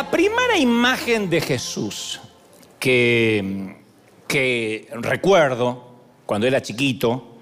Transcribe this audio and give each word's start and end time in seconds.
La 0.00 0.10
primera 0.10 0.56
imagen 0.56 1.28
de 1.28 1.42
Jesús 1.42 2.22
que, 2.78 3.76
recuerdo 4.94 5.92
cuando 6.24 6.46
era 6.46 6.62
chiquito 6.62 7.36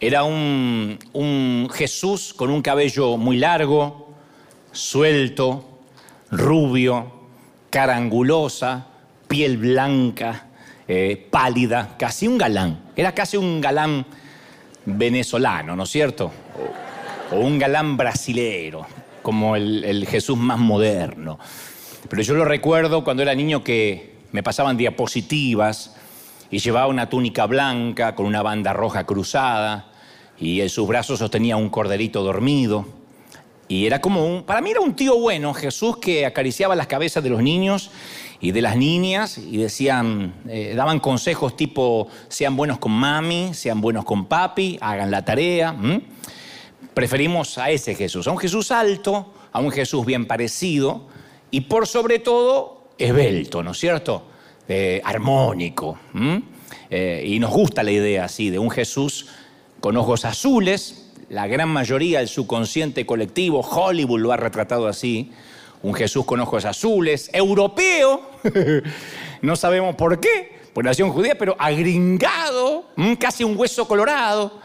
era 0.00 0.22
un, 0.22 1.68
Jesús 1.74 2.32
con 2.34 2.50
un 2.50 2.62
cabello 2.62 3.16
muy 3.16 3.38
largo, 3.38 4.10
suelto, 4.70 5.80
rubio, 6.30 7.10
cara 7.68 7.96
angulosa, 7.96 8.86
piel 9.26 9.56
blanca, 9.56 10.46
eh, 10.86 11.26
pálida, 11.28 11.96
casi 11.98 12.28
un 12.28 12.38
galán. 12.38 12.92
Era 12.94 13.12
casi 13.12 13.36
un 13.36 13.60
galán 13.60 14.06
venezolano, 14.84 15.74
¿no 15.74 15.82
es 15.82 15.90
cierto? 15.90 16.30
O, 17.32 17.40
un 17.40 17.58
galán 17.58 17.96
brasilero, 17.96 18.86
como 19.20 19.56
el 19.56 20.06
Jesús 20.08 20.38
más 20.38 20.60
moderno. 20.60 21.40
Pero 22.08 22.22
yo 22.22 22.34
lo 22.34 22.44
recuerdo 22.44 23.04
cuando 23.04 23.22
era 23.22 23.34
niño 23.34 23.62
que 23.62 24.14
me 24.32 24.42
pasaban 24.42 24.76
diapositivas 24.76 25.94
y 26.50 26.58
llevaba 26.58 26.86
una 26.86 27.08
túnica 27.08 27.46
blanca 27.46 28.14
con 28.14 28.24
una 28.24 28.42
banda 28.42 28.72
roja 28.72 29.04
cruzada 29.04 29.92
y 30.38 30.60
en 30.62 30.70
sus 30.70 30.88
brazos 30.88 31.18
sostenía 31.18 31.56
un 31.56 31.68
corderito 31.68 32.22
dormido. 32.22 32.86
Y 33.70 33.84
era 33.84 34.00
como 34.00 34.24
un, 34.24 34.44
para 34.44 34.62
mí 34.62 34.70
era 34.70 34.80
un 34.80 34.96
tío 34.96 35.18
bueno, 35.18 35.52
Jesús 35.52 35.98
que 35.98 36.24
acariciaba 36.24 36.74
las 36.74 36.86
cabezas 36.86 37.22
de 37.22 37.28
los 37.28 37.42
niños 37.42 37.90
y 38.40 38.52
de 38.52 38.62
las 38.62 38.76
niñas 38.76 39.36
y 39.36 39.58
decían, 39.58 40.32
eh, 40.48 40.72
daban 40.74 41.00
consejos 41.00 41.56
tipo, 41.56 42.08
sean 42.28 42.56
buenos 42.56 42.78
con 42.78 42.92
mami, 42.92 43.52
sean 43.52 43.82
buenos 43.82 44.06
con 44.06 44.24
papi, 44.24 44.78
hagan 44.80 45.10
la 45.10 45.22
tarea. 45.26 45.76
Preferimos 46.94 47.58
a 47.58 47.68
ese 47.68 47.94
Jesús, 47.94 48.26
a 48.26 48.30
un 48.30 48.38
Jesús 48.38 48.70
alto, 48.70 49.34
a 49.52 49.60
un 49.60 49.70
Jesús 49.70 50.06
bien 50.06 50.26
parecido 50.26 51.17
y 51.50 51.62
por 51.62 51.86
sobre 51.86 52.18
todo 52.18 52.88
esbelto, 52.98 53.62
¿no 53.62 53.72
es 53.72 53.78
cierto? 53.78 54.24
Armónico. 55.04 55.98
Eh, 56.90 57.24
y 57.26 57.38
nos 57.38 57.50
gusta 57.50 57.82
la 57.82 57.90
idea 57.90 58.24
así 58.24 58.50
de 58.50 58.58
un 58.58 58.70
Jesús 58.70 59.26
con 59.80 59.96
ojos 59.96 60.24
azules, 60.24 61.10
la 61.28 61.46
gran 61.46 61.68
mayoría 61.68 62.18
del 62.20 62.28
subconsciente 62.28 63.04
colectivo, 63.04 63.60
Hollywood 63.60 64.20
lo 64.20 64.32
ha 64.32 64.36
retratado 64.36 64.88
así, 64.88 65.30
un 65.82 65.94
Jesús 65.94 66.24
con 66.24 66.40
ojos 66.40 66.64
azules, 66.64 67.30
europeo, 67.32 68.22
no 69.42 69.54
sabemos 69.54 69.94
por 69.94 70.18
qué, 70.18 70.58
por 70.72 70.84
nación 70.84 71.10
judía, 71.10 71.36
pero 71.36 71.54
agringado, 71.58 72.86
casi 73.20 73.44
un 73.44 73.56
hueso 73.56 73.86
colorado, 73.86 74.58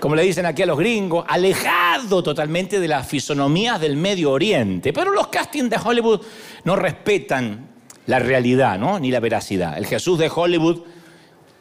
como 0.00 0.14
le 0.14 0.22
dicen 0.22 0.46
aquí 0.46 0.62
a 0.62 0.66
los 0.66 0.78
gringos, 0.78 1.24
alejado 1.28 2.22
totalmente 2.22 2.80
de 2.80 2.88
las 2.88 3.06
fisonomías 3.06 3.80
del 3.80 3.96
Medio 3.96 4.32
Oriente. 4.32 4.92
Pero 4.92 5.10
los 5.10 5.28
castings 5.28 5.70
de 5.70 5.78
Hollywood 5.82 6.20
no 6.64 6.76
respetan 6.76 7.68
la 8.06 8.18
realidad, 8.18 8.78
¿no? 8.78 8.98
ni 8.98 9.10
la 9.10 9.20
veracidad. 9.20 9.76
El 9.78 9.86
Jesús 9.86 10.18
de 10.18 10.30
Hollywood 10.32 10.82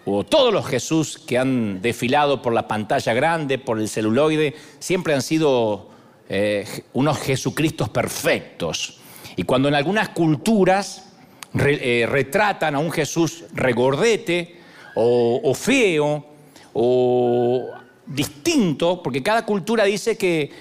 o 0.06 0.24
todos 0.24 0.54
los 0.54 0.68
Jesús 0.68 1.18
que 1.18 1.38
han 1.38 1.82
desfilado 1.82 2.42
por 2.42 2.54
la 2.54 2.68
pantalla 2.68 3.14
grande, 3.14 3.58
por 3.58 3.80
el 3.80 3.90
celuloide, 3.90 4.54
siempre 4.80 5.14
han 5.16 5.22
sido 5.22 5.90
eh, 6.30 6.66
unos 6.94 7.18
Jesucristos 7.20 7.90
perfectos. 7.90 9.00
Y 9.36 9.44
cuando 9.44 9.68
en 9.68 9.76
algunas 9.76 10.10
culturas 10.10 11.12
eh, 11.58 12.06
retratan 12.08 12.76
a 12.76 12.80
un 12.80 12.92
Jesús 12.92 13.46
regordete 13.54 14.60
o, 14.96 15.42
o 15.44 15.54
feo 15.54 16.26
o 16.74 17.72
distinto, 18.08 19.02
porque 19.02 19.24
cada 19.24 19.46
cultura 19.46 19.84
dice 19.86 20.18
que, 20.18 20.52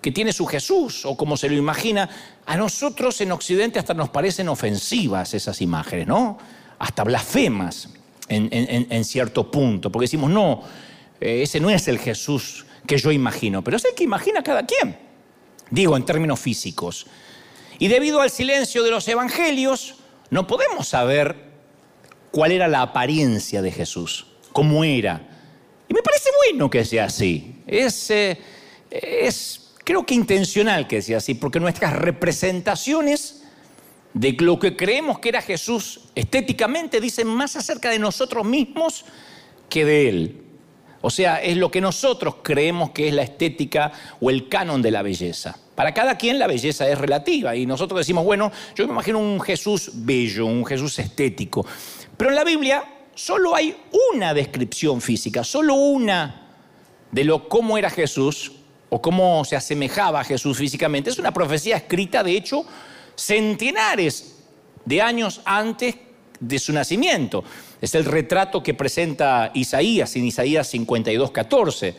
que 0.00 0.12
tiene 0.12 0.32
su 0.32 0.46
Jesús 0.46 1.04
o 1.04 1.16
como 1.16 1.36
se 1.36 1.48
lo 1.48 1.56
imagina, 1.56 2.08
a 2.46 2.56
nosotros 2.56 3.20
en 3.20 3.32
Occidente 3.32 3.78
hasta 3.78 3.94
nos 3.94 4.10
parecen 4.10 4.48
ofensivas 4.48 5.34
esas 5.34 5.60
imágenes, 5.60 6.06
¿no? 6.06 6.38
Hasta 6.78 7.04
blasfemas 7.04 7.88
en, 8.28 8.48
en- 8.52 8.86
en 8.90 9.04
cierto 9.04 9.50
punto, 9.50 9.90
porque 9.90 10.04
decimos, 10.04 10.30
no, 10.30 10.62
eh, 11.20 11.42
ese 11.42 11.60
no 11.60 11.70
es 11.70 11.88
el 11.88 11.98
Jesús 11.98 12.66
que 12.86 12.98
yo 12.98 13.10
imagino, 13.12 13.62
pero 13.64 13.76
es 13.76 13.84
el 13.84 13.94
que 13.94 14.04
imagina 14.04 14.42
cada 14.42 14.64
quien, 14.66 14.96
digo 15.70 15.96
en 15.96 16.04
términos 16.04 16.38
físicos. 16.40 17.06
Y 17.78 17.88
debido 17.88 18.20
al 18.20 18.30
silencio 18.30 18.82
de 18.82 18.90
los 18.90 19.08
evangelios, 19.08 19.96
no 20.30 20.46
podemos 20.46 20.86
saber 20.88 21.52
cuál 22.30 22.52
era 22.52 22.68
la 22.68 22.82
apariencia 22.82 23.62
de 23.62 23.72
Jesús, 23.72 24.26
cómo 24.52 24.84
era. 24.84 25.28
Parece 26.24 26.52
bueno 26.52 26.70
que 26.70 26.86
sea 26.86 27.04
así. 27.04 27.56
Es, 27.66 28.10
eh, 28.10 28.38
es 28.90 29.72
creo 29.84 30.06
que 30.06 30.14
intencional 30.14 30.88
que 30.88 31.02
sea 31.02 31.18
así, 31.18 31.34
porque 31.34 31.60
nuestras 31.60 31.92
representaciones 31.92 33.42
de 34.14 34.32
lo 34.38 34.58
que 34.58 34.74
creemos 34.74 35.18
que 35.18 35.28
era 35.28 35.42
Jesús 35.42 36.00
estéticamente 36.14 37.00
dicen 37.00 37.26
más 37.26 37.56
acerca 37.56 37.90
de 37.90 37.98
nosotros 37.98 38.46
mismos 38.46 39.04
que 39.68 39.84
de 39.84 40.08
Él. 40.08 40.42
O 41.02 41.10
sea, 41.10 41.42
es 41.42 41.58
lo 41.58 41.70
que 41.70 41.82
nosotros 41.82 42.36
creemos 42.42 42.92
que 42.92 43.08
es 43.08 43.14
la 43.14 43.22
estética 43.22 43.92
o 44.18 44.30
el 44.30 44.48
canon 44.48 44.80
de 44.80 44.92
la 44.92 45.02
belleza. 45.02 45.58
Para 45.74 45.92
cada 45.92 46.16
quien 46.16 46.38
la 46.38 46.46
belleza 46.46 46.88
es 46.88 46.96
relativa 46.96 47.54
y 47.54 47.66
nosotros 47.66 47.98
decimos, 47.98 48.24
bueno, 48.24 48.50
yo 48.74 48.86
me 48.86 48.94
imagino 48.94 49.18
un 49.18 49.42
Jesús 49.42 49.90
bello, 49.92 50.46
un 50.46 50.64
Jesús 50.64 50.98
estético. 50.98 51.66
Pero 52.16 52.30
en 52.30 52.36
la 52.36 52.44
Biblia 52.44 52.93
solo 53.14 53.54
hay 53.54 53.76
una 54.12 54.34
descripción 54.34 55.00
física, 55.00 55.44
solo 55.44 55.74
una 55.74 56.42
de 57.10 57.24
lo 57.24 57.48
cómo 57.48 57.78
era 57.78 57.90
Jesús 57.90 58.52
o 58.88 59.00
cómo 59.00 59.44
se 59.44 59.56
asemejaba 59.56 60.20
a 60.20 60.24
Jesús 60.24 60.58
físicamente. 60.58 61.10
Es 61.10 61.18
una 61.18 61.32
profecía 61.32 61.76
escrita, 61.76 62.22
de 62.22 62.36
hecho, 62.36 62.64
centenares 63.14 64.36
de 64.84 65.00
años 65.00 65.40
antes 65.44 65.96
de 66.40 66.58
su 66.58 66.72
nacimiento. 66.72 67.44
Es 67.80 67.94
el 67.94 68.04
retrato 68.04 68.62
que 68.62 68.74
presenta 68.74 69.50
Isaías 69.54 70.14
en 70.16 70.26
Isaías 70.26 70.68
52, 70.68 71.30
14. 71.30 71.94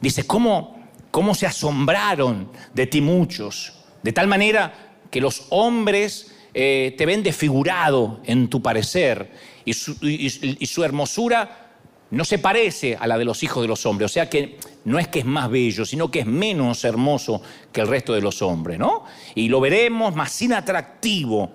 Dice, 0.00 0.26
¿cómo, 0.26 0.88
cómo 1.10 1.34
se 1.34 1.46
asombraron 1.46 2.50
de 2.74 2.86
ti 2.86 3.00
muchos? 3.00 3.74
De 4.02 4.12
tal 4.12 4.26
manera 4.26 4.96
que 5.10 5.20
los 5.20 5.46
hombres 5.50 6.34
eh, 6.54 6.94
te 6.96 7.06
ven 7.06 7.22
desfigurado 7.22 8.20
en 8.24 8.48
tu 8.48 8.62
parecer 8.62 9.30
y 9.68 10.66
su, 10.66 10.84
hermosura 10.84 11.66
no 12.10 12.24
se 12.24 12.38
parece 12.38 12.96
a 12.96 13.06
la 13.06 13.18
de 13.18 13.24
los 13.24 13.42
hijos 13.42 13.62
de 13.62 13.68
los 13.68 13.84
hombres. 13.86 14.10
O 14.10 14.14
sea 14.14 14.30
que 14.30 14.56
no 14.84 14.98
es 14.98 15.08
que 15.08 15.20
es 15.20 15.24
más 15.24 15.50
bello, 15.50 15.84
sino 15.84 16.10
que 16.10 16.20
es 16.20 16.26
menos 16.26 16.84
hermoso 16.84 17.42
que 17.70 17.82
el 17.82 17.88
resto 17.88 18.14
de 18.14 18.20
los 18.20 18.40
hombres, 18.40 18.78
¿no? 18.78 19.04
Y 19.34 19.48
lo 19.48 19.60
veremos 19.60 20.14
más 20.14 20.40
inatractivo 20.40 21.50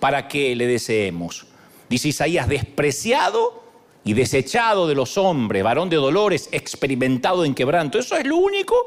para 0.00 0.26
que 0.28 0.56
le 0.56 0.66
deseemos. 0.66 1.46
Dice 1.88 2.08
Isaías, 2.08 2.48
despreciado 2.48 3.62
y 4.04 4.14
desechado 4.14 4.86
de 4.88 4.94
los 4.94 5.18
hombres, 5.18 5.62
varón 5.62 5.90
de 5.90 5.96
dolores, 5.96 6.48
experimentado 6.52 7.44
en 7.44 7.54
quebranto. 7.54 7.98
Eso 7.98 8.16
es 8.16 8.26
lo 8.26 8.36
único 8.36 8.86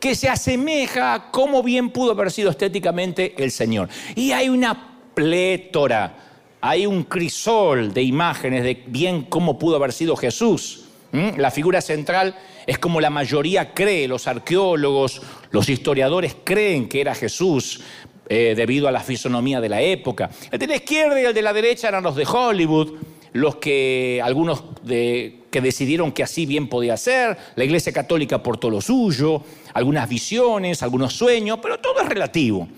que 0.00 0.14
se 0.14 0.28
asemeja 0.28 1.14
a 1.14 1.30
cómo 1.30 1.62
bien 1.62 1.90
pudo 1.90 2.12
haber 2.12 2.30
sido 2.30 2.50
estéticamente 2.50 3.34
el 3.42 3.50
Señor. 3.50 3.88
Y 4.14 4.32
hay 4.32 4.48
una 4.48 4.96
plétora 5.14 6.25
hay 6.60 6.86
un 6.86 7.04
crisol 7.04 7.92
de 7.92 8.02
imágenes 8.02 8.62
de 8.64 8.82
bien 8.86 9.22
cómo 9.22 9.58
pudo 9.58 9.76
haber 9.76 9.92
sido 9.92 10.16
Jesús. 10.16 10.82
La 11.12 11.50
figura 11.50 11.80
central 11.80 12.36
es 12.66 12.78
como 12.78 13.00
la 13.00 13.08
mayoría 13.08 13.72
cree, 13.72 14.06
los 14.06 14.26
arqueólogos, 14.26 15.22
los 15.50 15.68
historiadores 15.68 16.36
creen 16.44 16.88
que 16.88 17.00
era 17.00 17.14
Jesús 17.14 17.80
eh, 18.28 18.54
debido 18.54 18.86
a 18.86 18.92
la 18.92 19.00
fisonomía 19.00 19.60
de 19.60 19.68
la 19.68 19.80
época. 19.80 20.28
El 20.50 20.58
de 20.58 20.66
la 20.66 20.76
izquierda 20.76 21.18
y 21.18 21.24
el 21.24 21.32
de 21.32 21.42
la 21.42 21.54
derecha 21.54 21.88
eran 21.88 22.02
los 22.02 22.16
de 22.16 22.26
Hollywood, 22.26 22.98
los 23.32 23.56
que 23.56 24.20
algunos 24.22 24.64
que 24.84 25.60
decidieron 25.62 26.12
que 26.12 26.22
así 26.22 26.44
bien 26.44 26.68
podía 26.68 26.96
ser, 26.96 27.38
la 27.54 27.64
Iglesia 27.64 27.92
Católica 27.92 28.36
aportó 28.36 28.68
lo 28.68 28.80
suyo, 28.80 29.42
algunas 29.72 30.08
visiones, 30.08 30.82
algunos 30.82 31.14
sueños, 31.14 31.60
pero 31.62 31.78
todo 31.78 32.00
es 32.02 32.08
relativo. 32.08 32.68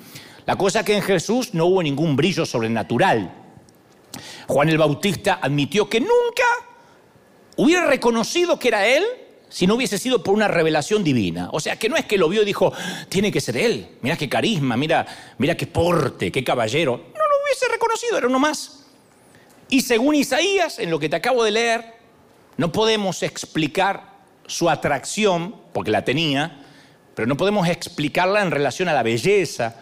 La 0.46 0.56
cosa 0.56 0.80
es 0.80 0.86
que 0.86 0.96
en 0.96 1.02
Jesús 1.02 1.54
no 1.54 1.66
hubo 1.66 1.82
ningún 1.82 2.14
brillo 2.14 2.46
sobrenatural. 2.46 3.47
Juan 4.46 4.68
el 4.68 4.78
Bautista 4.78 5.38
admitió 5.42 5.88
que 5.88 6.00
nunca 6.00 6.44
hubiera 7.56 7.86
reconocido 7.86 8.58
que 8.58 8.68
era 8.68 8.86
él 8.86 9.04
si 9.48 9.66
no 9.66 9.76
hubiese 9.76 9.96
sido 9.98 10.22
por 10.22 10.34
una 10.34 10.46
revelación 10.46 11.02
divina. 11.02 11.48
O 11.52 11.60
sea, 11.60 11.76
que 11.76 11.88
no 11.88 11.96
es 11.96 12.04
que 12.04 12.18
lo 12.18 12.28
vio 12.28 12.42
y 12.42 12.44
dijo, 12.44 12.72
tiene 13.08 13.32
que 13.32 13.40
ser 13.40 13.56
él, 13.56 13.88
mira 14.02 14.16
qué 14.16 14.28
carisma, 14.28 14.76
mira, 14.76 15.06
mira 15.38 15.56
qué 15.56 15.66
porte, 15.66 16.30
qué 16.30 16.44
caballero. 16.44 16.92
No 16.98 17.02
lo 17.20 17.44
hubiese 17.44 17.66
reconocido, 17.70 18.18
era 18.18 18.26
uno 18.26 18.38
más. 18.38 18.84
Y 19.70 19.80
según 19.80 20.14
Isaías, 20.14 20.78
en 20.78 20.90
lo 20.90 20.98
que 20.98 21.08
te 21.08 21.16
acabo 21.16 21.44
de 21.44 21.50
leer, 21.50 21.84
no 22.58 22.72
podemos 22.72 23.22
explicar 23.22 24.18
su 24.46 24.68
atracción, 24.68 25.54
porque 25.72 25.90
la 25.90 26.04
tenía, 26.04 26.62
pero 27.14 27.26
no 27.26 27.36
podemos 27.36 27.68
explicarla 27.68 28.42
en 28.42 28.50
relación 28.50 28.88
a 28.88 28.92
la 28.94 29.02
belleza 29.02 29.76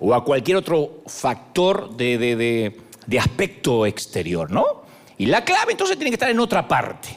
o 0.00 0.14
a 0.14 0.24
cualquier 0.24 0.56
otro 0.56 1.02
factor 1.06 1.96
de, 1.96 2.16
de- 2.18 2.36
de- 2.36 2.80
de 3.10 3.18
aspecto 3.18 3.86
exterior, 3.86 4.52
¿no? 4.52 4.84
Y 5.18 5.26
la 5.26 5.44
clave 5.44 5.72
entonces 5.72 5.96
tiene 5.96 6.12
que 6.12 6.14
estar 6.14 6.30
en 6.30 6.38
otra 6.38 6.68
parte, 6.68 7.08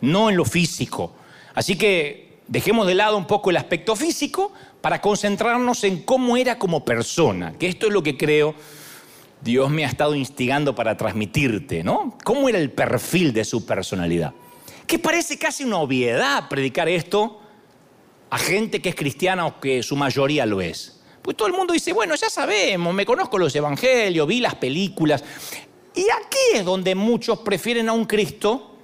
no 0.00 0.30
en 0.30 0.36
lo 0.36 0.46
físico. 0.46 1.12
Así 1.54 1.76
que 1.76 2.38
dejemos 2.48 2.86
de 2.86 2.94
lado 2.94 3.18
un 3.18 3.26
poco 3.26 3.50
el 3.50 3.58
aspecto 3.58 3.94
físico 3.96 4.50
para 4.80 5.02
concentrarnos 5.02 5.84
en 5.84 6.02
cómo 6.04 6.38
era 6.38 6.58
como 6.58 6.86
persona, 6.86 7.52
que 7.58 7.68
esto 7.68 7.88
es 7.88 7.92
lo 7.92 8.02
que 8.02 8.16
creo 8.16 8.54
Dios 9.42 9.70
me 9.70 9.84
ha 9.84 9.88
estado 9.88 10.14
instigando 10.14 10.74
para 10.74 10.96
transmitirte, 10.96 11.84
¿no? 11.84 12.16
¿Cómo 12.24 12.48
era 12.48 12.58
el 12.58 12.70
perfil 12.70 13.34
de 13.34 13.44
su 13.44 13.66
personalidad? 13.66 14.32
Que 14.86 14.98
parece 14.98 15.38
casi 15.38 15.64
una 15.64 15.76
obviedad 15.76 16.48
predicar 16.48 16.88
esto 16.88 17.42
a 18.30 18.38
gente 18.38 18.80
que 18.80 18.88
es 18.88 18.94
cristiana 18.94 19.44
o 19.44 19.60
que 19.60 19.82
su 19.82 19.96
mayoría 19.96 20.46
lo 20.46 20.62
es. 20.62 20.95
Pues 21.26 21.36
todo 21.36 21.48
el 21.48 21.54
mundo 21.54 21.72
dice, 21.72 21.92
bueno, 21.92 22.14
ya 22.14 22.30
sabemos, 22.30 22.94
me 22.94 23.04
conozco 23.04 23.36
los 23.36 23.52
evangelios, 23.56 24.28
vi 24.28 24.38
las 24.38 24.54
películas. 24.54 25.24
Y 25.92 26.02
aquí 26.02 26.54
es 26.54 26.64
donde 26.64 26.94
muchos 26.94 27.40
prefieren 27.40 27.88
a 27.88 27.92
un 27.92 28.04
Cristo 28.04 28.76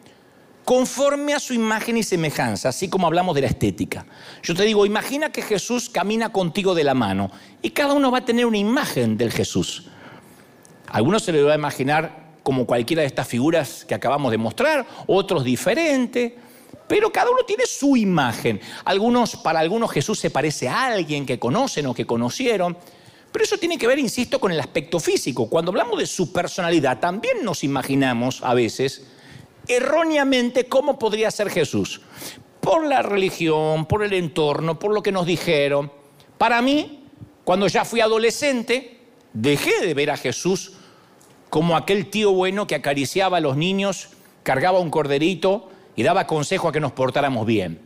conforme 0.65 1.35
a 1.35 1.39
su 1.39 1.55
imagen 1.55 1.99
y 1.99 2.03
semejanza, 2.03 2.71
así 2.71 2.89
como 2.89 3.07
hablamos 3.07 3.37
de 3.37 3.43
la 3.43 3.47
estética. 3.47 4.07
Yo 4.43 4.57
te 4.57 4.65
digo, 4.65 4.85
imagina 4.85 5.31
que 5.31 5.41
Jesús 5.41 5.89
camina 5.89 6.33
contigo 6.33 6.75
de 6.75 6.83
la 6.83 6.95
mano 6.95 7.31
y 7.63 7.71
cada 7.71 7.93
uno 7.93 8.11
va 8.11 8.19
a 8.19 8.25
tener 8.25 8.45
una 8.45 8.59
imagen 8.59 9.17
del 9.17 9.31
Jesús. 9.31 9.87
algunos 10.89 11.23
se 11.23 11.31
le 11.31 11.45
va 11.45 11.53
a 11.53 11.57
imaginar 11.57 12.33
como 12.43 12.67
cualquiera 12.67 13.03
de 13.03 13.07
estas 13.07 13.29
figuras 13.29 13.85
que 13.85 13.95
acabamos 13.95 14.33
de 14.33 14.39
mostrar, 14.39 14.85
otros 15.07 15.45
diferentes, 15.45 16.33
pero 16.93 17.11
cada 17.11 17.31
uno 17.31 17.43
tiene 17.47 17.65
su 17.65 17.97
imagen. 17.97 18.61
Algunos, 18.85 19.37
para 19.37 19.61
algunos 19.61 19.91
Jesús 19.91 20.19
se 20.19 20.29
parece 20.29 20.69
a 20.69 20.85
alguien 20.85 21.25
que 21.25 21.39
conocen 21.39 21.87
o 21.87 21.95
que 21.95 22.05
conocieron, 22.05 22.77
pero 23.33 23.47
eso 23.47 23.57
tiene 23.57 23.79
que 23.79 23.87
ver, 23.87 23.99
insisto, 23.99 24.39
con 24.39 24.53
el 24.53 24.61
aspecto 24.61 25.01
físico. 25.01 25.49
Cuando 25.49 25.71
hablamos 25.71 25.99
de 25.99 26.05
su 26.05 26.35
personalidad, 26.35 27.01
también 27.01 27.43
nos 27.45 27.65
imaginamos 27.65 28.43
a 28.43 28.53
veces 28.53 29.07
erróneamente 29.67 30.67
cómo 30.67 30.99
podría 30.99 31.31
ser 31.31 31.49
Jesús. 31.49 32.03
Por 32.61 32.87
la 32.87 33.01
religión, 33.01 33.87
por 33.87 34.05
el 34.05 34.13
entorno, 34.13 34.79
por 34.79 34.93
lo 34.93 35.03
que 35.03 35.13
nos 35.13 35.25
dijeron. 35.25 35.91
Para 36.37 36.61
mí, 36.61 37.07
cuando 37.45 37.69
ya 37.69 37.87
fui 37.87 38.03
adolescente, 38.03 38.99
dejé 39.33 39.81
de 39.81 39.95
ver 39.95 40.11
a 40.11 40.19
Jesús 40.19 40.75
como 41.49 41.75
aquel 41.75 42.11
tío 42.11 42.33
bueno 42.33 42.67
que 42.67 42.75
acariciaba 42.75 43.39
a 43.39 43.41
los 43.41 43.57
niños, 43.57 44.11
cargaba 44.43 44.79
un 44.79 44.91
corderito 44.91 45.71
y 45.97 46.03
daba 46.03 46.27
consejo 46.27 46.69
a 46.69 46.73
que 46.73 46.81
nos 46.81 46.93
portáramos 46.93 47.47
bien. 47.47 47.81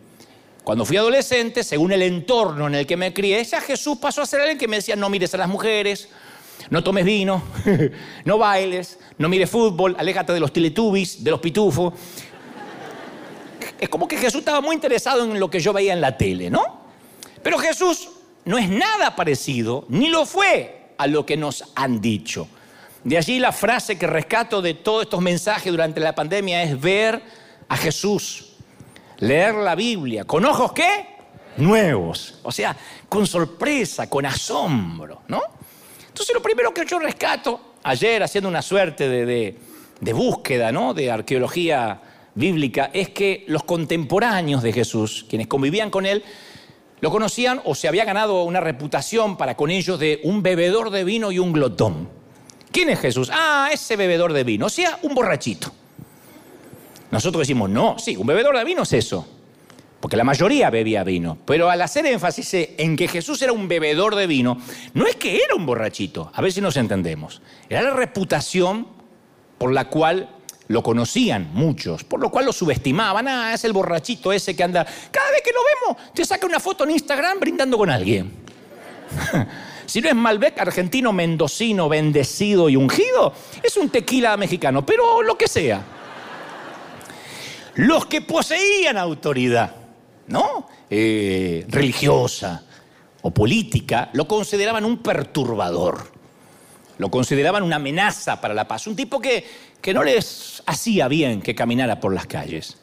Cuando 0.65 0.85
fui 0.85 0.97
adolescente, 0.97 1.63
según 1.63 1.93
el 1.93 2.03
entorno 2.03 2.67
en 2.67 2.75
el 2.75 2.87
que 2.87 2.97
me 2.97 3.13
crié, 3.13 3.43
ya 3.45 3.61
Jesús 3.61 3.99
pasó 3.99 4.23
a 4.23 4.27
ser 4.27 4.41
alguien 4.41 4.59
que 4.59 4.67
me 4.67 4.77
decía, 4.77 4.97
no 4.97 5.09
mires 5.09 5.33
a 5.35 5.37
las 5.37 5.49
mujeres, 5.49 6.09
no 6.71 6.83
tomes 6.83 7.05
vino, 7.05 7.43
no 8.25 8.39
bailes, 8.39 8.99
no 9.19 9.29
mires 9.29 9.49
fútbol, 9.49 9.95
aléjate 9.99 10.33
de 10.33 10.41
los 10.41 10.53
teletubbies, 10.53 11.23
de 11.23 11.31
los 11.31 11.41
pitufos. 11.41 11.95
Es 13.79 13.89
como 13.89 14.09
que 14.09 14.17
Jesús 14.17 14.41
estaba 14.41 14.61
muy 14.61 14.75
interesado 14.75 15.25
en 15.25 15.39
lo 15.39 15.49
que 15.51 15.61
yo 15.61 15.73
veía 15.73 15.93
en 15.93 16.01
la 16.01 16.17
tele, 16.17 16.51
¿no? 16.51 16.81
Pero 17.43 17.59
Jesús 17.59 18.09
no 18.45 18.59
es 18.59 18.69
nada 18.69 19.15
parecido, 19.15 19.85
ni 19.89 20.09
lo 20.09 20.27
fue 20.27 20.89
a 20.99 21.07
lo 21.07 21.25
que 21.25 21.37
nos 21.37 21.65
han 21.77 22.01
dicho. 22.01 22.49
De 23.05 23.17
allí 23.17 23.39
la 23.39 23.53
frase 23.53 23.99
que 23.99 24.07
rescato 24.09 24.61
de 24.61 24.75
todos 24.75 25.05
estos 25.05 25.21
mensajes 25.21 25.71
durante 25.71 26.01
la 26.01 26.15
pandemia 26.15 26.65
es 26.65 26.81
ver 26.81 27.23
a 27.69 27.77
Jesús, 27.77 28.53
leer 29.19 29.55
la 29.55 29.75
Biblia, 29.75 30.25
con 30.25 30.45
ojos 30.45 30.73
qué? 30.73 31.17
Nuevos, 31.59 32.39
o 32.43 32.53
sea, 32.53 32.77
con 33.09 33.27
sorpresa, 33.27 34.09
con 34.11 34.27
asombro, 34.27 35.23
¿no? 35.29 35.41
Entonces 36.07 36.35
lo 36.35 36.43
primero 36.43 36.73
que 36.73 36.85
yo 36.85 36.99
rescato, 36.99 37.75
ayer 37.83 38.23
haciendo 38.23 38.49
una 38.49 38.63
suerte 38.63 39.09
de, 39.09 40.13
búsqueda, 40.13 40.73
¿no? 40.73 40.95
De 40.95 41.11
arqueología 41.11 42.01
bíblica, 42.35 42.91
es 42.93 43.11
que 43.11 43.45
los 43.49 43.65
contemporáneos 43.65 44.63
de 44.63 44.73
Jesús, 44.73 45.25
quienes 45.29 45.47
convivían 45.47 45.91
con 45.91 46.07
él, 46.07 46.23
lo 47.01 47.11
conocían 47.11 47.61
o 47.65 47.75
se 47.75 47.89
había 47.89 48.05
ganado 48.05 48.45
una 48.45 48.61
reputación 48.61 49.37
para 49.37 49.57
con 49.57 49.71
ellos 49.71 49.99
de 49.99 50.21
un 50.25 50.43
bebedor 50.43 50.91
de 50.91 51.05
vino 51.05 51.33
y 51.33 51.39
un 51.39 51.53
glotón. 51.53 52.09
¿Quién 52.73 52.91
es 52.91 53.01
Jesús? 53.01 53.31
Ah, 53.33 53.71
ese 53.73 53.97
bebedor 53.97 54.33
de 54.33 54.45
vino, 54.45 54.67
o 54.67 54.71
sea, 54.71 54.99
un 55.03 55.15
borrachito. 55.15 55.73
Nosotros 57.11 57.41
decimos, 57.41 57.71
no, 57.71 57.99
sí, 57.99 58.17
un 58.17 58.27
bebedor 58.27 58.57
de 58.57 58.65
vino 58.65 58.83
es 58.83 58.93
eso 58.93 59.27
porque 60.01 60.17
la 60.17 60.25
mayoría 60.25 60.71
bebía 60.71 61.03
vino. 61.05 61.39
Pero 61.45 61.71
al 61.71 61.83
hacer 61.83 62.07
énfasis 62.07 62.55
en 62.79 62.97
que 62.97 63.09
Jesús 63.09 63.41
era 63.43 63.53
un 63.53 63.67
bebedor 63.67 64.15
de 64.15 64.27
vino, 64.27 64.57
no 64.95 65.07
es 65.07 65.17
que 65.17 65.37
era 65.37 65.55
un 65.55 65.67
borrachito, 65.67 66.31
a 66.33 66.43
ver 66.43 66.53
si 66.53 66.61
nos 66.61 66.77
entendemos. 66.77 67.43
Era 67.69 67.83
la 67.83 67.91
reputación 67.91 68.87
por 69.59 69.73
la 69.73 69.89
cual 69.89 70.31
lo 70.69 70.83
conocían 70.83 71.51
muchos, 71.55 72.05
por 72.05 72.21
lo 72.21 72.31
cual 72.31 72.45
lo 72.45 72.53
subestimaban. 72.53 73.27
Ah, 73.27 73.55
es 73.55 73.65
el 73.65 73.73
borrachito 73.73 74.33
ese 74.33 74.55
que 74.55 74.63
anda. 74.63 74.85
Cada 75.11 75.31
vez 75.31 75.43
que 75.43 75.53
lo 75.53 75.61
vemos, 75.89 76.13
te 76.15 76.25
saca 76.25 76.47
una 76.47 76.61
foto 76.61 76.85
en 76.85 76.93
Instagram 76.93 77.41
brindando 77.41 77.79
con 77.79 77.91
alguien. 77.91 78.33
si 79.87 80.01
no 80.01 80.09
es 80.09 80.15
Malbec 80.15 80.57
argentino, 80.61 81.13
mendocino, 81.13 81.89
bendecido 81.89 82.69
y 82.69 82.77
ungido, 82.77 83.33
es 83.63 83.77
un 83.77 83.89
tequila 83.89 84.37
mexicano, 84.37 84.85
pero 84.85 85.23
lo 85.23 85.39
que 85.39 85.49
sea. 85.49 85.96
Los 87.77 88.07
que 88.07 88.23
poseían 88.23 88.99
autoridad 88.99 89.87
¿no? 90.29 90.69
Eh, 90.91 91.65
religiosa 91.69 92.63
o 93.23 93.31
política, 93.31 94.11
lo 94.13 94.29
consideraban 94.29 94.85
un 94.85 94.99
perturbador, 94.99 96.13
lo 96.99 97.11
consideraban 97.11 97.63
una 97.63 97.77
amenaza 97.77 98.41
para 98.41 98.55
la 98.55 98.69
paz, 98.69 98.87
un 98.87 98.95
tipo 98.95 99.21
que, 99.21 99.45
que 99.81 99.93
no 99.93 100.05
les 100.05 100.63
hacía 100.67 101.09
bien 101.09 101.43
que 101.43 101.55
caminara 101.55 101.99
por 101.99 102.15
las 102.15 102.27
calles. 102.27 102.79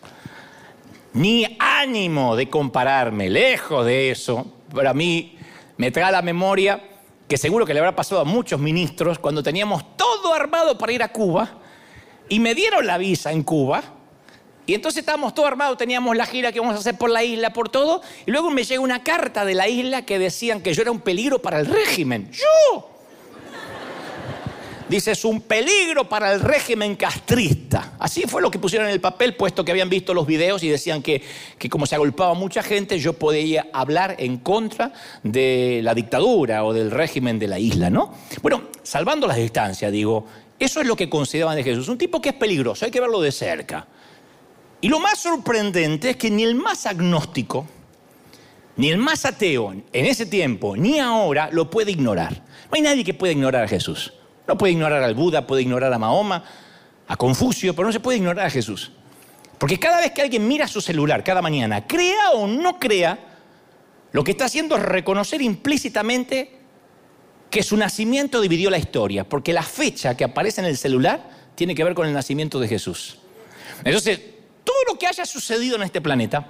Ni 1.14 1.46
ánimo 1.60 2.36
de 2.36 2.50
compararme, 2.50 3.30
lejos 3.30 3.86
de 3.86 4.12
eso, 4.12 4.46
para 4.74 4.94
mí 4.94 5.38
me 5.78 5.92
trae 5.92 6.06
a 6.06 6.12
la 6.12 6.22
memoria 6.22 6.82
que 7.28 7.38
seguro 7.38 7.66
que 7.66 7.74
le 7.74 7.80
habrá 7.80 7.96
pasado 7.96 8.22
a 8.22 8.26
muchos 8.26 8.60
ministros 8.60 9.20
cuando 9.20 9.44
teníamos 9.44 9.96
todo 9.96 10.34
armado 10.34 10.78
para 10.78 10.92
ir 10.92 11.04
a 11.04 11.10
Cuba 11.10 11.50
y 12.28 12.40
me 12.40 12.54
dieron 12.56 12.86
la 12.86 12.98
visa 12.98 13.32
en 13.32 13.44
Cuba 13.44 13.84
y 14.66 14.74
entonces 14.74 15.00
estábamos 15.00 15.34
todos 15.34 15.48
armados, 15.48 15.78
teníamos 15.78 16.16
la 16.16 16.26
gira 16.26 16.52
que 16.52 16.60
vamos 16.60 16.76
a 16.76 16.80
hacer 16.80 16.98
por 16.98 17.10
la 17.10 17.24
isla, 17.24 17.52
por 17.52 17.70
todo, 17.70 18.02
y 18.26 18.32
luego 18.32 18.50
me 18.50 18.64
llega 18.64 18.82
una 18.82 19.04
carta 19.04 19.44
de 19.44 19.56
la 19.56 19.68
isla 19.68 20.04
que 20.04 20.20
decían 20.20 20.62
que 20.62 20.74
yo 20.74 20.82
era 20.82 20.92
un 20.92 21.02
peligro 21.02 21.42
para 21.42 21.60
el 21.60 21.66
régimen. 21.66 22.30
¡Yo! 22.32 22.90
Dice, 24.88 25.12
es 25.12 25.26
un 25.26 25.42
peligro 25.42 26.08
para 26.08 26.34
el 26.34 26.40
régimen 26.40 26.96
castrista. 26.96 27.94
Así 28.00 28.24
fue 28.28 28.42
lo 28.42 28.52
que 28.52 28.60
pusieron 28.60 28.88
en 28.88 28.94
el 28.94 29.02
papel, 29.02 29.36
puesto 29.36 29.66
que 29.66 29.72
habían 29.72 29.90
visto 29.90 30.14
los 30.14 30.28
videos 30.28 30.62
y 30.62 30.70
decían 30.70 31.02
que, 31.02 31.22
que 31.58 31.70
como 31.70 31.86
se 31.86 31.96
agolpaba 31.96 32.34
mucha 32.34 32.62
gente, 32.62 33.00
yo 33.00 33.14
podía 33.14 33.68
hablar 33.74 34.16
en 34.20 34.38
contra 34.38 34.94
de 35.24 35.80
la 35.84 35.96
dictadura 35.96 36.64
o 36.64 36.74
del 36.74 36.92
régimen 36.92 37.40
de 37.40 37.48
la 37.48 37.60
isla, 37.60 37.90
¿no? 37.90 38.14
Bueno, 38.42 38.64
salvando 38.84 39.26
las 39.26 39.38
distancias, 39.38 39.92
digo, 39.92 40.26
eso 40.60 40.82
es 40.82 40.88
lo 40.88 40.96
que 40.96 41.10
consideraban 41.10 41.56
de 41.56 41.64
Jesús. 41.64 41.88
Un 41.88 41.98
tipo 41.98 42.22
que 42.22 42.30
es 42.30 42.36
peligroso, 42.36 42.86
hay 42.86 42.92
que 42.92 43.02
verlo 43.02 43.20
de 43.20 43.32
cerca. 43.32 43.88
Y 44.84 44.90
lo 44.90 45.00
más 45.00 45.20
sorprendente 45.20 46.10
es 46.10 46.18
que 46.18 46.30
ni 46.30 46.44
el 46.44 46.56
más 46.56 46.86
agnóstico, 46.86 47.66
ni 48.76 48.90
el 48.90 48.98
más 48.98 49.24
ateo 49.24 49.72
en 49.72 50.06
ese 50.06 50.26
tiempo, 50.26 50.76
ni 50.76 51.00
ahora, 51.00 51.48
lo 51.54 51.70
puede 51.70 51.92
ignorar. 51.92 52.34
No 52.34 52.72
hay 52.74 52.82
nadie 52.82 53.06
que 53.06 53.14
pueda 53.14 53.32
ignorar 53.32 53.64
a 53.64 53.68
Jesús. 53.70 54.12
No 54.46 54.58
puede 54.58 54.74
ignorar 54.74 55.02
al 55.02 55.16
Buda, 55.16 55.48
puede 55.48 55.62
ignorar 55.62 55.94
a 55.94 55.98
Mahoma, 55.98 56.44
a 57.08 57.16
Confucio, 57.16 57.74
pero 57.74 57.88
no 57.88 57.94
se 57.94 58.02
puede 58.02 58.18
ignorar 58.18 58.46
a 58.46 58.50
Jesús. 58.50 58.92
Porque 59.58 59.80
cada 59.80 60.02
vez 60.02 60.12
que 60.12 60.22
alguien 60.22 60.46
mira 60.46 60.68
su 60.68 60.82
celular 60.82 61.24
cada 61.24 61.42
mañana, 61.42 61.88
crea 61.88 62.32
o 62.34 62.46
no 62.46 62.78
crea, 62.78 63.18
lo 64.12 64.22
que 64.22 64.32
está 64.32 64.46
haciendo 64.46 64.76
es 64.76 64.82
reconocer 64.82 65.42
implícitamente 65.42 66.60
que 67.50 67.64
su 67.64 67.78
nacimiento 67.78 68.42
dividió 68.42 68.70
la 68.70 68.80
historia, 68.80 69.24
porque 69.24 69.54
la 69.54 69.64
fecha 69.64 70.18
que 70.18 70.26
aparece 70.26 70.60
en 70.60 70.68
el 70.68 70.76
celular 70.76 71.30
tiene 71.56 71.74
que 71.74 71.86
ver 71.86 71.94
con 71.94 72.06
el 72.06 72.12
nacimiento 72.12 72.60
de 72.60 72.68
Jesús. 72.68 73.20
Entonces, 73.86 74.33
todo 74.64 74.78
lo 74.88 75.00
que 75.00 75.08
haya 75.08 75.26
sucedido 75.26 75.76
en 75.76 75.84
este 75.84 76.02
planeta 76.02 76.48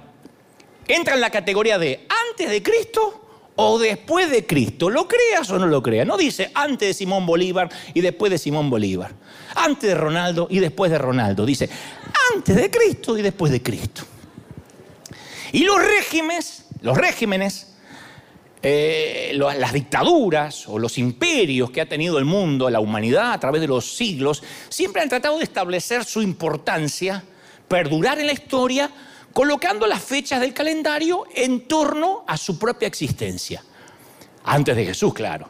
entra 0.86 1.14
en 1.14 1.20
la 1.20 1.30
categoría 1.30 1.78
de 1.78 2.06
antes 2.30 2.50
de 2.50 2.62
Cristo 2.62 3.24
o 3.56 3.78
después 3.78 4.30
de 4.30 4.46
Cristo. 4.46 4.90
¿Lo 4.90 5.06
creas 5.06 5.50
o 5.50 5.58
no 5.58 5.66
lo 5.66 5.82
creas? 5.82 6.06
No 6.06 6.16
dice 6.16 6.50
antes 6.54 6.88
de 6.88 6.94
Simón 6.94 7.26
Bolívar 7.26 7.68
y 7.92 8.00
después 8.00 8.30
de 8.30 8.38
Simón 8.38 8.70
Bolívar. 8.70 9.12
Antes 9.54 9.90
de 9.90 9.94
Ronaldo 9.94 10.48
y 10.50 10.58
después 10.58 10.90
de 10.90 10.98
Ronaldo. 10.98 11.46
Dice 11.46 11.68
antes 12.34 12.56
de 12.56 12.70
Cristo 12.70 13.16
y 13.16 13.22
después 13.22 13.52
de 13.52 13.62
Cristo. 13.62 14.02
Y 15.52 15.62
los 15.64 15.80
regímenes, 15.80 16.66
los 16.80 16.96
regímenes, 16.96 17.74
eh, 18.62 19.32
las 19.34 19.72
dictaduras 19.72 20.68
o 20.68 20.78
los 20.78 20.98
imperios 20.98 21.70
que 21.70 21.80
ha 21.80 21.88
tenido 21.88 22.18
el 22.18 22.24
mundo, 22.24 22.68
la 22.70 22.80
humanidad 22.80 23.32
a 23.32 23.38
través 23.38 23.60
de 23.60 23.68
los 23.68 23.96
siglos, 23.96 24.42
siempre 24.68 25.02
han 25.02 25.08
tratado 25.08 25.38
de 25.38 25.44
establecer 25.44 26.04
su 26.04 26.22
importancia 26.22 27.22
perdurar 27.74 28.20
en 28.20 28.28
la 28.28 28.32
historia 28.32 28.88
colocando 29.32 29.88
las 29.88 30.00
fechas 30.00 30.40
del 30.40 30.54
calendario 30.54 31.24
en 31.34 31.66
torno 31.66 32.22
a 32.24 32.36
su 32.36 32.56
propia 32.56 32.86
existencia. 32.86 33.64
Antes 34.44 34.76
de 34.76 34.86
Jesús, 34.86 35.12
claro. 35.12 35.48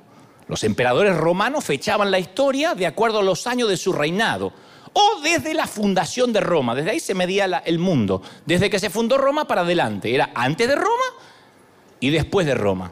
Los 0.49 0.65
emperadores 0.65 1.15
romanos 1.15 1.67
fechaban 1.67 2.11
la 2.11 2.19
historia 2.19 2.75
de 2.75 2.87
acuerdo 2.87 3.19
a 3.19 3.23
los 3.23 3.47
años 3.47 3.69
de 3.69 3.77
su 3.77 3.93
reinado. 3.93 4.55
o 4.95 5.21
desde 5.21 5.53
la 5.53 5.67
fundación 5.67 6.33
de 6.33 6.41
Roma. 6.41 6.75
Desde 6.75 6.93
ahí 6.93 7.01
se 7.01 7.13
medía 7.13 7.45
el 7.67 7.79
mundo. 7.79 8.23
Desde 8.47 8.71
que 8.71 8.79
se 8.79 8.89
fundó 8.89 9.19
Roma 9.19 9.47
para 9.47 9.61
adelante. 9.61 10.15
Era 10.15 10.31
antes 10.35 10.67
de 10.67 10.77
Roma 10.77 11.09
y 12.01 12.09
después 12.09 12.47
de 12.47 12.55
Roma. 12.55 12.91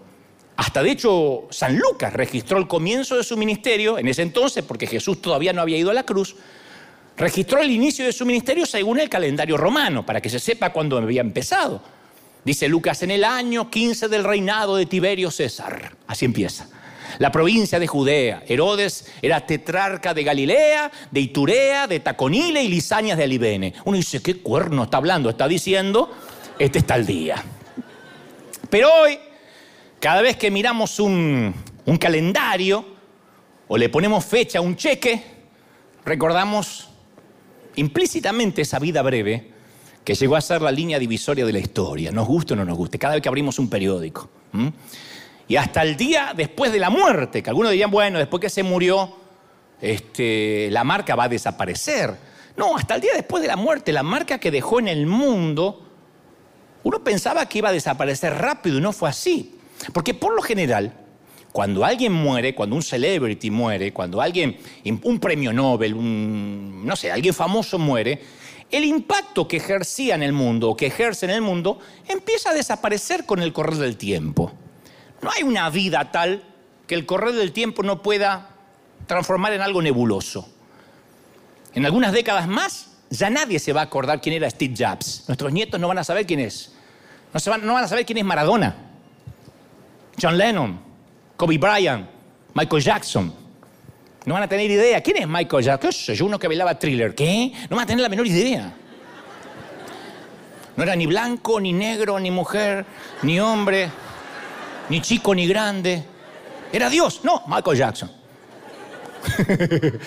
Hasta 0.57 0.83
de 0.83 0.91
hecho 0.91 1.47
San 1.49 1.79
Lucas 1.79 2.13
registró 2.13 2.59
el 2.59 2.69
comienzo 2.69 3.17
de 3.17 3.25
su 3.25 3.39
ministerio 3.39 3.99
en 3.99 4.09
ese 4.09 4.21
entonces, 4.21 4.63
porque 4.63 4.87
Jesús 4.87 5.23
todavía 5.23 5.55
no 5.55 5.63
había 5.63 5.79
ido 5.79 5.91
a 5.91 5.95
la 5.95 6.03
cruz, 6.03 6.37
registró 7.23 7.61
el 7.61 7.71
inicio 7.71 8.05
de 8.05 8.13
su 8.13 8.27
ministerio 8.27 8.67
según 8.67 8.99
el 8.99 9.09
calendario 9.09 9.57
romano, 9.57 10.05
para 10.05 10.21
que 10.21 10.29
se 10.29 10.41
sepa 10.41 10.73
cuándo 10.73 10.99
había 10.99 11.21
empezado. 11.21 11.81
Dice 12.45 12.67
Lucas, 12.67 13.05
en 13.05 13.13
el 13.13 13.23
año 13.23 13.71
15 13.71 14.09
del 14.09 14.25
reinado 14.25 14.75
de 14.75 14.87
Tiberio 14.87 15.31
César. 15.31 15.95
Así 16.09 16.25
empieza. 16.25 16.69
La 17.21 17.31
provincia 17.31 17.79
de 17.79 17.87
Judea. 17.87 18.43
Herodes 18.49 19.07
era 19.23 19.47
tetrarca 19.47 20.13
de 20.15 20.25
Galilea, 20.25 20.91
de 21.13 21.21
Iturea, 21.21 21.87
de 21.87 22.01
Taconile 22.01 22.61
y 22.61 22.67
Lisañas 22.67 23.17
de 23.17 23.23
Alibene. 23.23 23.73
Uno 23.85 23.97
dice, 23.97 24.21
¿qué 24.21 24.39
cuerno 24.39 24.83
está 24.83 24.97
hablando? 24.97 25.31
Está 25.31 25.47
diciendo, 25.47 26.11
este 26.59 26.81
está 26.81 26.97
el 26.97 27.07
día. 27.07 27.41
Pero 28.69 28.93
hoy, 28.93 29.17
cada 30.01 30.23
vez 30.23 30.37
que 30.37 30.51
miramos 30.51 30.99
un 30.99 31.55
calendario 32.01 32.85
o 33.69 33.79
le 33.79 33.89
ponemos 33.89 34.25
fecha 34.25 34.59
a 34.59 34.63
un 34.63 34.75
cheque, 34.75 35.23
recordamos 36.05 36.89
implícitamente 37.77 38.63
esa 38.63 38.79
vida 38.79 39.03
breve 39.03 39.51
que 40.05 40.15
llegó 40.15 40.37
a 40.37 40.41
ser 40.41 40.63
la 40.63 40.73
línea 40.73 40.99
divisoria 40.99 41.47
de 41.47 41.53
la 41.53 41.59
historia, 41.59 42.11
nos 42.11 42.27
guste 42.27 42.55
o 42.55 42.57
no 42.57 42.65
nos 42.65 42.77
guste, 42.77 42.99
cada 42.99 43.15
vez 43.15 43.23
que 43.23 43.29
abrimos 43.29 43.59
un 43.59 43.69
periódico. 43.69 44.29
Y 45.49 45.57
hasta 45.57 45.83
el 45.83 45.97
día 45.97 46.33
después 46.37 46.73
de 46.73 46.79
la 46.79 46.91
muerte, 46.91 47.43
que 47.43 47.51
algunos 47.51 47.71
dirían, 47.71 47.91
bueno, 47.91 48.19
después 48.19 48.41
que 48.41 48.51
se 48.51 48.63
murió, 48.63 49.17
este, 49.81 50.69
la 50.71 50.85
marca 50.85 51.15
va 51.15 51.25
a 51.25 51.29
desaparecer. 51.29 52.17
No, 52.57 52.77
hasta 52.77 52.97
el 52.97 53.01
día 53.01 53.13
después 53.15 53.43
de 53.43 53.49
la 53.49 53.57
muerte, 53.57 53.93
la 53.93 54.03
marca 54.03 54.39
que 54.39 54.51
dejó 54.51 54.79
en 54.79 54.89
el 54.89 55.07
mundo, 55.07 55.87
uno 56.83 57.03
pensaba 57.05 57.47
que 57.47 57.59
iba 57.59 57.69
a 57.69 57.73
desaparecer 57.73 58.35
rápido 58.35 58.79
y 58.79 58.81
no 58.81 58.93
fue 58.93 59.09
así. 59.09 59.59
Porque 59.93 60.15
por 60.15 60.35
lo 60.35 60.43
general, 60.43 60.95
cuando 61.53 61.85
alguien 61.85 62.13
muere, 62.13 62.55
cuando 62.55 62.75
un 62.75 62.83
celebrity 62.83 63.51
muere, 63.51 63.93
cuando 63.93 64.21
alguien, 64.23 64.57
un 65.03 65.21
premio 65.21 65.53
Nobel, 65.53 65.95
un, 65.95 66.83
no 66.85 66.97
sé, 66.97 67.13
alguien 67.13 67.35
famoso 67.35 67.79
muere, 67.79 68.23
el 68.71 68.85
impacto 68.85 69.47
que 69.47 69.59
ejercía 69.59 70.15
en 70.15 70.23
el 70.23 70.33
mundo 70.33 70.71
o 70.71 70.77
que 70.77 70.87
ejerce 70.87 71.27
en 71.27 71.33
el 71.33 71.43
mundo 71.43 71.79
empieza 72.09 72.51
a 72.51 72.55
desaparecer 72.55 73.27
con 73.27 73.43
el 73.43 73.53
correr 73.53 73.77
del 73.77 73.99
tiempo. 73.99 74.51
No 75.21 75.31
hay 75.31 75.43
una 75.43 75.69
vida 75.69 76.11
tal 76.11 76.43
que 76.87 76.95
el 76.95 77.05
correr 77.05 77.35
del 77.35 77.53
tiempo 77.53 77.83
no 77.83 78.01
pueda 78.01 78.49
transformar 79.07 79.53
en 79.53 79.61
algo 79.61 79.83
nebuloso. 79.83 80.49
En 81.75 81.85
algunas 81.85 82.13
décadas 82.13 82.49
más, 82.49 82.89
ya 83.11 83.29
nadie 83.29 83.59
se 83.59 83.75
va 83.75 83.83
a 83.83 83.85
acordar 83.85 84.23
quién 84.23 84.37
era 84.37 84.49
Steve 84.49 84.75
Jobs. 84.77 85.25
Nuestros 85.29 85.53
nietos 85.53 85.79
no 85.79 85.89
van 85.89 85.99
a 85.99 86.05
saber 86.05 86.27
quién 86.27 86.41
es. 86.41 86.73
No, 87.35 87.59
no 87.59 87.75
van 87.75 87.85
a 87.85 87.89
saber 87.89 88.07
quién 88.07 88.19
es 88.19 88.25
Maradona, 88.25 88.75
John 90.21 90.37
Lennon, 90.37 90.92
Kobe 91.37 91.59
Bryant, 91.59 92.07
Michael 92.55 92.83
Jackson. 92.83 93.33
No 94.25 94.35
van 94.35 94.45
a 94.45 94.49
tener 94.49 94.71
idea. 94.71 95.01
¿Quién 95.01 95.17
es 95.17 95.29
Michael 95.29 95.65
Jackson? 95.65 95.91
¿Qué 95.91 95.97
sé 95.97 96.15
yo? 96.15 96.27
Uno 96.27 96.39
que 96.39 96.47
bailaba 96.47 96.79
thriller. 96.79 97.15
¿Qué? 97.15 97.53
No 97.69 97.77
van 97.77 97.85
a 97.85 97.87
tener 97.87 98.03
la 98.03 98.09
menor 98.09 98.27
idea. 98.27 98.73
No 100.77 100.83
era 100.83 100.97
ni 100.97 101.07
blanco, 101.07 101.61
ni 101.61 101.73
negro, 101.73 102.19
ni 102.19 102.31
mujer, 102.31 102.87
ni 103.23 103.39
hombre, 103.41 103.91
ni 104.89 105.01
chico, 105.03 105.35
ni 105.35 105.47
grande. 105.47 106.05
Era 106.73 106.89
Dios. 106.89 107.21
No, 107.25 107.43
Michael 107.47 107.77
Jackson. 107.77 108.11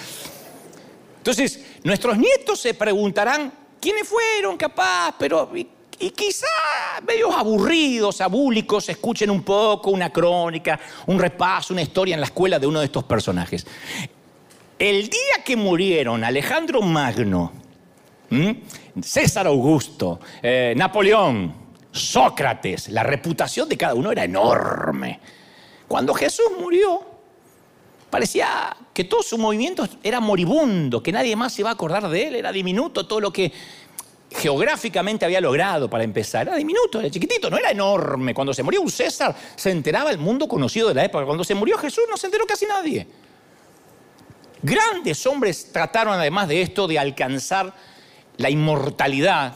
Entonces, 1.17 1.59
nuestros 1.83 2.17
nietos 2.17 2.59
se 2.59 2.73
preguntarán, 2.73 3.51
¿quiénes 3.79 4.07
fueron 4.07 4.57
capaz? 4.57 5.15
Pero, 5.19 5.51
y 5.99 6.09
quizá 6.11 6.47
medios 7.07 7.33
aburridos, 7.35 8.21
abúlicos, 8.21 8.89
escuchen 8.89 9.29
un 9.29 9.43
poco 9.43 9.91
una 9.91 10.11
crónica, 10.11 10.79
un 11.07 11.19
repaso, 11.19 11.73
una 11.73 11.81
historia 11.81 12.15
en 12.15 12.21
la 12.21 12.27
escuela 12.27 12.59
de 12.59 12.67
uno 12.67 12.79
de 12.79 12.85
estos 12.85 13.03
personajes. 13.03 13.65
El 14.77 15.09
día 15.09 15.43
que 15.43 15.55
murieron 15.55 16.23
Alejandro 16.23 16.81
Magno. 16.81 17.51
César 19.01 19.47
Augusto, 19.47 20.19
eh, 20.41 20.73
Napoleón, 20.75 21.53
Sócrates, 21.91 22.89
la 22.89 23.03
reputación 23.03 23.69
de 23.69 23.77
cada 23.77 23.93
uno 23.93 24.11
era 24.11 24.23
enorme. 24.23 25.19
Cuando 25.87 26.13
Jesús 26.13 26.47
murió, 26.59 27.01
parecía 28.09 28.75
que 28.93 29.03
todo 29.03 29.23
su 29.23 29.37
movimiento 29.37 29.87
era 30.03 30.19
moribundo, 30.19 31.01
que 31.03 31.11
nadie 31.11 31.35
más 31.35 31.53
se 31.53 31.61
iba 31.61 31.69
a 31.69 31.73
acordar 31.73 32.09
de 32.09 32.27
él, 32.27 32.35
era 32.35 32.51
diminuto 32.51 33.07
todo 33.07 33.19
lo 33.19 33.31
que 33.31 33.51
geográficamente 34.37 35.25
había 35.25 35.41
logrado 35.41 35.89
para 35.89 36.03
empezar. 36.03 36.47
Era 36.47 36.57
diminuto, 36.57 36.99
era 36.99 37.09
chiquitito, 37.09 37.49
no 37.49 37.57
era 37.57 37.71
enorme. 37.71 38.33
Cuando 38.33 38.53
se 38.53 38.63
murió 38.63 38.81
un 38.81 38.91
César, 38.91 39.35
se 39.55 39.71
enteraba 39.71 40.11
el 40.11 40.17
mundo 40.17 40.47
conocido 40.47 40.89
de 40.89 40.95
la 40.95 41.05
época. 41.05 41.25
Cuando 41.25 41.43
se 41.43 41.55
murió 41.55 41.77
Jesús, 41.77 42.03
no 42.09 42.17
se 42.17 42.27
enteró 42.27 42.45
casi 42.45 42.65
nadie. 42.65 43.07
Grandes 44.61 45.25
hombres 45.25 45.71
trataron 45.71 46.15
además 46.15 46.47
de 46.47 46.61
esto 46.61 46.87
de 46.87 46.97
alcanzar 46.99 47.73
la 48.37 48.49
inmortalidad, 48.49 49.53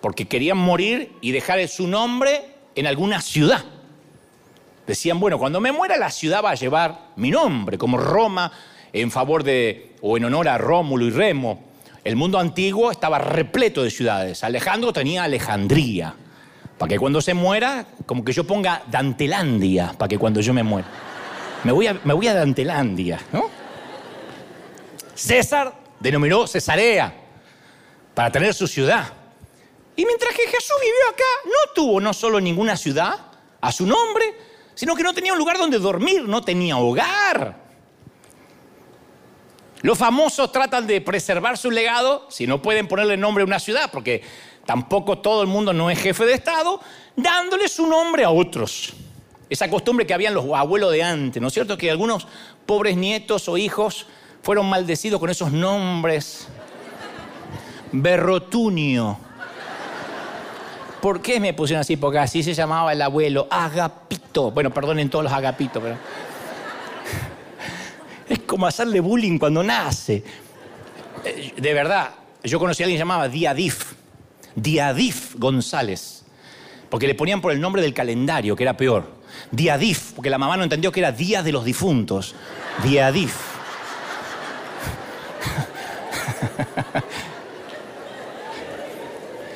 porque 0.00 0.28
querían 0.28 0.58
morir 0.58 1.12
y 1.20 1.32
dejar 1.32 1.66
su 1.68 1.86
nombre 1.86 2.44
en 2.74 2.86
alguna 2.86 3.20
ciudad. 3.20 3.64
Decían, 4.86 5.20
bueno, 5.20 5.38
cuando 5.38 5.60
me 5.60 5.72
muera 5.72 5.96
la 5.96 6.10
ciudad 6.10 6.44
va 6.44 6.50
a 6.50 6.54
llevar 6.54 7.12
mi 7.16 7.30
nombre, 7.30 7.78
como 7.78 7.96
Roma 7.96 8.52
en 8.92 9.10
favor 9.10 9.44
de, 9.44 9.94
o 10.00 10.16
en 10.16 10.24
honor 10.24 10.48
a 10.48 10.58
Rómulo 10.58 11.06
y 11.06 11.10
Remo. 11.10 11.69
El 12.02 12.16
mundo 12.16 12.38
antiguo 12.38 12.90
estaba 12.90 13.18
repleto 13.18 13.82
de 13.82 13.90
ciudades. 13.90 14.42
Alejandro 14.42 14.92
tenía 14.92 15.24
Alejandría, 15.24 16.14
para 16.78 16.88
que 16.88 16.98
cuando 16.98 17.20
se 17.20 17.34
muera, 17.34 17.86
como 18.06 18.24
que 18.24 18.32
yo 18.32 18.44
ponga 18.44 18.82
Dantelandia, 18.90 19.94
para 19.98 20.08
que 20.08 20.18
cuando 20.18 20.40
yo 20.40 20.54
me 20.54 20.62
muera. 20.62 20.88
Me 21.64 21.72
voy 21.72 22.26
a, 22.28 22.34
Dantelandia, 22.34 23.20
¿no? 23.32 23.50
César 25.14 25.74
denominó 25.98 26.46
Cesarea 26.46 27.14
para 28.14 28.32
tener 28.32 28.54
su 28.54 28.66
ciudad. 28.66 29.12
Y 29.94 30.06
mientras 30.06 30.34
que 30.34 30.44
Jesús 30.44 30.76
vivió 30.80 31.10
acá, 31.12 31.24
no 31.44 31.74
tuvo 31.74 32.00
no 32.00 32.14
solo 32.14 32.40
ninguna 32.40 32.78
ciudad 32.78 33.14
a 33.60 33.72
su 33.72 33.84
nombre, 33.84 34.24
sino 34.74 34.96
que 34.96 35.02
no 35.02 35.12
tenía 35.12 35.34
un 35.34 35.38
lugar 35.38 35.58
donde 35.58 35.78
dormir, 35.78 36.26
no 36.26 36.40
tenía 36.40 36.78
hogar. 36.78 37.69
Los 39.82 39.96
famosos 39.96 40.52
tratan 40.52 40.86
de 40.86 41.00
preservar 41.00 41.56
su 41.56 41.70
legado, 41.70 42.26
si 42.28 42.46
no 42.46 42.60
pueden 42.60 42.86
ponerle 42.86 43.16
nombre 43.16 43.42
a 43.42 43.46
una 43.46 43.58
ciudad, 43.58 43.90
porque 43.90 44.22
tampoco 44.66 45.18
todo 45.18 45.40
el 45.42 45.48
mundo 45.48 45.72
no 45.72 45.90
es 45.90 45.98
jefe 45.98 46.26
de 46.26 46.34
Estado, 46.34 46.80
dándole 47.16 47.66
su 47.68 47.86
nombre 47.86 48.24
a 48.24 48.30
otros. 48.30 48.92
Esa 49.48 49.68
costumbre 49.70 50.06
que 50.06 50.14
habían 50.14 50.34
los 50.34 50.44
abuelos 50.54 50.92
de 50.92 51.02
antes, 51.02 51.40
¿no 51.40 51.48
es 51.48 51.54
cierto? 51.54 51.78
Que 51.78 51.90
algunos 51.90 52.26
pobres 52.66 52.96
nietos 52.96 53.48
o 53.48 53.56
hijos 53.56 54.06
fueron 54.42 54.68
maldecidos 54.68 55.18
con 55.18 55.30
esos 55.30 55.50
nombres. 55.50 56.46
Berrotunio. 57.90 59.18
¿Por 61.00 61.22
qué 61.22 61.40
me 61.40 61.54
pusieron 61.54 61.80
así? 61.80 61.96
Porque 61.96 62.18
así 62.18 62.42
se 62.42 62.52
llamaba 62.52 62.92
el 62.92 63.00
abuelo, 63.00 63.48
Agapito. 63.50 64.50
Bueno, 64.50 64.70
perdonen 64.70 65.08
todos 65.08 65.24
los 65.24 65.32
Agapitos, 65.32 65.82
pero... 65.82 65.96
Es 68.30 68.38
como 68.46 68.66
hacerle 68.66 69.00
bullying 69.00 69.38
cuando 69.38 69.62
nace. 69.62 70.22
Eh, 71.24 71.52
De 71.56 71.74
verdad, 71.74 72.10
yo 72.44 72.60
conocí 72.60 72.82
a 72.82 72.86
alguien 72.86 72.96
que 72.96 73.00
llamaba 73.00 73.28
Diadif. 73.28 73.94
Diadif 74.54 75.34
González. 75.34 76.22
Porque 76.88 77.08
le 77.08 77.16
ponían 77.16 77.40
por 77.40 77.50
el 77.50 77.60
nombre 77.60 77.82
del 77.82 77.92
calendario, 77.92 78.54
que 78.54 78.62
era 78.62 78.76
peor. 78.76 79.10
Diadif, 79.50 80.12
porque 80.12 80.30
la 80.30 80.38
mamá 80.38 80.56
no 80.56 80.62
entendió 80.62 80.92
que 80.92 81.00
era 81.00 81.10
Día 81.10 81.42
de 81.42 81.50
los 81.50 81.64
Difuntos. 81.64 82.36
Diadif. 82.84 83.34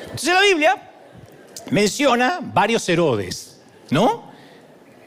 Entonces 0.03 0.33
la 0.33 0.41
Biblia 0.41 0.91
menciona 1.71 2.39
varios 2.41 2.87
Herodes, 2.89 3.61
¿no? 3.89 4.31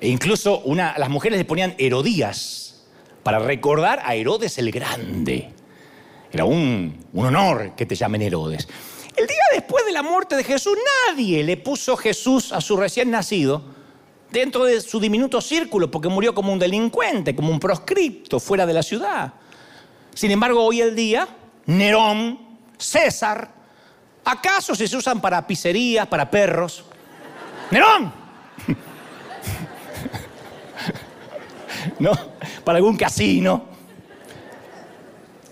E 0.01 0.09
incluso 0.09 0.61
una, 0.61 0.97
las 0.97 1.11
mujeres 1.11 1.39
le 1.39 1.45
ponían 1.45 1.75
Herodías 1.77 2.68
para 3.29 3.41
recordar 3.41 4.01
a 4.07 4.15
Herodes 4.15 4.57
el 4.57 4.71
Grande. 4.71 5.53
Era 6.33 6.47
un, 6.47 7.05
un 7.13 7.27
honor 7.27 7.75
que 7.77 7.85
te 7.85 7.95
llamen 7.95 8.23
Herodes. 8.23 8.67
El 9.15 9.27
día 9.27 9.43
después 9.53 9.85
de 9.85 9.93
la 9.93 10.03
muerte 10.03 10.35
de 10.35 10.45
Jesús, 10.45 10.79
nadie 11.07 11.45
le 11.45 11.59
puso 11.59 11.95
Jesús 11.99 12.55
a 12.55 12.63
su 12.63 12.79
recién 12.79 13.11
nacido 13.11 13.63
dentro 14.31 14.65
de 14.65 14.81
su 14.81 14.99
diminuto 14.99 15.43
círculo, 15.43 15.91
porque 15.91 16.09
murió 16.09 16.35
como 16.35 16.55
un 16.55 16.59
delincuente, 16.59 17.37
como 17.37 17.51
un 17.51 17.61
proscripto 17.61 18.41
fuera 18.41 18.65
de 18.65 18.73
la 18.73 18.83
ciudad. 18.83 19.35
Sin 20.15 20.31
embargo, 20.31 20.65
hoy 20.65 20.81
el 20.81 20.97
día, 20.97 21.29
Nerón, 21.67 22.39
César, 22.79 23.53
¿acaso 24.25 24.75
se 24.75 24.97
usan 24.97 25.21
para 25.21 25.47
pizzerías, 25.47 26.07
para 26.07 26.31
perros? 26.31 26.83
Nerón, 27.73 28.11
¿no? 31.99 32.13
Para 32.65 32.79
algún 32.79 32.97
casino. 32.97 33.67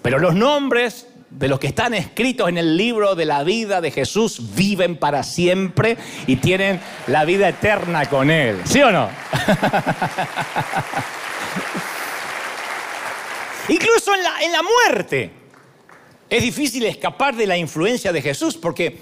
Pero 0.02 0.18
los 0.18 0.34
nombres 0.34 1.06
de 1.30 1.48
los 1.48 1.58
que 1.58 1.66
están 1.66 1.94
escritos 1.94 2.48
en 2.48 2.58
el 2.58 2.76
libro 2.76 3.14
de 3.14 3.24
la 3.24 3.44
vida 3.44 3.80
de 3.80 3.90
Jesús 3.90 4.54
viven 4.54 4.96
para 4.96 5.22
siempre 5.22 5.96
y 6.26 6.36
tienen 6.36 6.80
la 7.08 7.24
vida 7.24 7.48
eterna 7.48 8.06
con 8.06 8.30
Él. 8.30 8.60
¿Sí 8.64 8.82
o 8.82 8.90
no? 8.90 9.08
Incluso 13.68 14.14
en 14.14 14.22
la, 14.22 14.42
en 14.42 14.52
la 14.52 14.62
muerte 14.62 15.32
es 16.30 16.42
difícil 16.42 16.84
escapar 16.84 17.34
de 17.34 17.46
la 17.46 17.56
influencia 17.56 18.12
de 18.12 18.22
Jesús 18.22 18.56
porque 18.56 19.00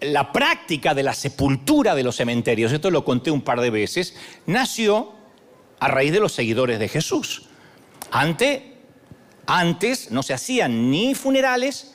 la 0.00 0.32
práctica 0.32 0.94
de 0.94 1.02
la 1.02 1.14
sepultura 1.14 1.94
de 1.94 2.02
los 2.02 2.16
cementerios, 2.16 2.72
esto 2.72 2.90
lo 2.90 3.04
conté 3.04 3.30
un 3.30 3.42
par 3.42 3.60
de 3.60 3.70
veces, 3.70 4.16
nació 4.46 5.12
a 5.78 5.88
raíz 5.88 6.12
de 6.12 6.20
los 6.20 6.32
seguidores 6.32 6.78
de 6.78 6.88
Jesús. 6.88 7.44
Antes, 8.10 8.62
antes 9.46 10.10
no 10.10 10.22
se 10.22 10.34
hacían 10.34 10.90
ni 10.90 11.14
funerales 11.14 11.94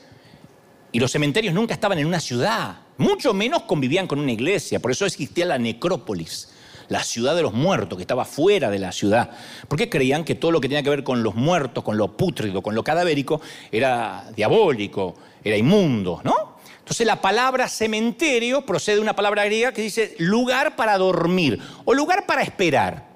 y 0.92 1.00
los 1.00 1.12
cementerios 1.12 1.54
nunca 1.54 1.74
estaban 1.74 2.00
en 2.00 2.06
una 2.06 2.20
ciudad, 2.20 2.80
mucho 2.98 3.34
menos 3.34 3.64
convivían 3.64 4.08
con 4.08 4.20
una 4.20 4.32
iglesia, 4.32 4.80
por 4.80 4.92
eso 4.92 5.06
existía 5.06 5.46
la 5.46 5.58
necrópolis 5.58 6.50
la 6.90 7.04
ciudad 7.04 7.36
de 7.36 7.44
los 7.44 7.54
muertos, 7.54 7.98
que 7.98 8.04
estaba 8.04 8.26
fuera 8.26 8.70
de 8.70 8.80
la 8.80 8.92
ciudad, 8.92 9.30
porque 9.68 9.90
creían 9.90 10.26
que 10.26 10.36
todo 10.36 10.52
lo 10.52 10.60
que 10.60 10.68
tenía 10.68 10.84
que 10.84 10.90
ver 10.90 11.04
con 11.04 11.24
los 11.24 11.36
muertos, 11.36 11.84
con 11.84 11.98
lo 11.98 12.18
pútrido, 12.18 12.62
con 12.62 12.76
lo 12.76 12.84
cadavérico, 12.84 13.42
era 13.72 14.26
diabólico, 14.36 15.16
era 15.44 15.56
inmundo, 15.56 16.20
¿no? 16.24 16.58
Entonces 16.80 17.06
la 17.06 17.22
palabra 17.22 17.70
cementerio 17.70 18.66
procede 18.66 18.96
de 18.96 19.02
una 19.04 19.16
palabra 19.16 19.46
griega 19.46 19.72
que 19.72 19.84
dice 19.84 20.16
lugar 20.18 20.76
para 20.76 20.98
dormir 20.98 21.60
o 21.86 21.94
lugar 21.94 22.26
para 22.26 22.42
esperar. 22.42 23.08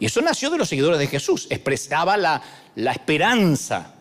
Y 0.00 0.06
eso 0.06 0.20
nació 0.20 0.50
de 0.50 0.58
los 0.58 0.68
seguidores 0.68 0.98
de 0.98 1.08
Jesús, 1.08 1.46
expresaba 1.50 2.16
la, 2.16 2.42
esperanza 2.76 3.94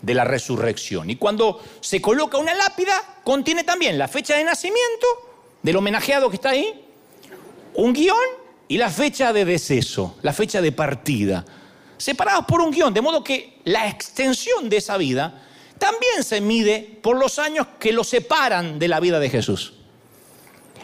de 0.00 0.14
la 0.14 0.24
resurrección. 0.24 1.10
Y 1.10 1.16
cuando 1.16 1.60
se 1.80 2.00
coloca 2.00 2.38
una 2.38 2.54
lápida, 2.54 3.20
contiene 3.24 3.64
también 3.64 3.98
la 3.98 4.06
fecha 4.06 4.36
de 4.36 4.44
nacimiento 4.44 5.06
del 5.62 5.76
homenajeado 5.76 6.30
que 6.30 6.36
está 6.36 6.50
ahí, 6.50 6.84
un 7.74 7.92
guion 7.92 8.16
y 8.68 8.78
la 8.78 8.90
fecha 8.90 9.32
de 9.32 9.44
deceso, 9.44 10.16
la 10.22 10.32
fecha 10.32 10.60
de 10.60 10.70
partida, 10.70 11.44
separados 11.96 12.44
por 12.44 12.60
un 12.60 12.70
guion, 12.70 12.94
de 12.94 13.00
modo 13.00 13.24
que 13.24 13.60
la 13.64 13.88
extensión 13.88 14.68
de 14.68 14.76
esa 14.76 14.96
vida 14.96 15.42
también 15.78 16.22
se 16.22 16.40
mide 16.40 16.98
por 17.02 17.16
los 17.16 17.40
años 17.40 17.66
que 17.80 17.92
lo 17.92 18.04
separan 18.04 18.78
de 18.78 18.86
la 18.86 19.00
vida 19.00 19.18
de 19.18 19.30
Jesús. 19.30 19.74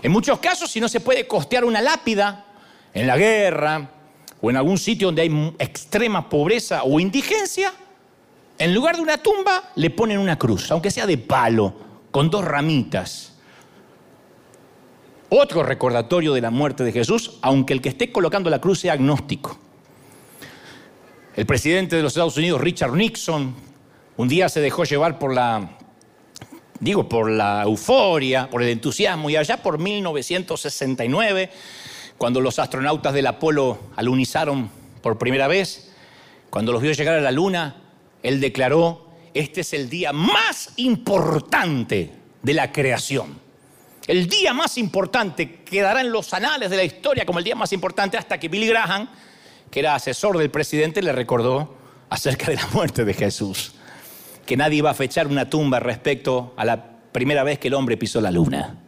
En 0.02 0.10
muchos 0.10 0.40
casos, 0.40 0.70
si 0.70 0.80
no 0.80 0.88
se 0.88 1.00
puede 1.00 1.26
costear 1.26 1.64
una 1.64 1.80
lápida 1.80 2.46
en 2.92 3.06
la 3.06 3.16
guerra 3.16 3.93
o 4.44 4.50
en 4.50 4.56
algún 4.56 4.78
sitio 4.78 5.08
donde 5.08 5.22
hay 5.22 5.54
extrema 5.58 6.28
pobreza 6.28 6.82
o 6.84 7.00
indigencia, 7.00 7.72
en 8.58 8.74
lugar 8.74 8.96
de 8.96 9.02
una 9.02 9.18
tumba 9.18 9.70
le 9.74 9.90
ponen 9.90 10.18
una 10.18 10.38
cruz, 10.38 10.70
aunque 10.70 10.90
sea 10.90 11.06
de 11.06 11.18
palo, 11.18 11.74
con 12.10 12.30
dos 12.30 12.44
ramitas 12.44 13.34
otro 15.36 15.62
recordatorio 15.62 16.32
de 16.32 16.40
la 16.40 16.50
muerte 16.50 16.84
de 16.84 16.92
Jesús, 16.92 17.38
aunque 17.42 17.72
el 17.72 17.80
que 17.80 17.88
esté 17.88 18.12
colocando 18.12 18.50
la 18.50 18.60
cruz 18.60 18.80
sea 18.80 18.92
agnóstico. 18.92 19.58
El 21.34 21.46
presidente 21.46 21.96
de 21.96 22.02
los 22.02 22.12
Estados 22.12 22.36
Unidos, 22.36 22.60
Richard 22.60 22.92
Nixon, 22.92 23.54
un 24.16 24.28
día 24.28 24.48
se 24.48 24.60
dejó 24.60 24.84
llevar 24.84 25.18
por 25.18 25.34
la, 25.34 25.76
digo, 26.78 27.08
por 27.08 27.28
la 27.28 27.62
euforia, 27.64 28.48
por 28.48 28.62
el 28.62 28.68
entusiasmo, 28.68 29.28
y 29.28 29.36
allá 29.36 29.56
por 29.56 29.78
1969, 29.78 31.50
cuando 32.24 32.40
los 32.40 32.58
astronautas 32.58 33.12
del 33.12 33.26
Apolo 33.26 33.78
alunizaron 33.96 34.70
por 35.02 35.18
primera 35.18 35.46
vez, 35.46 35.92
cuando 36.48 36.72
los 36.72 36.80
vio 36.80 36.92
llegar 36.92 37.16
a 37.16 37.20
la 37.20 37.30
Luna, 37.30 37.76
él 38.22 38.40
declaró, 38.40 39.10
este 39.34 39.60
es 39.60 39.74
el 39.74 39.90
día 39.90 40.10
más 40.14 40.70
importante 40.76 42.14
de 42.40 42.54
la 42.54 42.72
creación. 42.72 43.38
El 44.06 44.26
día 44.26 44.54
más 44.54 44.78
importante 44.78 45.56
quedará 45.64 46.00
en 46.00 46.12
los 46.12 46.32
anales 46.32 46.70
de 46.70 46.78
la 46.78 46.84
historia 46.84 47.26
como 47.26 47.40
el 47.40 47.44
día 47.44 47.56
más 47.56 47.74
importante 47.74 48.16
hasta 48.16 48.40
que 48.40 48.48
Billy 48.48 48.68
Graham, 48.68 49.06
que 49.70 49.80
era 49.80 49.94
asesor 49.94 50.38
del 50.38 50.50
presidente, 50.50 51.02
le 51.02 51.12
recordó 51.12 51.76
acerca 52.08 52.46
de 52.46 52.56
la 52.56 52.66
muerte 52.68 53.04
de 53.04 53.12
Jesús. 53.12 53.74
Que 54.46 54.56
nadie 54.56 54.78
iba 54.78 54.88
a 54.88 54.94
fechar 54.94 55.26
una 55.26 55.50
tumba 55.50 55.78
respecto 55.78 56.54
a 56.56 56.64
la 56.64 56.82
primera 57.12 57.44
vez 57.44 57.58
que 57.58 57.68
el 57.68 57.74
hombre 57.74 57.98
pisó 57.98 58.22
la 58.22 58.30
luna. 58.30 58.78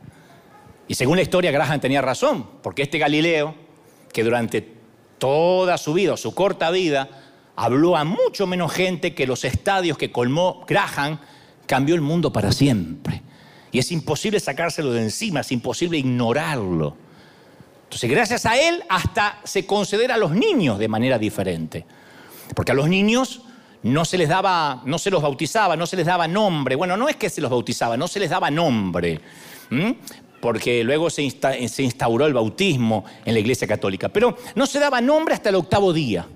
Y 0.88 0.94
según 0.94 1.16
la 1.16 1.22
historia, 1.22 1.50
Graham 1.50 1.80
tenía 1.80 2.00
razón, 2.00 2.46
porque 2.62 2.82
este 2.82 2.98
Galileo, 2.98 3.54
que 4.12 4.22
durante 4.22 4.76
toda 5.18 5.78
su 5.78 5.94
vida, 5.94 6.16
su 6.16 6.34
corta 6.34 6.70
vida, 6.70 7.08
habló 7.56 7.96
a 7.96 8.04
mucho 8.04 8.46
menos 8.46 8.72
gente 8.72 9.14
que 9.14 9.26
los 9.26 9.44
estadios 9.44 9.98
que 9.98 10.12
colmó 10.12 10.64
Graham, 10.66 11.18
cambió 11.66 11.94
el 11.94 12.00
mundo 12.00 12.32
para 12.32 12.52
siempre. 12.52 13.22
Y 13.72 13.78
es 13.78 13.90
imposible 13.90 14.38
sacárselo 14.40 14.92
de 14.92 15.02
encima, 15.02 15.40
es 15.40 15.52
imposible 15.52 15.98
ignorarlo. 15.98 16.96
Entonces, 17.84 18.10
gracias 18.10 18.46
a 18.46 18.56
él, 18.56 18.82
hasta 18.88 19.40
se 19.44 19.66
considera 19.66 20.14
a 20.14 20.18
los 20.18 20.30
niños 20.32 20.78
de 20.78 20.88
manera 20.88 21.18
diferente. 21.18 21.84
Porque 22.54 22.72
a 22.72 22.74
los 22.74 22.88
niños 22.88 23.42
no 23.82 24.04
se 24.04 24.18
les 24.18 24.28
daba, 24.28 24.82
no 24.84 24.98
se 24.98 25.10
los 25.10 25.22
bautizaba, 25.22 25.76
no 25.76 25.86
se 25.86 25.96
les 25.96 26.06
daba 26.06 26.26
nombre. 26.26 26.74
Bueno, 26.74 26.96
no 26.96 27.08
es 27.08 27.16
que 27.16 27.30
se 27.30 27.40
los 27.40 27.50
bautizaba, 27.50 27.96
no 27.96 28.08
se 28.08 28.20
les 28.20 28.30
daba 28.30 28.50
nombre. 28.50 29.20
Porque 30.40 30.84
luego 30.84 31.10
se, 31.10 31.22
instauró 31.22 32.26
el 32.26 32.34
bautismo 32.34 33.04
en 33.24 33.34
la 33.34 33.40
iglesia 33.40 33.66
católica. 33.66 34.08
Pero 34.08 34.36
no 34.54 34.66
se 34.66 34.78
daba 34.78 35.00
nombre 35.00 35.34
hasta 35.34 35.48
el 35.48 35.56
octavo 35.56 35.92
día. 35.92 36.26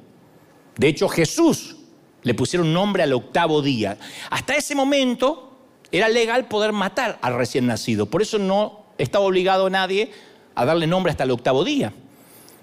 De 0.77 0.89
hecho, 0.89 1.09
Jesús 1.09 1.77
le 2.23 2.35
pusieron 2.35 2.73
nombre 2.73 3.03
al 3.03 3.13
octavo 3.13 3.63
día. 3.63 3.99
Hasta 4.31 4.57
ese 4.57 4.75
momento, 4.75 5.51
era 5.93 6.09
legal 6.09 6.47
poder 6.47 6.73
matar 6.73 7.19
al 7.23 7.35
recién 7.35 7.67
nacido. 7.67 8.07
Por 8.07 8.23
eso 8.23 8.39
no 8.39 8.87
estaba 8.99 9.25
obligado 9.25 9.69
nadie 9.71 10.13
a 10.55 10.65
darle 10.65 10.87
nombre 10.87 11.11
hasta 11.11 11.25
el 11.25 11.31
octavo 11.31 11.65
día. 11.65 11.93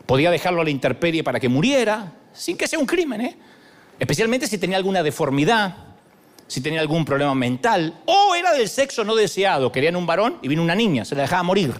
Podía 0.06 0.32
dejarlo 0.32 0.62
a 0.62 0.64
la 0.64 0.70
intemperie 0.70 1.24
para 1.24 1.40
que 1.40 1.50
muriera, 1.50 2.14
sin 2.34 2.58
que 2.58 2.68
sea 2.68 2.80
un 2.80 2.86
crimen, 2.86 3.22
¿eh? 3.22 3.38
especialmente 4.00 4.48
si 4.48 4.58
tenía 4.58 4.78
alguna 4.78 5.04
deformidad, 5.04 5.76
si 6.48 6.62
tenía 6.62 6.80
algún 6.80 7.06
problema 7.06 7.36
mental, 7.36 8.02
o 8.06 8.34
era 8.36 8.54
del 8.54 8.70
sexo 8.70 9.04
no 9.04 9.16
deseado, 9.16 9.72
querían 9.72 9.96
un 9.96 10.06
varón 10.06 10.38
y 10.42 10.48
vino 10.48 10.64
una 10.64 10.76
niña, 10.76 11.06
se 11.06 11.16
la 11.16 11.24
dejaba 11.24 11.44
morir. 11.44 11.74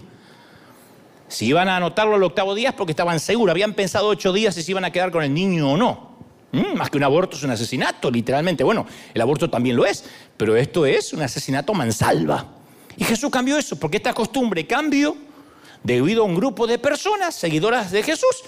Si 1.28 1.46
iban 1.46 1.68
a 1.68 1.76
anotarlo 1.76 2.16
al 2.16 2.22
octavo 2.22 2.54
día 2.54 2.70
es 2.70 2.74
porque 2.74 2.92
estaban 2.92 3.20
seguros, 3.20 3.52
habían 3.52 3.74
pensado 3.74 4.08
ocho 4.08 4.32
días 4.32 4.54
si 4.54 4.62
se 4.62 4.70
iban 4.70 4.84
a 4.84 4.90
quedar 4.90 5.10
con 5.10 5.22
el 5.22 5.32
niño 5.32 5.72
o 5.72 5.76
no. 5.76 6.08
Mm, 6.52 6.76
más 6.76 6.90
que 6.90 6.96
un 6.96 7.04
aborto 7.04 7.36
es 7.36 7.42
un 7.42 7.50
asesinato, 7.50 8.10
literalmente. 8.10 8.64
Bueno, 8.64 8.86
el 9.12 9.20
aborto 9.20 9.50
también 9.50 9.76
lo 9.76 9.84
es, 9.84 10.04
pero 10.36 10.56
esto 10.56 10.86
es 10.86 11.12
un 11.12 11.22
asesinato 11.22 11.74
mansalva. 11.74 12.46
Y 12.96 13.04
Jesús 13.04 13.30
cambió 13.30 13.58
eso, 13.58 13.78
porque 13.78 13.98
esta 13.98 14.14
costumbre 14.14 14.66
cambió 14.66 15.16
debido 15.82 16.22
a 16.22 16.26
un 16.26 16.34
grupo 16.34 16.66
de 16.66 16.78
personas, 16.78 17.34
seguidoras 17.34 17.90
de 17.90 18.02
Jesús, 18.02 18.42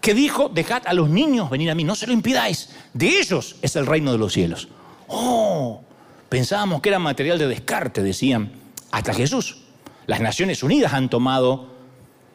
que 0.00 0.14
dijo, 0.14 0.48
dejad 0.48 0.82
a 0.86 0.94
los 0.94 1.10
niños 1.10 1.50
venir 1.50 1.70
a 1.70 1.74
mí, 1.74 1.84
no 1.84 1.94
se 1.94 2.06
lo 2.06 2.12
impidáis, 2.12 2.70
de 2.94 3.18
ellos 3.18 3.56
es 3.60 3.76
el 3.76 3.86
reino 3.86 4.12
de 4.12 4.18
los 4.18 4.32
cielos. 4.32 4.68
Oh, 5.12 5.82
pensábamos 6.28 6.80
que 6.80 6.88
era 6.88 7.00
material 7.00 7.36
de 7.36 7.48
descarte, 7.48 8.00
decían, 8.00 8.52
hasta 8.92 9.12
Jesús. 9.12 9.62
Las 10.06 10.20
Naciones 10.20 10.62
Unidas 10.62 10.92
han 10.92 11.10
tomado 11.10 11.66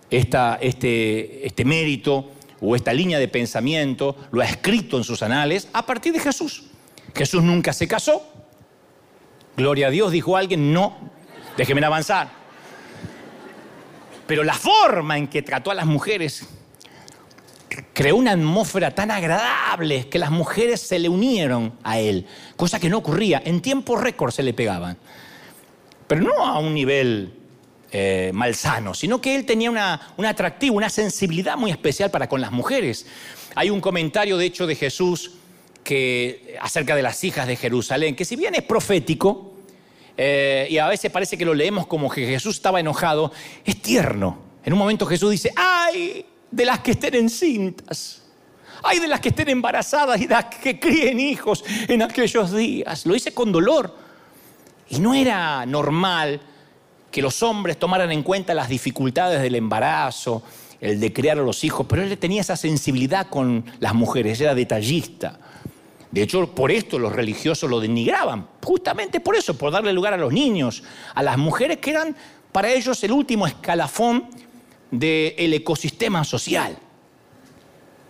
este, 0.10 1.48
este 1.48 1.66
mérito 1.66 2.32
o 2.60 2.76
esta 2.76 2.94
línea 2.94 3.18
de 3.18 3.30
pensamiento, 3.30 4.18
lo 4.32 4.42
ha 4.42 4.46
escrito 4.46 4.98
en 4.98 5.06
sus 5.06 5.24
anales 5.24 5.70
a 5.72 5.86
partir 5.86 6.12
de 6.12 6.20
Jesús. 6.20 6.64
Jesús 7.16 7.44
nunca 7.44 7.72
se 7.72 7.88
casó. 7.88 8.28
Gloria 9.56 9.88
a 9.88 9.90
Dios, 9.90 10.12
dijo 10.12 10.36
alguien, 10.36 10.74
no, 10.74 10.98
déjenme 11.56 11.86
avanzar. 11.86 12.30
Pero 14.28 14.44
la 14.44 14.54
forma 14.54 15.18
en 15.18 15.28
que 15.28 15.42
trató 15.42 15.72
a 15.72 15.76
las 15.76 15.86
mujeres 15.86 16.46
creó 17.94 18.16
una 18.16 18.32
atmósfera 18.32 18.92
tan 18.92 19.12
agradable 19.12 20.08
que 20.10 20.20
las 20.20 20.32
mujeres 20.32 20.82
se 20.82 21.00
le 21.00 21.10
unieron 21.10 21.74
a 21.84 22.00
él, 22.00 22.26
cosa 22.56 22.80
que 22.80 22.90
no 22.90 22.98
ocurría. 22.98 23.42
En 23.44 23.62
tiempo 23.62 23.98
récord 23.98 24.32
se 24.32 24.44
le 24.44 24.54
pegaban. 24.54 24.98
Pero 26.08 26.22
no 26.22 26.46
a 26.46 26.60
un 26.60 26.74
nivel 26.74 27.34
eh, 27.92 28.32
malsano, 28.34 28.94
sino 28.94 29.20
que 29.20 29.36
él 29.36 29.46
tenía 29.46 29.72
una, 29.72 30.14
un 30.18 30.26
atractivo, 30.26 30.76
una 30.76 30.90
sensibilidad 30.90 31.58
muy 31.58 31.72
especial 31.72 32.12
para 32.12 32.30
con 32.30 32.42
las 32.42 32.52
mujeres. 32.52 33.08
Hay 33.56 33.70
un 33.70 33.82
comentario, 33.82 34.38
de 34.38 34.46
hecho, 34.46 34.68
de 34.68 34.76
Jesús 34.76 35.32
que, 35.84 36.58
acerca 36.62 36.96
de 36.96 37.02
las 37.02 37.24
hijas 37.24 37.48
de 37.48 37.56
Jerusalén, 37.56 38.16
que 38.16 38.26
si 38.26 38.36
bien 38.36 38.54
es 38.56 38.64
profético, 38.64 39.54
eh, 40.18 40.68
y 40.70 40.78
a 40.78 40.88
veces 40.88 41.12
parece 41.12 41.38
que 41.38 41.46
lo 41.46 41.54
leemos 41.54 41.88
como 41.88 42.10
que 42.10 42.26
Jesús 42.26 42.56
estaba 42.56 42.80
enojado, 42.80 43.32
es 43.66 43.82
tierno. 43.82 44.40
En 44.64 44.74
un 44.74 44.80
momento 44.80 45.06
Jesús 45.06 45.32
dice, 45.32 45.52
ay 45.56 46.26
de 46.52 46.66
las 46.66 46.80
que 46.80 46.92
estén 46.92 47.16
encintas, 47.16 48.24
ay 48.84 49.00
de 49.00 49.08
las 49.08 49.20
que 49.20 49.30
estén 49.30 49.50
embarazadas 49.50 50.20
y 50.22 50.28
de 50.28 50.36
las 50.36 50.46
que 50.46 50.80
críen 50.80 51.20
hijos 51.20 51.64
en 51.88 52.02
aquellos 52.02 52.54
días. 52.54 53.06
Lo 53.06 53.14
dice 53.14 53.34
con 53.34 53.52
dolor. 53.52 54.06
Y 54.90 55.00
no 55.00 55.16
era 55.16 55.66
normal 55.66 56.40
que 57.10 57.22
los 57.22 57.42
hombres 57.42 57.78
tomaran 57.78 58.12
en 58.12 58.24
cuenta 58.24 58.54
las 58.54 58.70
dificultades 58.70 59.42
del 59.42 59.56
embarazo, 59.56 60.44
el 60.80 61.00
de 61.00 61.14
criar 61.14 61.40
a 61.40 61.42
los 61.42 61.64
hijos, 61.64 61.88
pero 61.90 62.04
él 62.04 62.18
tenía 62.18 62.42
esa 62.42 62.56
sensibilidad 62.56 63.28
con 63.28 63.66
las 63.80 63.94
mujeres, 63.94 64.40
era 64.42 64.54
detallista. 64.54 65.40
De 66.12 66.22
hecho, 66.22 66.54
por 66.54 66.72
esto 66.72 67.00
los 67.00 67.14
religiosos 67.14 67.70
lo 67.70 67.80
denigraban, 67.80 68.48
justamente 68.64 69.20
por 69.20 69.36
eso, 69.36 69.58
por 69.58 69.72
darle 69.72 69.92
lugar 69.94 70.14
a 70.14 70.18
los 70.18 70.32
niños, 70.32 70.84
a 71.14 71.24
las 71.24 71.38
mujeres 71.38 71.78
que 71.78 71.92
eran 71.92 72.16
para 72.52 72.72
ellos 72.72 73.04
el 73.04 73.12
último 73.12 73.48
escalafón 73.48 74.30
del 74.92 75.54
ecosistema 75.54 76.24
social. 76.24 76.78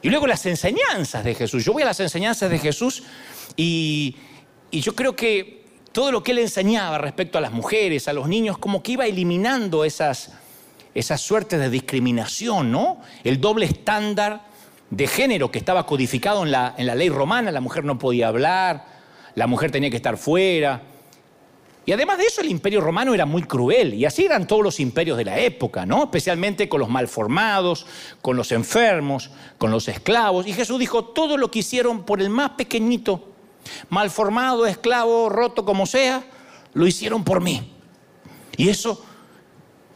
Y 0.01 0.09
luego 0.09 0.27
las 0.27 0.45
enseñanzas 0.45 1.23
de 1.23 1.33
Jesús. 1.33 1.65
Yo 1.65 1.73
voy 1.73 1.81
a 1.81 1.85
las 1.85 1.99
enseñanzas 1.99 2.49
de 2.49 2.59
Jesús 2.59 3.03
y, 3.57 4.15
yo 4.71 4.93
creo 4.93 5.15
que 5.15 5.65
todo 5.93 6.11
lo 6.11 6.21
que 6.21 6.31
él 6.31 6.39
enseñaba 6.39 6.97
respecto 6.97 7.37
a 7.37 7.41
las 7.41 7.51
mujeres, 7.51 8.07
a 8.07 8.13
los 8.13 8.27
niños, 8.27 8.57
como 8.57 8.83
que 8.83 8.91
iba 8.91 9.05
eliminando 9.05 9.85
esas, 9.85 10.33
esas 10.93 11.21
suertes 11.21 11.59
de 11.59 11.69
discriminación, 11.69 12.71
¿no? 12.71 13.01
El 13.23 13.39
doble 13.39 13.65
estándar 13.65 14.45
de 14.89 15.07
género 15.07 15.49
que 15.49 15.57
estaba 15.57 15.85
codificado 15.85 16.43
en 16.43 16.51
la, 16.51 16.75
en 16.77 16.85
la 16.85 16.93
ley 16.93 17.09
romana, 17.09 17.51
la 17.51 17.61
mujer 17.61 17.85
no 17.85 17.97
podía 17.97 18.27
hablar, 18.27 18.85
la 19.33 19.47
mujer 19.47 19.71
tenía 19.71 19.89
que 19.89 19.95
estar 19.95 20.17
fuera. 20.17 20.81
Y 21.85 21.91
además 21.91 22.17
de 22.17 22.25
eso, 22.25 22.41
el 22.41 22.49
imperio 22.49 22.81
romano 22.81 23.13
era 23.13 23.25
muy 23.25 23.43
cruel, 23.43 23.93
y 23.93 24.05
así 24.05 24.25
eran 24.25 24.47
todos 24.47 24.63
los 24.63 24.79
imperios 24.79 25.17
de 25.17 25.25
la 25.25 25.39
época, 25.39 25.85
¿no? 25.85 26.03
Especialmente 26.05 26.67
con 26.67 26.79
los 26.79 26.89
malformados, 26.89 27.85
con 28.21 28.35
los 28.35 28.51
enfermos, 28.51 29.29
con 29.59 29.69
los 29.69 29.87
esclavos. 29.87 30.47
Y 30.47 30.53
Jesús 30.53 30.79
dijo, 30.79 31.05
todo 31.05 31.37
lo 31.37 31.51
que 31.51 31.59
hicieron 31.59 32.03
por 32.03 32.21
el 32.21 32.31
más 32.31 32.51
pequeñito, 32.51 33.29
malformado, 33.89 34.65
esclavo, 34.65 35.29
roto 35.29 35.63
como 35.63 35.85
sea, 35.85 36.23
lo 36.73 36.87
hicieron 36.87 37.23
por 37.23 37.41
mí. 37.41 37.71
Y 38.57 38.69
eso 38.69 39.03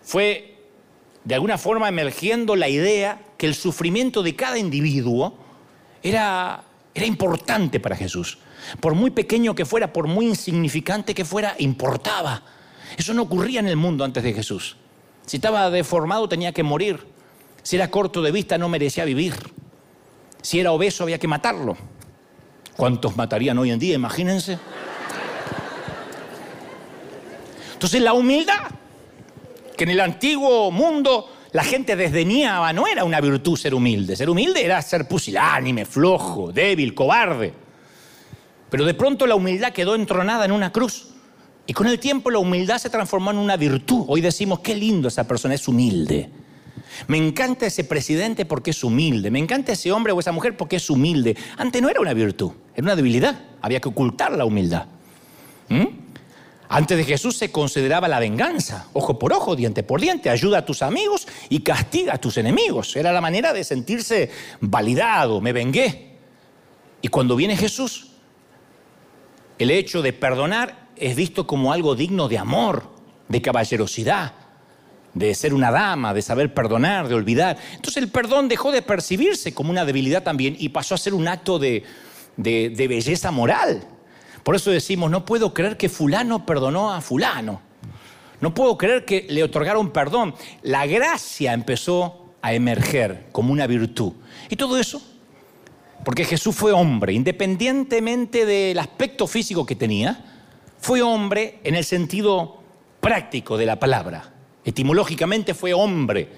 fue 0.04 0.58
de 1.24 1.36
alguna 1.36 1.58
forma 1.58 1.90
emergiendo 1.90 2.56
la 2.56 2.70
idea 2.70 3.22
que 3.38 3.48
el 3.48 3.56
sufrimiento 3.56 4.22
de 4.22 4.36
cada 4.36 4.58
individuo 4.58 5.38
era, 6.04 6.64
era 6.94 7.06
importante 7.06 7.80
para 7.80 7.96
Jesús. 7.96 8.38
Por 8.80 8.94
muy 8.94 9.12
pequeño 9.12 9.56
que 9.56 9.66
fuera, 9.66 9.94
por 9.94 10.08
muy 10.08 10.28
insignificante 10.28 11.14
que 11.14 11.26
fuera, 11.26 11.56
importaba. 11.60 12.44
Eso 12.98 13.14
no 13.14 13.24
ocurría 13.24 13.60
en 13.60 13.68
el 13.68 13.76
mundo 13.76 14.04
antes 14.04 14.24
de 14.24 14.34
Jesús. 14.34 14.78
Si 15.26 15.38
estaba 15.38 15.70
deformado 15.70 16.28
tenía 16.28 16.52
que 16.52 16.64
morir. 16.64 17.06
Si 17.62 17.76
era 17.76 17.92
corto 17.92 18.22
de 18.22 18.32
vista 18.32 18.58
no 18.58 18.70
merecía 18.70 19.06
vivir. 19.06 19.36
Si 20.42 20.60
era 20.60 20.72
obeso 20.72 21.04
había 21.04 21.20
que 21.20 21.28
matarlo. 21.28 21.78
¿Cuántos 22.76 23.16
matarían 23.16 23.58
hoy 23.58 23.72
en 23.72 23.80
día? 23.80 23.96
Imagínense. 23.96 24.58
Entonces 27.74 28.02
la 28.02 28.14
humildad, 28.14 28.72
que 29.78 29.84
en 29.84 29.92
el 29.92 30.00
antiguo 30.00 30.72
mundo 30.72 31.30
la 31.52 31.64
gente 31.64 31.96
desdeñaba, 31.96 32.74
no 32.74 32.88
era 32.88 33.04
una 33.04 33.22
virtud 33.22 33.58
ser 33.58 33.74
humilde. 33.74 34.16
Ser 34.16 34.30
humilde 34.30 34.64
era 34.64 34.82
ser 34.82 35.08
pusilánime, 35.08 35.86
flojo, 35.86 36.52
débil, 36.52 36.94
cobarde. 36.94 37.54
Pero 38.70 38.86
de 38.86 38.94
pronto 38.94 39.26
la 39.28 39.36
humildad 39.36 39.74
quedó 39.74 39.96
entronada 39.96 40.46
en 40.46 40.52
una 40.52 40.72
cruz. 40.72 41.08
Y 41.66 41.74
con 41.74 41.88
el 41.88 42.00
tiempo 42.00 42.32
la 42.32 42.40
humildad 42.40 42.78
se 42.78 42.90
transformó 42.90 43.32
en 43.32 43.38
una 43.38 43.58
virtud. 43.58 44.06
Hoy 44.08 44.22
decimos, 44.22 44.60
qué 44.60 44.76
lindo 44.76 45.08
esa 45.08 45.28
persona, 45.28 45.54
es 45.54 45.68
humilde. 45.68 46.30
Me 47.08 47.18
encanta 47.18 47.66
ese 47.66 47.84
presidente 47.84 48.46
porque 48.46 48.72
es 48.72 48.84
humilde. 48.84 49.32
Me 49.32 49.40
encanta 49.40 49.72
ese 49.72 49.92
hombre 49.92 50.12
o 50.12 50.20
esa 50.20 50.32
mujer 50.32 50.58
porque 50.58 50.78
es 50.78 50.90
humilde. 50.90 51.38
Antes 51.58 51.82
no 51.82 51.90
era 51.90 52.02
una 52.02 52.14
virtud, 52.14 52.52
era 52.74 52.84
una 52.84 52.96
debilidad. 52.96 53.40
Había 53.62 53.80
que 53.80 53.90
ocultar 53.90 54.32
la 54.32 54.46
humildad. 54.46 54.88
¿Mm? 55.70 55.86
Antes 56.72 56.98
de 56.98 57.04
Jesús 57.04 57.36
se 57.36 57.52
consideraba 57.52 58.08
la 58.08 58.20
venganza, 58.20 58.88
ojo 58.94 59.18
por 59.18 59.34
ojo, 59.34 59.56
diente 59.56 59.82
por 59.82 60.00
diente, 60.00 60.30
ayuda 60.30 60.60
a 60.60 60.66
tus 60.66 60.84
amigos 60.84 61.28
y 61.50 61.62
castiga 61.62 62.14
a 62.14 62.18
tus 62.20 62.38
enemigos. 62.38 62.96
Era 62.96 63.12
la 63.12 63.22
manera 63.22 63.54
de 63.54 63.64
sentirse 63.64 64.30
validado, 64.62 65.42
me 65.42 65.52
vengué. 65.52 66.18
Y 67.02 67.08
cuando 67.08 67.36
viene 67.36 67.58
Jesús, 67.58 68.09
el 69.60 69.72
hecho 69.72 70.02
de 70.02 70.14
perdonar 70.14 70.88
es 70.96 71.16
visto 71.16 71.46
como 71.46 71.72
algo 71.74 71.96
digno 71.96 72.28
de 72.30 72.38
amor, 72.38 72.90
de 73.28 73.42
caballerosidad, 73.42 74.34
de 75.14 75.36
ser 75.36 75.54
una 75.54 75.70
dama, 75.70 76.14
de 76.14 76.22
saber 76.22 76.54
perdonar, 76.54 77.10
de 77.10 77.16
olvidar. 77.16 77.58
Entonces 77.76 78.02
el 78.02 78.10
perdón 78.10 78.48
dejó 78.48 78.72
de 78.72 78.82
percibirse 78.82 79.54
como 79.54 79.70
una 79.70 79.86
debilidad 79.86 80.24
también 80.24 80.56
y 80.58 80.70
pasó 80.70 80.96
a 80.96 80.98
ser 80.98 81.14
un 81.14 81.28
acto 81.28 81.60
de, 81.60 81.84
belleza 82.38 83.32
moral. 83.32 83.84
Por 84.44 84.56
eso 84.56 84.72
decimos, 84.72 85.12
no 85.12 85.26
puedo 85.26 85.54
creer 85.54 85.76
que 85.76 85.90
fulano 85.90 86.46
perdonó 86.46 86.94
a 86.94 87.02
fulano. 87.02 87.62
No 88.40 88.54
puedo 88.54 88.78
creer 88.78 89.04
que 89.04 89.28
le 89.30 89.44
otorgaron 89.44 89.92
perdón. 89.92 90.34
La 90.62 90.86
gracia 90.88 91.52
empezó 91.52 92.34
a 92.42 92.54
emerger 92.54 93.28
como 93.34 93.52
una 93.52 93.68
virtud. 93.68 94.14
Y 94.50 94.56
todo 94.56 94.78
eso 94.78 95.02
porque 96.04 96.26
Jesús 96.26 96.56
fue 96.56 96.72
hombre, 96.72 97.14
independientemente 97.14 98.46
del 98.46 98.80
aspecto 98.80 99.28
físico 99.28 99.66
que 99.66 99.76
tenía, 99.76 100.26
fue 100.80 101.02
hombre 101.02 101.60
en 101.64 101.76
el 101.76 101.84
sentido 101.84 102.62
práctico 103.00 103.58
de 103.58 103.66
la 103.66 103.80
palabra. 103.80 104.34
Etimológicamente 104.64 105.54
fue 105.54 105.74
hombre. 105.74 106.30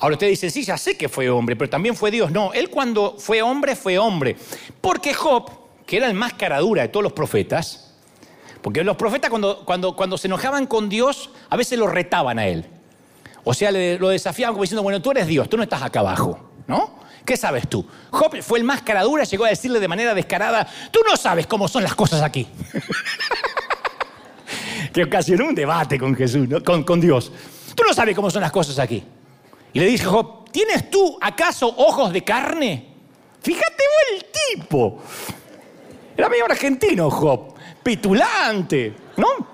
Ahora 0.00 0.14
usted 0.14 0.28
dice, 0.28 0.50
sí, 0.50 0.64
ya 0.64 0.76
sé 0.76 0.96
que 0.96 1.08
fue 1.08 1.30
hombre, 1.30 1.54
pero 1.54 1.70
también 1.70 1.94
fue 1.94 2.10
Dios. 2.10 2.32
No, 2.32 2.52
él 2.52 2.70
cuando 2.70 3.16
fue 3.18 3.42
hombre, 3.42 3.76
fue 3.76 3.98
hombre. 3.98 4.36
Porque 4.80 5.14
Job 5.14 5.62
que 5.86 5.96
era 5.96 6.06
el 6.06 6.14
más 6.14 6.34
caradura 6.34 6.82
de 6.82 6.88
todos 6.88 7.02
los 7.02 7.12
profetas, 7.12 7.94
porque 8.62 8.84
los 8.84 8.96
profetas 8.96 9.30
cuando, 9.30 9.64
cuando, 9.64 9.96
cuando 9.96 10.16
se 10.16 10.28
enojaban 10.28 10.66
con 10.66 10.88
Dios, 10.88 11.30
a 11.50 11.56
veces 11.56 11.78
lo 11.78 11.86
retaban 11.86 12.38
a 12.38 12.46
él. 12.46 12.66
O 13.44 13.54
sea, 13.54 13.70
lo 13.72 14.08
desafiaban 14.08 14.54
como 14.54 14.62
diciendo, 14.62 14.82
bueno, 14.82 15.02
tú 15.02 15.10
eres 15.10 15.26
Dios, 15.26 15.48
tú 15.48 15.56
no 15.56 15.62
estás 15.64 15.82
acá 15.82 16.00
abajo, 16.00 16.50
¿no? 16.66 17.01
¿Qué 17.24 17.36
sabes 17.36 17.68
tú? 17.68 17.86
Job 18.10 18.42
fue 18.42 18.58
el 18.58 18.64
más 18.64 18.82
caradura, 18.82 19.24
llegó 19.24 19.44
a 19.44 19.48
decirle 19.48 19.78
de 19.78 19.88
manera 19.88 20.14
descarada, 20.14 20.66
tú 20.90 21.00
no 21.08 21.16
sabes 21.16 21.46
cómo 21.46 21.68
son 21.68 21.82
las 21.82 21.94
cosas 21.94 22.22
aquí. 22.22 22.46
que 24.92 25.04
ocasionó 25.04 25.46
un 25.46 25.54
debate 25.54 25.98
con 25.98 26.16
Jesús, 26.16 26.48
con, 26.64 27.00
Dios. 27.00 27.32
Tú 27.74 27.82
no 27.86 27.94
sabes 27.94 28.14
cómo 28.14 28.30
son 28.30 28.42
las 28.42 28.52
cosas 28.52 28.78
aquí. 28.78 29.02
Y 29.72 29.80
le 29.80 29.86
dice 29.86 30.04
Job, 30.04 30.50
¿tienes 30.50 30.90
tú 30.90 31.16
acaso 31.20 31.68
ojos 31.68 32.12
de 32.12 32.24
carne? 32.24 32.88
Fíjate 33.40 33.82
el 34.14 34.58
tipo. 34.58 35.00
Era 36.16 36.28
medio 36.28 36.44
argentino 36.44 37.10
Job, 37.10 37.54
pitulante, 37.82 38.94
¿no? 39.16 39.52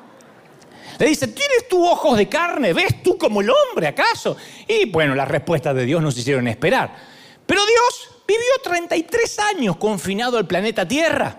Le 0.98 1.06
dice, 1.06 1.28
¿tienes 1.28 1.68
tú 1.68 1.86
ojos 1.86 2.18
de 2.18 2.28
carne? 2.28 2.72
¿Ves 2.72 3.02
tú 3.02 3.16
como 3.16 3.40
el 3.40 3.50
hombre 3.50 3.86
acaso? 3.86 4.36
Y 4.66 4.90
bueno, 4.90 5.14
las 5.14 5.28
respuestas 5.28 5.74
de 5.76 5.84
Dios 5.84 6.02
nos 6.02 6.18
hicieron 6.18 6.48
esperar. 6.48 7.17
Pero 7.48 7.62
Dios 7.64 8.10
vivió 8.28 8.44
33 8.62 9.38
años 9.38 9.76
confinado 9.78 10.36
al 10.36 10.46
planeta 10.46 10.86
Tierra. 10.86 11.38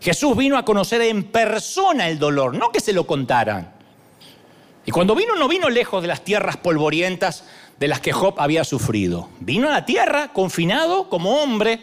Jesús 0.00 0.34
vino 0.34 0.56
a 0.56 0.64
conocer 0.64 1.02
en 1.02 1.24
persona 1.24 2.08
el 2.08 2.18
dolor, 2.18 2.54
no 2.54 2.72
que 2.72 2.80
se 2.80 2.94
lo 2.94 3.06
contaran. 3.06 3.70
Y 4.86 4.90
cuando 4.90 5.14
vino 5.14 5.36
no 5.36 5.46
vino 5.46 5.68
lejos 5.68 6.00
de 6.00 6.08
las 6.08 6.24
tierras 6.24 6.56
polvorientas 6.56 7.44
de 7.78 7.86
las 7.86 8.00
que 8.00 8.12
Job 8.12 8.36
había 8.38 8.64
sufrido. 8.64 9.28
Vino 9.40 9.68
a 9.68 9.72
la 9.72 9.84
tierra 9.84 10.32
confinado 10.32 11.10
como 11.10 11.42
hombre 11.42 11.80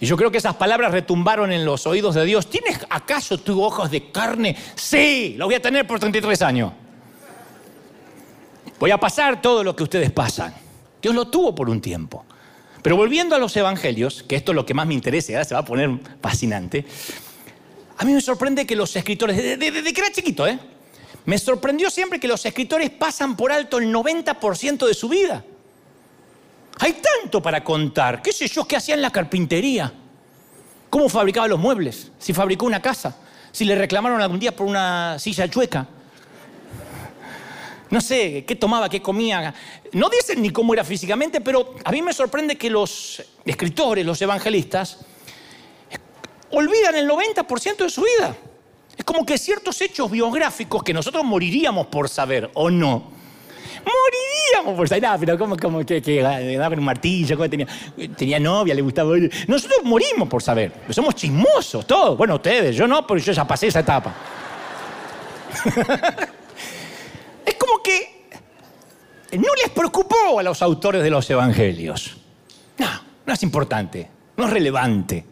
y 0.00 0.06
yo 0.06 0.16
creo 0.16 0.30
que 0.30 0.38
esas 0.38 0.56
palabras 0.56 0.92
retumbaron 0.92 1.52
en 1.52 1.66
los 1.66 1.86
oídos 1.86 2.14
de 2.14 2.24
Dios. 2.24 2.48
¿Tienes 2.48 2.78
acaso 2.88 3.36
tus 3.36 3.58
ojos 3.58 3.90
de 3.90 4.10
carne? 4.10 4.56
Sí, 4.74 5.34
lo 5.36 5.44
voy 5.44 5.56
a 5.56 5.60
tener 5.60 5.86
por 5.86 6.00
33 6.00 6.40
años. 6.40 6.72
Voy 8.78 8.90
a 8.90 8.96
pasar 8.96 9.42
todo 9.42 9.62
lo 9.62 9.76
que 9.76 9.82
ustedes 9.82 10.10
pasan. 10.10 10.65
Dios 11.06 11.14
lo 11.14 11.28
tuvo 11.28 11.54
por 11.54 11.70
un 11.70 11.80
tiempo. 11.80 12.24
Pero 12.82 12.96
volviendo 12.96 13.36
a 13.36 13.38
los 13.38 13.56
evangelios, 13.56 14.24
que 14.24 14.34
esto 14.34 14.50
es 14.50 14.56
lo 14.56 14.66
que 14.66 14.74
más 14.74 14.88
me 14.88 14.94
interesa, 14.94 15.44
se 15.44 15.54
va 15.54 15.60
a 15.60 15.64
poner 15.64 15.88
fascinante, 16.20 16.84
a 17.96 18.04
mí 18.04 18.12
me 18.12 18.20
sorprende 18.20 18.66
que 18.66 18.74
los 18.74 18.96
escritores, 18.96 19.36
desde, 19.36 19.92
que 19.92 20.00
era 20.00 20.10
chiquito, 20.10 20.48
¿eh? 20.48 20.58
me 21.24 21.38
sorprendió 21.38 21.90
siempre 21.90 22.18
que 22.18 22.26
los 22.26 22.44
escritores 22.44 22.90
pasan 22.90 23.36
por 23.36 23.52
alto 23.52 23.78
el 23.78 23.94
90% 23.94 24.84
de 24.84 24.94
su 24.94 25.08
vida. 25.08 25.44
Hay 26.80 26.94
tanto 26.94 27.40
para 27.40 27.62
contar. 27.62 28.20
¿Qué 28.20 28.32
sé 28.32 28.48
yo 28.48 28.66
qué 28.66 28.74
hacía 28.74 28.96
en 28.96 29.02
la 29.02 29.12
carpintería? 29.12 29.92
¿Cómo 30.90 31.08
fabricaba 31.08 31.46
los 31.46 31.60
muebles? 31.60 32.10
Si 32.18 32.34
fabricó 32.34 32.66
una 32.66 32.82
casa. 32.82 33.16
Si 33.52 33.64
le 33.64 33.76
reclamaron 33.76 34.20
algún 34.20 34.40
día 34.40 34.56
por 34.56 34.66
una 34.66 35.20
silla 35.20 35.48
chueca. 35.48 35.86
No 37.90 38.00
sé, 38.00 38.44
qué 38.44 38.56
tomaba, 38.56 38.88
qué 38.88 39.00
comía. 39.00 39.54
No 39.92 40.08
dicen 40.08 40.42
ni 40.42 40.50
cómo 40.50 40.74
era 40.74 40.84
físicamente, 40.84 41.40
pero 41.40 41.74
a 41.84 41.92
mí 41.92 42.02
me 42.02 42.12
sorprende 42.12 42.56
que 42.56 42.68
los 42.70 43.22
escritores, 43.44 44.04
los 44.04 44.20
evangelistas, 44.20 44.98
olvidan 46.50 46.96
el 46.96 47.08
90% 47.08 47.76
de 47.76 47.90
su 47.90 48.02
vida. 48.02 48.36
Es 48.96 49.04
como 49.04 49.24
que 49.24 49.38
ciertos 49.38 49.80
hechos 49.82 50.10
biográficos 50.10 50.82
que 50.82 50.92
nosotros 50.92 51.24
moriríamos 51.24 51.86
por 51.88 52.08
saber 52.08 52.50
o 52.54 52.70
no, 52.70 53.16
Moriríamos 53.86 54.76
por 54.76 54.88
saber. 54.88 55.08
pero 55.20 55.38
como, 55.38 55.56
como 55.56 55.86
que, 55.86 56.02
que 56.02 56.20
daba 56.20 56.74
un 56.74 56.84
martillo, 56.84 57.38
tenía, 57.48 57.68
tenía 58.16 58.40
novia, 58.40 58.74
le 58.74 58.82
gustaba. 58.82 59.14
Nosotros 59.46 59.84
morimos 59.84 60.28
por 60.28 60.42
saber. 60.42 60.72
Somos 60.90 61.14
chismosos, 61.14 61.86
todos. 61.86 62.18
Bueno, 62.18 62.34
ustedes, 62.34 62.74
yo 62.74 62.88
no, 62.88 63.06
pero 63.06 63.20
yo 63.20 63.32
ya 63.32 63.46
pasé 63.46 63.68
esa 63.68 63.78
etapa. 63.80 64.12
es 67.46 67.54
como 67.54 67.80
que 67.80 68.26
no 69.38 69.54
les 69.60 69.70
preocupó 69.70 70.38
a 70.38 70.42
los 70.42 70.62
autores 70.62 71.02
de 71.02 71.10
los 71.10 71.28
evangelios. 71.30 72.16
No, 72.78 72.88
no 73.24 73.32
es 73.32 73.42
importante, 73.42 74.08
no 74.36 74.44
es 74.44 74.50
relevante. 74.50 75.24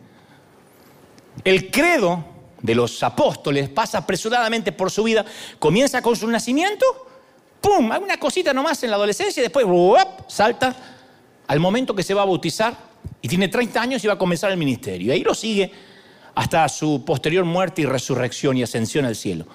El 1.42 1.70
credo 1.70 2.24
de 2.60 2.74
los 2.74 3.02
apóstoles 3.02 3.68
pasa 3.68 3.98
apresuradamente 3.98 4.72
por 4.72 4.90
su 4.90 5.04
vida, 5.04 5.24
comienza 5.58 6.00
con 6.00 6.16
su 6.16 6.26
nacimiento, 6.26 6.86
¡pum! 7.60 7.92
Hay 7.92 8.02
una 8.02 8.18
cosita 8.18 8.52
nomás 8.52 8.82
en 8.82 8.90
la 8.90 8.96
adolescencia 8.96 9.40
y 9.40 9.44
después 9.44 9.66
salta 10.28 10.74
al 11.46 11.60
momento 11.60 11.94
que 11.94 12.02
se 12.02 12.14
va 12.14 12.22
a 12.22 12.24
bautizar 12.24 12.76
y 13.20 13.28
tiene 13.28 13.48
30 13.48 13.80
años 13.80 14.04
y 14.04 14.06
va 14.06 14.14
a 14.14 14.18
comenzar 14.18 14.50
el 14.50 14.56
ministerio. 14.56 15.08
Y 15.08 15.10
ahí 15.10 15.22
lo 15.22 15.34
sigue 15.34 15.70
hasta 16.34 16.68
su 16.68 17.04
posterior 17.04 17.44
muerte 17.44 17.82
y 17.82 17.86
resurrección 17.86 18.56
y 18.56 18.62
ascensión 18.62 19.04
al 19.04 19.16
cielo. 19.16 19.46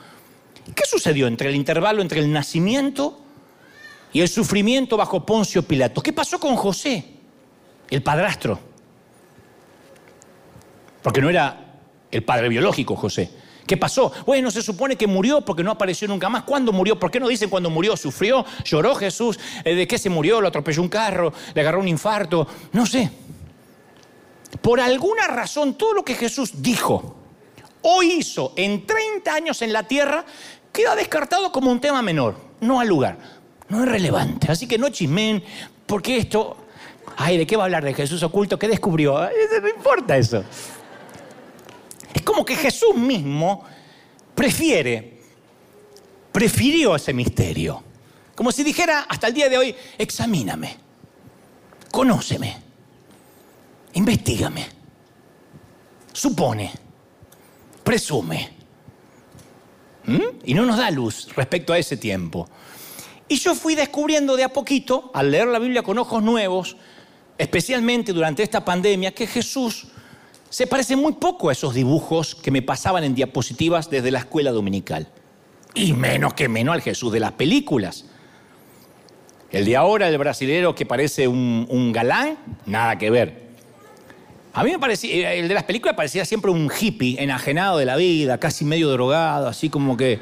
¿Qué 0.76 0.84
sucedió 0.86 1.28
entre 1.28 1.50
el 1.50 1.56
intervalo 1.56 2.02
entre 2.02 2.20
el 2.20 2.32
nacimiento 2.32 3.20
y 4.12 4.22
el 4.22 4.28
sufrimiento 4.28 4.98
bajo 4.98 5.26
Poncio 5.26 5.64
Pilato? 5.64 6.02
¿Qué 6.02 6.14
pasó 6.14 6.40
con 6.40 6.56
José, 6.56 7.06
el 7.90 8.02
padrastro? 8.02 8.60
Porque 11.02 11.22
no 11.22 11.30
era 11.30 11.80
el 12.12 12.24
padre 12.24 12.50
biológico 12.50 12.96
José. 12.96 13.30
¿Qué 13.66 13.78
pasó? 13.78 14.12
Bueno, 14.26 14.50
se 14.50 14.64
supone 14.64 14.96
que 14.96 15.06
murió 15.06 15.42
porque 15.42 15.64
no 15.64 15.70
apareció 15.70 16.08
nunca 16.08 16.28
más. 16.28 16.44
¿Cuándo 16.44 16.74
murió? 16.74 17.00
¿Por 17.00 17.12
qué 17.12 17.20
no 17.20 17.28
dicen 17.28 17.52
cuándo 17.52 17.70
murió? 17.70 17.96
¿Sufrió? 17.96 18.44
¿Lloró 18.66 18.96
Jesús? 18.96 19.40
Eh, 19.64 19.76
¿De 19.76 19.88
qué 19.88 20.00
se 20.00 20.10
murió? 20.10 20.42
¿Lo 20.42 20.48
atropelló 20.48 20.82
un 20.82 20.90
carro? 20.90 21.32
¿Le 21.54 21.62
agarró 21.62 21.80
un 21.80 21.88
infarto? 21.88 22.48
No 22.72 22.88
sé. 22.88 23.12
Por 24.62 24.80
alguna 24.80 25.28
razón, 25.28 25.76
todo 25.76 25.94
lo 25.94 26.04
que 26.04 26.16
Jesús 26.16 26.64
dijo 26.64 27.16
o 27.82 28.04
hizo 28.04 28.54
en 28.56 28.86
30 28.86 29.34
años 29.34 29.62
en 29.62 29.72
la 29.72 29.84
tierra 29.84 30.26
queda 30.74 30.96
descartado 30.96 31.52
como 31.52 31.72
un 31.72 31.80
tema 31.80 32.02
menor, 32.02 32.36
no 32.62 32.80
al 32.80 32.88
lugar, 32.88 33.18
no 33.70 33.84
es 33.84 33.90
relevante. 33.90 34.52
Así 34.52 34.68
que 34.68 34.78
no 34.78 34.90
chismen, 34.90 35.44
porque 35.86 36.18
esto, 36.18 36.58
ay, 37.18 37.38
¿de 37.38 37.48
qué 37.48 37.56
va 37.56 37.64
a 37.64 37.66
hablar 37.66 37.84
de 37.84 37.94
Jesús 37.94 38.22
oculto? 38.24 38.60
¿Qué 38.60 38.68
descubrió? 38.68 39.30
no 39.62 39.70
importa 39.70 40.18
eso. 40.18 40.44
Es 42.14 42.22
como 42.24 42.44
que 42.44 42.56
Jesús 42.56 42.96
mismo 42.96 43.64
prefiere, 44.36 45.20
prefirió 46.32 46.96
ese 46.96 47.14
misterio. 47.14 47.84
Como 48.36 48.52
si 48.52 48.64
dijera 48.64 49.02
hasta 49.02 49.28
el 49.28 49.34
día 49.34 49.50
de 49.50 49.58
hoy, 49.58 49.76
examíname, 49.98 50.78
conóceme, 51.92 52.58
investigame, 53.94 54.66
supone, 56.14 56.72
presume. 57.84 58.58
¿Mm? 60.06 60.22
Y 60.46 60.54
no 60.54 60.66
nos 60.66 60.78
da 60.78 60.90
luz 60.90 61.28
respecto 61.36 61.74
a 61.74 61.78
ese 61.78 61.98
tiempo. 61.98 62.48
Y 63.30 63.36
yo 63.36 63.54
fui 63.54 63.76
descubriendo 63.76 64.36
de 64.36 64.44
a 64.44 64.50
poquito, 64.50 65.12
al 65.14 65.30
leer 65.30 65.48
la 65.48 65.60
Biblia 65.60 65.84
con 65.84 66.00
ojos 66.00 66.24
nuevos, 66.24 66.76
especialmente 67.38 68.12
durante 68.12 68.42
esta 68.42 68.66
pandemia, 68.66 69.14
que 69.14 69.28
Jesús 69.28 69.88
se 70.50 70.66
parece 70.66 70.96
muy 70.96 71.14
poco 71.14 71.50
a 71.50 71.52
esos 71.52 71.76
dibujos 71.76 72.34
que 72.34 72.50
me 72.50 72.64
pasaban 72.64 73.04
en 73.04 73.14
diapositivas 73.14 73.88
desde 73.90 74.10
la 74.10 74.20
escuela 74.20 74.52
dominical. 74.52 75.08
Y 75.76 75.94
menos 75.94 76.34
que 76.34 76.50
menos 76.50 76.74
al 76.74 76.82
Jesús 76.82 77.14
de 77.14 77.20
las 77.20 77.34
películas. 77.34 78.06
El 79.52 79.66
de 79.66 79.76
ahora, 79.76 80.08
el 80.08 80.18
brasilero 80.18 80.74
que 80.74 80.88
parece 80.88 81.28
un, 81.28 81.92
galán, 81.92 82.38
nada 82.66 82.98
que 82.98 83.12
ver. 83.12 83.50
A 84.54 84.64
mí 84.64 84.72
me 84.72 84.80
parecía, 84.80 85.34
el 85.34 85.48
de 85.48 85.54
las 85.54 85.64
películas 85.64 85.96
parecía 85.96 86.26
siempre 86.26 86.50
un 86.50 86.72
hippie 86.72 87.22
enajenado 87.22 87.78
de 87.78 87.86
la 87.86 87.96
vida, 87.96 88.40
casi 88.40 88.66
medio 88.66 88.90
drogado, 88.90 89.48
así 89.48 89.70
como 89.70 89.96
que 89.96 90.20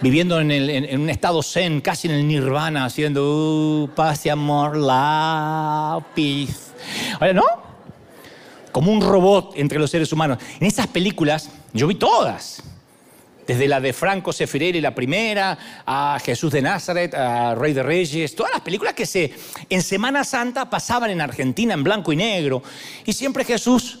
viviendo 0.00 0.40
en, 0.40 1.00
un 1.00 1.10
estado 1.10 1.42
zen, 1.42 1.80
casi 1.80 2.08
en 2.08 2.14
el 2.14 2.28
nirvana, 2.28 2.84
haciendo 2.84 3.84
uh, 3.84 3.88
paz 3.94 4.26
y 4.26 4.28
amor, 4.28 4.76
la 4.76 6.04
peace. 6.14 6.54
Ahora, 7.20 7.32
¿no? 7.32 7.66
como 8.76 8.92
un 8.92 9.00
robot 9.00 9.54
entre 9.56 9.78
los 9.78 9.90
seres 9.90 10.12
humanos. 10.12 10.36
En 10.60 10.66
esas 10.66 10.86
películas, 10.88 11.48
yo 11.72 11.86
vi 11.86 11.94
todas. 11.94 12.62
Desde 13.46 13.68
la 13.68 13.80
de 13.80 13.94
Franco 13.94 14.34
Sefirelli, 14.34 14.82
la 14.82 14.94
primera, 14.94 15.56
a 15.86 16.18
Jesús 16.22 16.52
de 16.52 16.60
Nazaret, 16.60 17.14
a 17.14 17.54
Rey 17.54 17.72
de 17.72 17.82
Reyes, 17.82 18.36
todas 18.36 18.52
las 18.52 18.60
películas 18.60 18.92
que 18.92 19.06
se, 19.06 19.32
en 19.70 19.82
Semana 19.82 20.24
Santa 20.24 20.68
pasaban 20.68 21.10
en 21.10 21.22
Argentina 21.22 21.72
en 21.72 21.82
blanco 21.82 22.12
y 22.12 22.16
negro. 22.16 22.62
Y 23.06 23.14
siempre 23.14 23.44
Jesús, 23.44 24.00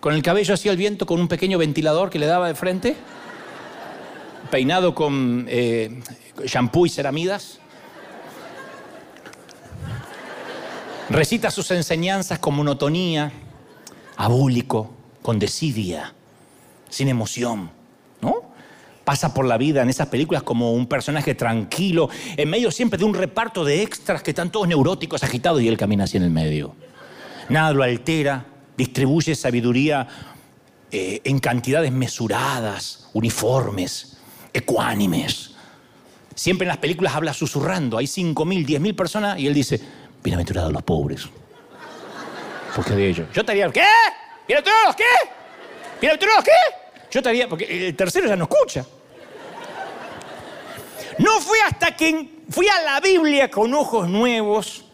con 0.00 0.12
el 0.12 0.22
cabello 0.22 0.52
hacia 0.52 0.70
el 0.70 0.76
viento, 0.76 1.06
con 1.06 1.18
un 1.18 1.26
pequeño 1.26 1.56
ventilador 1.56 2.10
que 2.10 2.18
le 2.18 2.26
daba 2.26 2.48
de 2.48 2.54
frente, 2.54 2.96
peinado 4.50 4.94
con 4.94 5.46
eh, 5.48 6.00
shampoo 6.44 6.86
y 6.86 6.88
ceramidas. 6.88 7.58
Recita 11.08 11.50
sus 11.50 11.70
enseñanzas 11.70 12.38
con 12.38 12.54
monotonía 12.54 13.32
abúlico, 14.16 14.90
con 15.22 15.38
desidia, 15.38 16.14
sin 16.88 17.08
emoción, 17.08 17.70
¿no? 18.20 18.50
Pasa 19.04 19.34
por 19.34 19.46
la 19.46 19.56
vida 19.56 19.82
en 19.82 19.88
esas 19.88 20.08
películas 20.08 20.42
como 20.42 20.72
un 20.72 20.86
personaje 20.86 21.34
tranquilo, 21.34 22.10
en 22.36 22.48
medio 22.48 22.70
siempre 22.70 22.98
de 22.98 23.04
un 23.04 23.14
reparto 23.14 23.64
de 23.64 23.82
extras 23.82 24.22
que 24.22 24.30
están 24.30 24.52
todos 24.52 24.68
neuróticos, 24.68 25.24
agitados, 25.24 25.62
y 25.62 25.68
él 25.68 25.76
camina 25.76 26.04
así 26.04 26.16
en 26.16 26.22
el 26.22 26.30
medio. 26.30 26.76
Nada 27.48 27.72
lo 27.72 27.82
altera, 27.82 28.46
distribuye 28.76 29.34
sabiduría 29.34 30.06
eh, 30.92 31.20
en 31.24 31.38
cantidades 31.40 31.90
mesuradas, 31.90 33.08
uniformes, 33.12 34.09
ecuánimes. 34.52 35.54
Siempre 36.34 36.64
en 36.64 36.68
las 36.68 36.78
películas 36.78 37.14
habla 37.14 37.34
susurrando, 37.34 37.98
hay 37.98 38.06
5.000, 38.06 38.66
10.000 38.66 38.96
personas 38.96 39.38
y 39.38 39.46
él 39.46 39.54
dice, 39.54 39.80
bienaventurados 40.22 40.72
los 40.72 40.82
pobres, 40.82 41.28
porque 42.74 42.92
de 42.92 43.08
ellos. 43.08 43.28
Yo 43.34 43.40
estaría, 43.40 43.70
¿qué? 43.70 43.84
¿Bienaventurados 44.46 44.96
qué? 44.96 45.04
¿Bienaventurados 46.00 46.44
qué? 46.44 46.50
Yo 47.10 47.20
estaría, 47.20 47.48
porque 47.48 47.88
el 47.88 47.96
tercero 47.96 48.28
ya 48.28 48.36
no 48.36 48.44
escucha. 48.44 48.86
No 51.18 51.40
fue 51.40 51.60
hasta 51.60 51.94
que 51.94 52.40
fui 52.48 52.66
a 52.68 52.82
la 52.82 53.00
Biblia 53.00 53.50
con 53.50 53.74
ojos 53.74 54.08
nuevos 54.08 54.84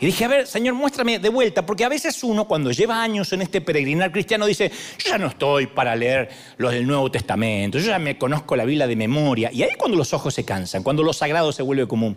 y 0.00 0.06
dije, 0.06 0.24
a 0.24 0.28
ver, 0.28 0.46
Señor, 0.46 0.74
muéstrame 0.74 1.18
de 1.18 1.28
vuelta, 1.28 1.66
porque 1.66 1.84
a 1.84 1.88
veces 1.88 2.22
uno 2.22 2.46
cuando 2.46 2.70
lleva 2.70 3.02
años 3.02 3.32
en 3.32 3.42
este 3.42 3.60
peregrinar 3.60 4.12
cristiano 4.12 4.46
dice, 4.46 4.70
yo 4.98 5.10
ya 5.10 5.18
no 5.18 5.26
estoy 5.26 5.66
para 5.66 5.96
leer 5.96 6.28
los 6.56 6.72
del 6.72 6.86
Nuevo 6.86 7.10
Testamento, 7.10 7.78
yo 7.78 7.86
ya 7.86 7.98
me 7.98 8.16
conozco 8.16 8.54
la 8.54 8.64
Biblia 8.64 8.86
de 8.86 8.94
memoria. 8.94 9.50
Y 9.52 9.62
ahí 9.62 9.72
cuando 9.76 9.96
los 9.96 10.12
ojos 10.12 10.34
se 10.34 10.44
cansan, 10.44 10.82
cuando 10.82 11.02
lo 11.02 11.12
sagrado 11.12 11.50
se 11.52 11.62
vuelve 11.62 11.88
común. 11.88 12.16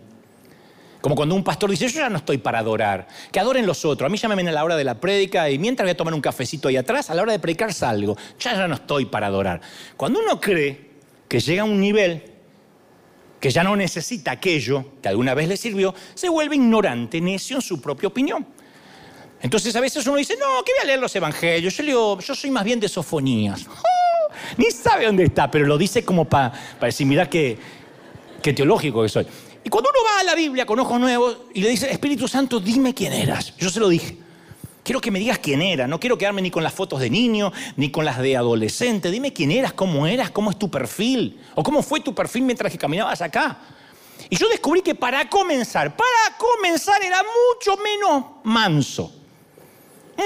Como 1.00 1.16
cuando 1.16 1.34
un 1.34 1.42
pastor 1.42 1.68
dice, 1.68 1.88
yo 1.88 1.98
ya 1.98 2.08
no 2.08 2.18
estoy 2.18 2.38
para 2.38 2.60
adorar, 2.60 3.08
que 3.32 3.40
adoren 3.40 3.66
los 3.66 3.84
otros. 3.84 4.06
A 4.06 4.08
mí 4.08 4.16
llámame 4.16 4.48
a 4.48 4.52
la 4.52 4.62
hora 4.62 4.76
de 4.76 4.84
la 4.84 5.00
prédica 5.00 5.50
y 5.50 5.58
mientras 5.58 5.84
voy 5.84 5.90
a 5.90 5.96
tomar 5.96 6.14
un 6.14 6.20
cafecito 6.20 6.68
ahí 6.68 6.76
atrás, 6.76 7.10
a 7.10 7.14
la 7.14 7.22
hora 7.22 7.32
de 7.32 7.40
predicar 7.40 7.72
salgo. 7.72 8.16
Ya, 8.38 8.54
ya 8.54 8.68
no 8.68 8.76
estoy 8.76 9.06
para 9.06 9.26
adorar. 9.26 9.60
Cuando 9.96 10.20
uno 10.20 10.40
cree 10.40 10.92
que 11.26 11.40
llega 11.40 11.62
a 11.62 11.64
un 11.64 11.80
nivel 11.80 12.31
que 13.42 13.50
ya 13.50 13.64
no 13.64 13.74
necesita 13.74 14.30
aquello 14.30 14.84
que 15.02 15.08
alguna 15.08 15.34
vez 15.34 15.48
le 15.48 15.56
sirvió, 15.56 15.92
se 16.14 16.28
vuelve 16.28 16.54
ignorante, 16.54 17.20
necio 17.20 17.56
en 17.56 17.62
su 17.62 17.80
propia 17.80 18.06
opinión. 18.06 18.46
Entonces 19.40 19.74
a 19.74 19.80
veces 19.80 20.06
uno 20.06 20.16
dice, 20.16 20.36
no, 20.38 20.62
que 20.62 20.70
voy 20.70 20.84
a 20.84 20.86
leer 20.86 21.00
los 21.00 21.16
evangelios, 21.16 21.76
yo, 21.76 22.20
yo 22.20 22.34
soy 22.36 22.52
más 22.52 22.62
bien 22.62 22.78
de 22.78 22.88
sofonías. 22.88 23.66
ni 24.56 24.70
sabe 24.70 25.06
dónde 25.06 25.24
está, 25.24 25.50
pero 25.50 25.66
lo 25.66 25.76
dice 25.76 26.04
como 26.04 26.24
para 26.24 26.52
decir, 26.80 27.04
mira 27.04 27.28
qué, 27.28 27.58
qué 28.40 28.52
teológico 28.52 29.02
que 29.02 29.08
soy. 29.08 29.26
Y 29.64 29.68
cuando 29.68 29.90
uno 29.90 29.98
va 30.08 30.20
a 30.20 30.22
la 30.22 30.36
Biblia 30.36 30.64
con 30.64 30.78
ojos 30.78 31.00
nuevos 31.00 31.38
y 31.52 31.62
le 31.62 31.70
dice, 31.70 31.90
Espíritu 31.90 32.28
Santo, 32.28 32.60
dime 32.60 32.94
quién 32.94 33.12
eras. 33.12 33.56
Yo 33.56 33.70
se 33.70 33.80
lo 33.80 33.88
dije. 33.88 34.18
Quiero 34.82 35.00
que 35.00 35.12
me 35.12 35.20
digas 35.20 35.38
quién 35.38 35.62
era. 35.62 35.86
No 35.86 36.00
quiero 36.00 36.18
quedarme 36.18 36.42
ni 36.42 36.50
con 36.50 36.64
las 36.64 36.72
fotos 36.72 37.00
de 37.00 37.08
niño, 37.08 37.52
ni 37.76 37.90
con 37.90 38.04
las 38.04 38.18
de 38.18 38.36
adolescente. 38.36 39.10
Dime 39.10 39.32
quién 39.32 39.52
eras, 39.52 39.72
cómo 39.72 40.06
eras, 40.06 40.30
cómo 40.30 40.50
es 40.50 40.58
tu 40.58 40.70
perfil. 40.70 41.40
O 41.54 41.62
cómo 41.62 41.82
fue 41.82 42.00
tu 42.00 42.14
perfil 42.14 42.42
mientras 42.42 42.72
que 42.72 42.78
caminabas 42.78 43.22
acá. 43.22 43.58
Y 44.28 44.36
yo 44.36 44.48
descubrí 44.48 44.82
que 44.82 44.94
para 44.94 45.28
comenzar, 45.28 45.96
para 45.96 46.36
comenzar 46.36 47.02
era 47.02 47.22
mucho 47.22 47.80
menos 47.82 48.24
manso. 48.44 49.12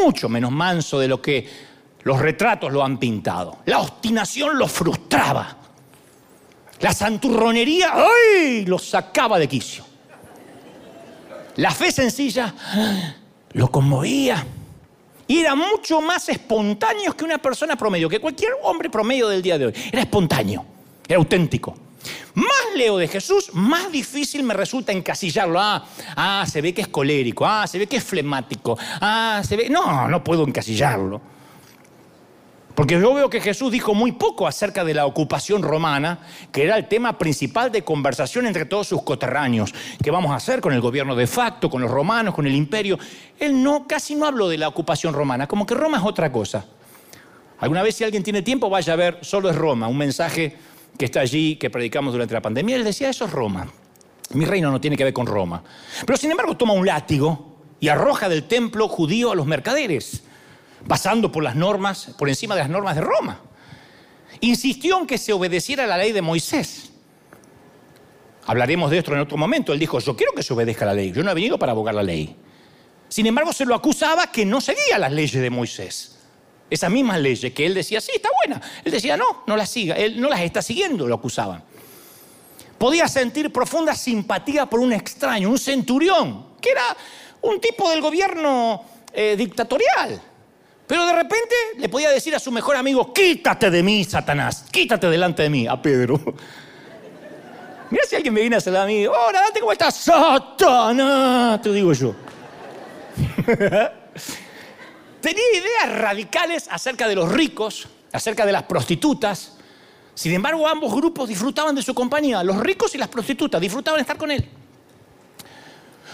Mucho 0.02 0.28
menos 0.28 0.50
manso 0.50 0.98
de 0.98 1.08
lo 1.08 1.20
que 1.20 1.48
los 2.02 2.18
retratos 2.18 2.72
lo 2.72 2.82
han 2.82 2.98
pintado. 2.98 3.58
La 3.66 3.80
obstinación 3.80 4.58
lo 4.58 4.68
frustraba. 4.68 5.56
La 6.80 6.92
santurronería, 6.92 7.92
¡ay! 7.94 8.64
lo 8.64 8.78
sacaba 8.78 9.38
de 9.38 9.48
quicio. 9.48 9.84
La 11.56 11.70
fe 11.70 11.90
sencilla 11.90 12.54
lo 13.56 13.70
conmovía. 13.70 14.46
Y 15.26 15.38
era 15.38 15.54
mucho 15.54 16.00
más 16.00 16.28
espontáneo 16.28 17.16
que 17.16 17.24
una 17.24 17.38
persona 17.38 17.74
promedio, 17.74 18.08
que 18.08 18.20
cualquier 18.20 18.52
hombre 18.62 18.88
promedio 18.90 19.28
del 19.28 19.42
día 19.42 19.58
de 19.58 19.66
hoy. 19.66 19.74
Era 19.90 20.02
espontáneo, 20.02 20.64
era 21.08 21.18
auténtico. 21.18 21.74
Más 22.34 22.76
leo 22.76 22.98
de 22.98 23.08
Jesús, 23.08 23.50
más 23.54 23.90
difícil 23.90 24.44
me 24.44 24.54
resulta 24.54 24.92
encasillarlo. 24.92 25.58
Ah, 25.58 25.84
ah, 26.14 26.44
se 26.48 26.60
ve 26.60 26.72
que 26.72 26.82
es 26.82 26.88
colérico, 26.88 27.44
ah, 27.44 27.66
se 27.66 27.78
ve 27.78 27.86
que 27.88 27.96
es 27.96 28.04
flemático, 28.04 28.78
ah, 29.00 29.42
se 29.44 29.56
ve... 29.56 29.68
No, 29.68 30.06
no 30.06 30.22
puedo 30.22 30.46
encasillarlo. 30.46 31.20
Porque 32.76 33.00
yo 33.00 33.14
veo 33.14 33.30
que 33.30 33.40
Jesús 33.40 33.72
dijo 33.72 33.94
muy 33.94 34.12
poco 34.12 34.46
acerca 34.46 34.84
de 34.84 34.92
la 34.92 35.06
ocupación 35.06 35.62
romana, 35.62 36.18
que 36.52 36.62
era 36.62 36.76
el 36.76 36.86
tema 36.88 37.16
principal 37.16 37.72
de 37.72 37.82
conversación 37.82 38.46
entre 38.46 38.66
todos 38.66 38.86
sus 38.86 39.02
coterráneos. 39.02 39.74
¿Qué 40.04 40.10
vamos 40.10 40.30
a 40.30 40.34
hacer 40.34 40.60
con 40.60 40.74
el 40.74 40.82
gobierno 40.82 41.16
de 41.16 41.26
facto, 41.26 41.70
con 41.70 41.80
los 41.80 41.90
romanos, 41.90 42.34
con 42.34 42.46
el 42.46 42.54
imperio? 42.54 42.98
Él 43.38 43.62
no, 43.62 43.86
casi 43.88 44.14
no 44.14 44.26
habló 44.26 44.46
de 44.50 44.58
la 44.58 44.68
ocupación 44.68 45.14
romana, 45.14 45.46
como 45.48 45.64
que 45.64 45.74
Roma 45.74 45.96
es 45.96 46.04
otra 46.04 46.30
cosa. 46.30 46.66
Alguna 47.60 47.82
vez 47.82 47.94
si 47.94 48.04
alguien 48.04 48.22
tiene 48.22 48.42
tiempo 48.42 48.68
vaya 48.68 48.92
a 48.92 48.96
ver, 48.96 49.20
solo 49.22 49.48
es 49.48 49.56
Roma, 49.56 49.88
un 49.88 49.96
mensaje 49.96 50.54
que 50.98 51.06
está 51.06 51.20
allí, 51.20 51.56
que 51.56 51.70
predicamos 51.70 52.12
durante 52.12 52.34
la 52.34 52.42
pandemia. 52.42 52.76
Él 52.76 52.84
decía, 52.84 53.08
eso 53.08 53.24
es 53.24 53.32
Roma. 53.32 53.66
Mi 54.34 54.44
reino 54.44 54.70
no 54.70 54.82
tiene 54.82 54.98
que 54.98 55.04
ver 55.04 55.14
con 55.14 55.26
Roma. 55.26 55.62
Pero 56.04 56.18
sin 56.18 56.30
embargo 56.30 56.58
toma 56.58 56.74
un 56.74 56.84
látigo 56.84 57.56
y 57.80 57.88
arroja 57.88 58.28
del 58.28 58.44
templo 58.44 58.86
judío 58.86 59.32
a 59.32 59.34
los 59.34 59.46
mercaderes, 59.46 60.24
pasando 60.88 61.30
por 61.32 61.42
las 61.42 61.56
normas, 61.56 62.10
por 62.18 62.28
encima 62.28 62.54
de 62.54 62.62
las 62.62 62.70
normas 62.70 62.94
de 62.94 63.00
Roma. 63.00 63.40
Insistió 64.40 64.98
en 64.98 65.06
que 65.06 65.18
se 65.18 65.32
obedeciera 65.32 65.86
la 65.86 65.96
ley 65.96 66.12
de 66.12 66.22
Moisés. 66.22 66.90
Hablaremos 68.46 68.90
de 68.90 68.98
esto 68.98 69.12
en 69.12 69.20
otro 69.20 69.36
momento. 69.36 69.72
Él 69.72 69.78
dijo, 69.78 69.98
yo 69.98 70.16
quiero 70.16 70.32
que 70.32 70.42
se 70.42 70.52
obedezca 70.52 70.84
la 70.84 70.94
ley, 70.94 71.12
yo 71.12 71.22
no 71.22 71.30
he 71.30 71.34
venido 71.34 71.58
para 71.58 71.72
abogar 71.72 71.94
la 71.94 72.02
ley. 72.02 72.36
Sin 73.08 73.26
embargo, 73.26 73.52
se 73.52 73.64
lo 73.64 73.74
acusaba 73.74 74.30
que 74.30 74.44
no 74.44 74.60
seguía 74.60 74.98
las 74.98 75.12
leyes 75.12 75.40
de 75.40 75.50
Moisés. 75.50 76.18
Esas 76.68 76.90
mismas 76.90 77.20
leyes 77.20 77.52
que 77.52 77.64
él 77.64 77.74
decía, 77.74 78.00
sí, 78.00 78.12
está 78.14 78.28
buena. 78.44 78.60
Él 78.84 78.92
decía, 78.92 79.16
no, 79.16 79.44
no 79.46 79.56
las 79.56 79.70
siga. 79.70 79.94
Él 79.94 80.20
no 80.20 80.28
las 80.28 80.40
está 80.40 80.62
siguiendo, 80.62 81.06
lo 81.06 81.14
acusaban. 81.14 81.62
Podía 82.78 83.08
sentir 83.08 83.52
profunda 83.52 83.94
simpatía 83.94 84.66
por 84.66 84.80
un 84.80 84.92
extraño, 84.92 85.48
un 85.48 85.58
centurión, 85.58 86.46
que 86.60 86.70
era 86.70 86.96
un 87.42 87.60
tipo 87.60 87.88
del 87.88 88.00
gobierno 88.00 88.84
eh, 89.12 89.34
dictatorial. 89.36 90.20
Pero 90.86 91.04
de 91.06 91.12
repente 91.12 91.54
le 91.78 91.88
podía 91.88 92.10
decir 92.10 92.34
a 92.34 92.38
su 92.38 92.52
mejor 92.52 92.76
amigo, 92.76 93.12
quítate 93.12 93.70
de 93.70 93.82
mí, 93.82 94.04
Satanás, 94.04 94.64
quítate 94.70 95.08
delante 95.08 95.42
de 95.42 95.50
mí, 95.50 95.66
a 95.66 95.80
Pedro. 95.80 96.20
Mira 97.90 98.04
si 98.08 98.16
alguien 98.16 98.34
me 98.34 98.40
viene 98.40 98.56
a 98.56 98.60
saludar 98.60 98.84
a 98.84 98.86
mí, 98.86 99.06
hola, 99.06 99.40
Dante, 99.40 99.60
¿cómo 99.60 99.72
estás? 99.72 99.96
Satanás, 99.96 101.60
te 101.62 101.72
digo 101.72 101.92
yo. 101.92 102.14
Tenía 105.20 105.44
ideas 105.52 105.98
radicales 105.98 106.68
acerca 106.70 107.08
de 107.08 107.16
los 107.16 107.32
ricos, 107.32 107.88
acerca 108.12 108.46
de 108.46 108.52
las 108.52 108.62
prostitutas. 108.64 109.54
Sin 110.14 110.32
embargo, 110.32 110.66
ambos 110.68 110.94
grupos 110.94 111.28
disfrutaban 111.28 111.74
de 111.74 111.82
su 111.82 111.94
compañía. 111.94 112.42
Los 112.44 112.58
ricos 112.58 112.94
y 112.94 112.98
las 112.98 113.08
prostitutas 113.08 113.60
disfrutaban 113.60 113.98
de 113.98 114.02
estar 114.02 114.16
con 114.16 114.30
él. 114.30 114.48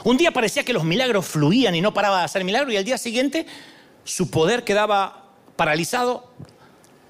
Un 0.05 0.17
día 0.17 0.33
parecía 0.33 0.65
que 0.65 0.73
los 0.73 0.83
milagros 0.83 1.27
fluían 1.27 1.75
y 1.75 1.81
no 1.81 1.95
paraba 1.95 2.21
de 2.21 2.25
hacer 2.25 2.43
milagros 2.43 2.73
y 2.73 2.77
al 2.77 2.85
día 2.85 2.99
siguiente 2.99 3.47
su 4.05 4.31
poder 4.31 4.65
quedaba 4.65 5.31
paralizado 5.57 6.31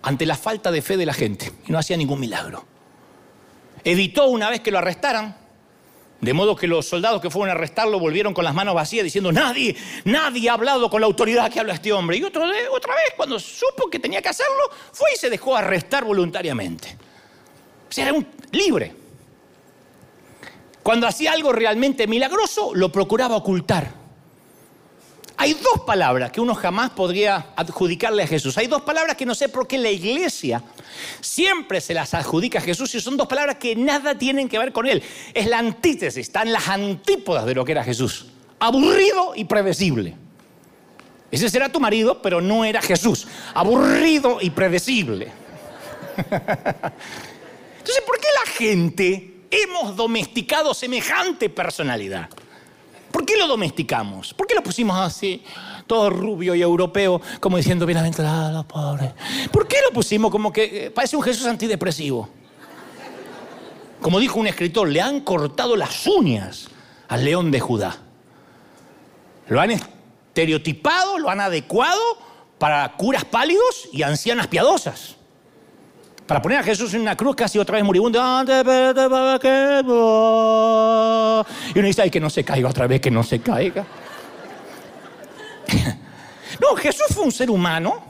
ante 0.02 0.26
la 0.26 0.36
falta 0.36 0.70
de 0.70 0.82
fe 0.82 0.96
de 0.96 1.06
la 1.06 1.14
gente 1.14 1.52
y 1.66 1.72
no 1.72 1.78
hacía 1.78 1.96
ningún 1.96 2.20
milagro. 2.20 2.64
Evitó 3.84 4.26
una 4.26 4.50
vez 4.50 4.60
que 4.60 4.70
lo 4.70 4.78
arrestaran 4.78 5.42
de 6.22 6.32
modo 6.34 6.54
que 6.54 6.68
los 6.68 6.86
soldados 6.86 7.20
que 7.20 7.30
fueron 7.30 7.48
a 7.48 7.52
arrestarlo 7.58 7.98
volvieron 7.98 8.32
con 8.32 8.44
las 8.44 8.54
manos 8.54 8.76
vacías 8.76 9.02
diciendo, 9.02 9.32
nadie, 9.32 9.74
nadie 10.04 10.48
ha 10.48 10.52
hablado 10.52 10.88
con 10.88 11.00
la 11.00 11.08
autoridad 11.08 11.50
que 11.50 11.58
habla 11.58 11.74
este 11.74 11.92
hombre. 11.92 12.16
Y 12.16 12.22
otra 12.22 12.46
vez, 12.46 12.68
otra 12.70 12.94
vez, 12.94 13.14
cuando 13.16 13.40
supo 13.40 13.90
que 13.90 13.98
tenía 13.98 14.22
que 14.22 14.28
hacerlo, 14.28 14.70
fue 14.92 15.08
y 15.12 15.18
se 15.18 15.28
dejó 15.28 15.56
arrestar 15.56 16.04
voluntariamente. 16.04 16.96
O 17.90 17.92
sea, 17.92 18.04
era 18.04 18.12
un 18.14 18.24
libre. 18.52 18.94
Cuando 20.84 21.08
hacía 21.08 21.32
algo 21.32 21.52
realmente 21.52 22.06
milagroso, 22.06 22.72
lo 22.72 22.92
procuraba 22.92 23.34
ocultar. 23.34 24.01
Hay 25.42 25.54
dos 25.54 25.82
palabras 25.84 26.30
que 26.30 26.40
uno 26.40 26.54
jamás 26.54 26.90
podría 26.90 27.46
adjudicarle 27.56 28.22
a 28.22 28.28
Jesús. 28.28 28.56
Hay 28.58 28.68
dos 28.68 28.82
palabras 28.82 29.16
que 29.16 29.26
no 29.26 29.34
sé 29.34 29.48
por 29.48 29.66
qué 29.66 29.76
la 29.76 29.90
iglesia 29.90 30.62
siempre 31.20 31.80
se 31.80 31.94
las 31.94 32.14
adjudica 32.14 32.60
a 32.60 32.62
Jesús 32.62 32.94
y 32.94 33.00
son 33.00 33.16
dos 33.16 33.26
palabras 33.26 33.56
que 33.56 33.74
nada 33.74 34.16
tienen 34.16 34.48
que 34.48 34.56
ver 34.56 34.72
con 34.72 34.86
él. 34.86 35.02
Es 35.34 35.48
la 35.48 35.58
antítesis, 35.58 36.28
están 36.28 36.52
las 36.52 36.68
antípodas 36.68 37.44
de 37.44 37.56
lo 37.56 37.64
que 37.64 37.72
era 37.72 37.82
Jesús. 37.82 38.26
Aburrido 38.60 39.32
y 39.34 39.44
predecible. 39.44 40.14
Ese 41.28 41.48
será 41.48 41.68
tu 41.72 41.80
marido, 41.80 42.22
pero 42.22 42.40
no 42.40 42.64
era 42.64 42.80
Jesús. 42.80 43.26
Aburrido 43.52 44.38
y 44.40 44.50
predecible. 44.50 45.24
Entonces, 46.18 48.04
¿por 48.06 48.20
qué 48.20 48.28
la 48.44 48.52
gente 48.52 49.34
hemos 49.50 49.96
domesticado 49.96 50.72
semejante 50.72 51.50
personalidad? 51.50 52.30
¿Por 53.12 53.26
qué 53.26 53.36
lo 53.36 53.46
domesticamos? 53.46 54.34
¿Por 54.34 54.46
qué 54.46 54.54
lo 54.54 54.62
pusimos 54.62 54.98
así, 54.98 55.44
todo 55.86 56.10
rubio 56.10 56.54
y 56.54 56.62
europeo, 56.62 57.20
como 57.38 57.58
diciendo, 57.58 57.86
bienaventurado, 57.86 58.66
pobre? 58.66 59.12
¿Por 59.52 59.68
qué 59.68 59.76
lo 59.86 59.92
pusimos 59.92 60.30
como 60.30 60.52
que 60.52 60.86
eh, 60.86 60.90
parece 60.90 61.16
un 61.16 61.22
Jesús 61.22 61.46
antidepresivo? 61.46 62.28
Como 64.00 64.18
dijo 64.18 64.40
un 64.40 64.48
escritor, 64.48 64.88
le 64.88 65.00
han 65.00 65.20
cortado 65.20 65.76
las 65.76 66.06
uñas 66.06 66.68
al 67.08 67.24
león 67.24 67.50
de 67.50 67.60
Judá. 67.60 67.98
Lo 69.48 69.60
han 69.60 69.70
estereotipado, 69.70 71.18
lo 71.18 71.30
han 71.30 71.40
adecuado 71.40 72.00
para 72.58 72.96
curas 72.96 73.24
pálidos 73.24 73.88
y 73.92 74.02
ancianas 74.02 74.46
piadosas. 74.46 75.16
Para 76.26 76.40
poner 76.40 76.58
a 76.58 76.62
Jesús 76.62 76.94
en 76.94 77.00
una 77.00 77.16
cruz 77.16 77.34
casi 77.34 77.58
otra 77.58 77.76
vez 77.76 77.84
moribundo. 77.84 78.18
Y 81.74 81.78
uno 81.78 81.86
dice, 81.88 82.02
ay, 82.02 82.10
que 82.10 82.20
no 82.20 82.30
se 82.30 82.44
caiga 82.44 82.68
otra 82.68 82.86
vez, 82.86 83.00
que 83.00 83.10
no 83.10 83.22
se 83.22 83.40
caiga. 83.40 83.84
No, 86.60 86.76
Jesús 86.76 87.06
fue 87.08 87.24
un 87.24 87.32
ser 87.32 87.50
humano, 87.50 88.04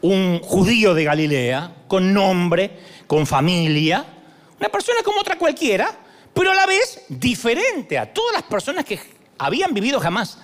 un 0.00 0.40
judío 0.40 0.94
de 0.94 1.04
Galilea, 1.04 1.70
con 1.86 2.12
nombre, 2.12 2.80
con 3.06 3.24
familia, 3.24 4.04
una 4.58 4.68
persona 4.68 5.00
como 5.04 5.20
otra 5.20 5.38
cualquiera, 5.38 5.96
pero 6.32 6.50
a 6.50 6.54
la 6.54 6.66
vez 6.66 7.02
diferente 7.08 7.98
a 7.98 8.12
todas 8.12 8.32
las 8.32 8.42
personas 8.44 8.84
que 8.84 8.98
habían 9.38 9.72
vivido 9.72 10.00
jamás. 10.00 10.38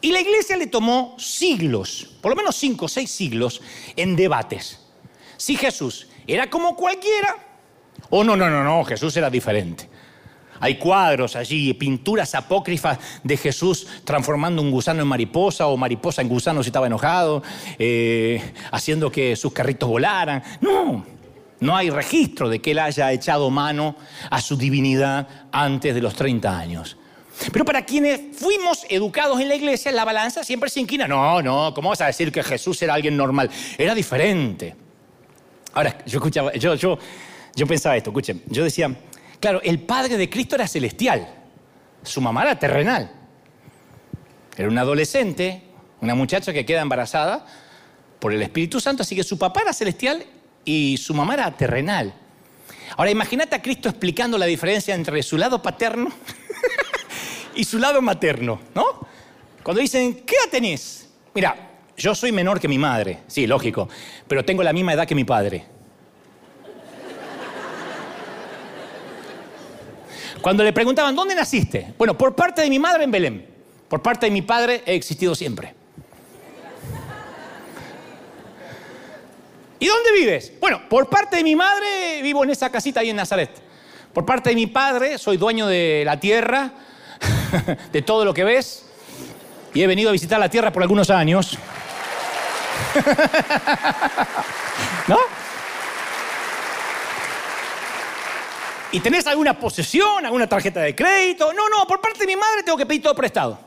Y 0.00 0.10
la 0.10 0.20
iglesia 0.20 0.56
le 0.56 0.66
tomó 0.66 1.14
siglos, 1.18 2.16
por 2.20 2.30
lo 2.30 2.36
menos 2.36 2.56
cinco 2.56 2.86
o 2.86 2.88
seis 2.88 3.10
siglos, 3.10 3.60
en 3.94 4.16
debates 4.16 4.85
si 5.36 5.56
Jesús 5.56 6.08
era 6.26 6.48
como 6.48 6.76
cualquiera 6.76 7.36
o 8.10 8.24
no, 8.24 8.36
no, 8.36 8.48
no, 8.48 8.62
no, 8.62 8.84
Jesús 8.84 9.16
era 9.16 9.30
diferente. 9.30 9.88
Hay 10.60 10.76
cuadros 10.76 11.36
allí, 11.36 11.74
pinturas 11.74 12.34
apócrifas 12.34 12.98
de 13.22 13.36
Jesús 13.36 13.86
transformando 14.04 14.62
un 14.62 14.70
gusano 14.70 15.02
en 15.02 15.08
mariposa 15.08 15.66
o 15.66 15.76
mariposa 15.76 16.22
en 16.22 16.28
gusano 16.28 16.62
si 16.62 16.68
estaba 16.68 16.86
enojado, 16.86 17.42
eh, 17.78 18.52
haciendo 18.70 19.10
que 19.10 19.36
sus 19.36 19.52
carritos 19.52 19.88
volaran. 19.88 20.42
No, 20.60 21.04
no 21.60 21.76
hay 21.76 21.90
registro 21.90 22.48
de 22.48 22.60
que 22.60 22.70
él 22.70 22.78
haya 22.78 23.12
echado 23.12 23.50
mano 23.50 23.96
a 24.30 24.40
su 24.40 24.56
divinidad 24.56 25.28
antes 25.52 25.94
de 25.94 26.00
los 26.00 26.14
30 26.14 26.58
años. 26.58 26.96
Pero 27.52 27.66
para 27.66 27.84
quienes 27.84 28.34
fuimos 28.34 28.86
educados 28.88 29.38
en 29.40 29.48
la 29.48 29.56
iglesia, 29.56 29.92
la 29.92 30.06
balanza 30.06 30.42
siempre 30.42 30.70
se 30.70 30.80
inclina. 30.80 31.06
No, 31.06 31.42
no, 31.42 31.74
¿cómo 31.74 31.90
vas 31.90 32.00
a 32.00 32.06
decir 32.06 32.32
que 32.32 32.42
Jesús 32.42 32.80
era 32.80 32.94
alguien 32.94 33.14
normal? 33.14 33.50
Era 33.76 33.94
diferente. 33.94 34.85
Ahora, 35.76 35.98
yo 36.06 36.16
escuchaba, 36.16 36.54
yo, 36.54 36.74
yo, 36.74 36.98
yo 37.54 37.66
pensaba 37.66 37.98
esto, 37.98 38.08
escuchen, 38.08 38.42
yo 38.46 38.64
decía, 38.64 38.96
claro, 39.38 39.60
el 39.62 39.78
padre 39.80 40.16
de 40.16 40.30
Cristo 40.30 40.54
era 40.54 40.66
celestial, 40.66 41.28
su 42.02 42.22
mamá 42.22 42.44
era 42.44 42.58
terrenal. 42.58 43.12
Era 44.56 44.68
una 44.68 44.80
adolescente, 44.80 45.64
una 46.00 46.14
muchacha 46.14 46.54
que 46.54 46.64
queda 46.64 46.80
embarazada 46.80 47.44
por 48.18 48.32
el 48.32 48.40
Espíritu 48.40 48.80
Santo, 48.80 49.02
así 49.02 49.14
que 49.14 49.22
su 49.22 49.36
papá 49.38 49.60
era 49.60 49.74
celestial 49.74 50.24
y 50.64 50.96
su 50.96 51.12
mamá 51.12 51.34
era 51.34 51.54
terrenal. 51.54 52.14
Ahora 52.96 53.10
imagínate 53.10 53.54
a 53.54 53.60
Cristo 53.60 53.90
explicando 53.90 54.38
la 54.38 54.46
diferencia 54.46 54.94
entre 54.94 55.22
su 55.22 55.36
lado 55.36 55.60
paterno 55.60 56.10
y 57.54 57.64
su 57.64 57.78
lado 57.78 58.00
materno, 58.00 58.62
¿no? 58.74 59.06
Cuando 59.62 59.82
dicen, 59.82 60.24
¿qué 60.24 60.36
edad 60.36 60.50
tenés? 60.50 61.06
Mira, 61.34 61.75
yo 61.96 62.14
soy 62.14 62.32
menor 62.32 62.60
que 62.60 62.68
mi 62.68 62.78
madre, 62.78 63.20
sí, 63.26 63.46
lógico, 63.46 63.88
pero 64.28 64.44
tengo 64.44 64.62
la 64.62 64.72
misma 64.72 64.92
edad 64.92 65.06
que 65.06 65.14
mi 65.14 65.24
padre. 65.24 65.64
Cuando 70.42 70.62
le 70.62 70.72
preguntaban, 70.72 71.16
¿dónde 71.16 71.34
naciste? 71.34 71.94
Bueno, 71.98 72.16
por 72.16 72.36
parte 72.36 72.62
de 72.62 72.70
mi 72.70 72.78
madre 72.78 73.04
en 73.04 73.10
Belén. 73.10 73.46
Por 73.88 74.02
parte 74.02 74.26
de 74.26 74.32
mi 74.32 74.42
padre 74.42 74.82
he 74.86 74.94
existido 74.94 75.34
siempre. 75.34 75.74
¿Y 79.78 79.86
dónde 79.86 80.12
vives? 80.12 80.52
Bueno, 80.60 80.82
por 80.88 81.08
parte 81.08 81.36
de 81.36 81.42
mi 81.42 81.56
madre 81.56 82.22
vivo 82.22 82.44
en 82.44 82.50
esa 82.50 82.70
casita 82.70 83.00
ahí 83.00 83.10
en 83.10 83.16
Nazaret. 83.16 83.50
Por 84.12 84.24
parte 84.24 84.50
de 84.50 84.54
mi 84.54 84.66
padre 84.66 85.18
soy 85.18 85.36
dueño 85.36 85.66
de 85.66 86.02
la 86.04 86.18
tierra, 86.18 86.70
de 87.92 88.02
todo 88.02 88.24
lo 88.24 88.32
que 88.32 88.44
ves. 88.44 88.84
Y 89.74 89.82
he 89.82 89.86
venido 89.86 90.08
a 90.08 90.12
visitar 90.12 90.40
la 90.40 90.48
tierra 90.48 90.72
por 90.72 90.82
algunos 90.82 91.10
años. 91.10 91.58
¿No? 95.08 95.18
¿Y 98.92 99.00
tenés 99.00 99.26
alguna 99.26 99.58
posesión, 99.58 100.24
alguna 100.24 100.46
tarjeta 100.46 100.80
de 100.80 100.94
crédito? 100.94 101.52
No, 101.52 101.68
no, 101.68 101.86
por 101.86 102.00
parte 102.00 102.20
de 102.20 102.26
mi 102.26 102.36
madre 102.36 102.62
tengo 102.62 102.78
que 102.78 102.86
pedir 102.86 103.02
todo 103.02 103.14
prestado. 103.14 103.58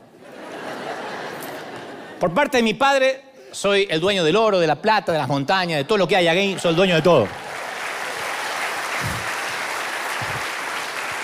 Por 2.18 2.34
parte 2.34 2.56
de 2.56 2.62
mi 2.62 2.74
padre 2.74 3.24
soy 3.52 3.86
el 3.90 4.00
dueño 4.00 4.24
del 4.24 4.36
oro, 4.36 4.58
de 4.58 4.66
la 4.66 4.76
plata, 4.76 5.12
de 5.12 5.18
las 5.18 5.28
montañas, 5.28 5.78
de 5.78 5.84
todo 5.84 5.98
lo 5.98 6.08
que 6.08 6.16
hay 6.16 6.28
aquí, 6.28 6.56
soy 6.58 6.70
el 6.70 6.76
dueño 6.76 6.94
de 6.96 7.02
todo. 7.02 7.28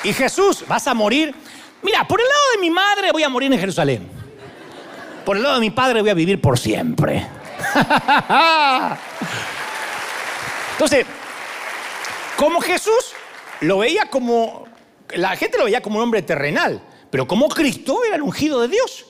Y 0.05 0.13
Jesús, 0.13 0.65
vas 0.69 0.87
a 0.87 0.95
morir. 0.95 1.35
Mira, 1.83 2.07
por 2.07 2.21
el 2.21 2.27
lado 2.27 2.43
de 2.55 2.61
mi 2.61 2.71
madre 2.71 3.11
voy 3.11 3.25
a 3.25 3.29
morir 3.29 3.53
en 3.53 3.59
Jerusalén. 3.59 4.09
Por 5.25 5.37
el 5.37 5.43
lado 5.43 5.57
de 5.57 5.61
mi 5.61 5.71
padre 5.71 6.01
voy 6.01 6.11
a 6.11 6.15
vivir 6.15 6.41
por 6.41 6.59
siempre. 6.59 7.27
Entonces, 10.73 11.07
como 12.37 12.61
Jesús 12.61 13.15
lo 13.61 13.79
veía 13.79 14.11
como, 14.11 14.67
la 15.15 15.37
gente 15.37 15.59
lo 15.59 15.65
veía 15.65 15.81
como 15.81 15.97
un 15.97 16.03
hombre 16.03 16.23
terrenal, 16.23 16.83
pero 17.11 17.27
como 17.27 17.49
Cristo 17.49 18.05
era 18.05 18.17
el 18.17 18.23
ungido 18.23 18.61
de 18.61 18.69
Dios. 18.69 19.07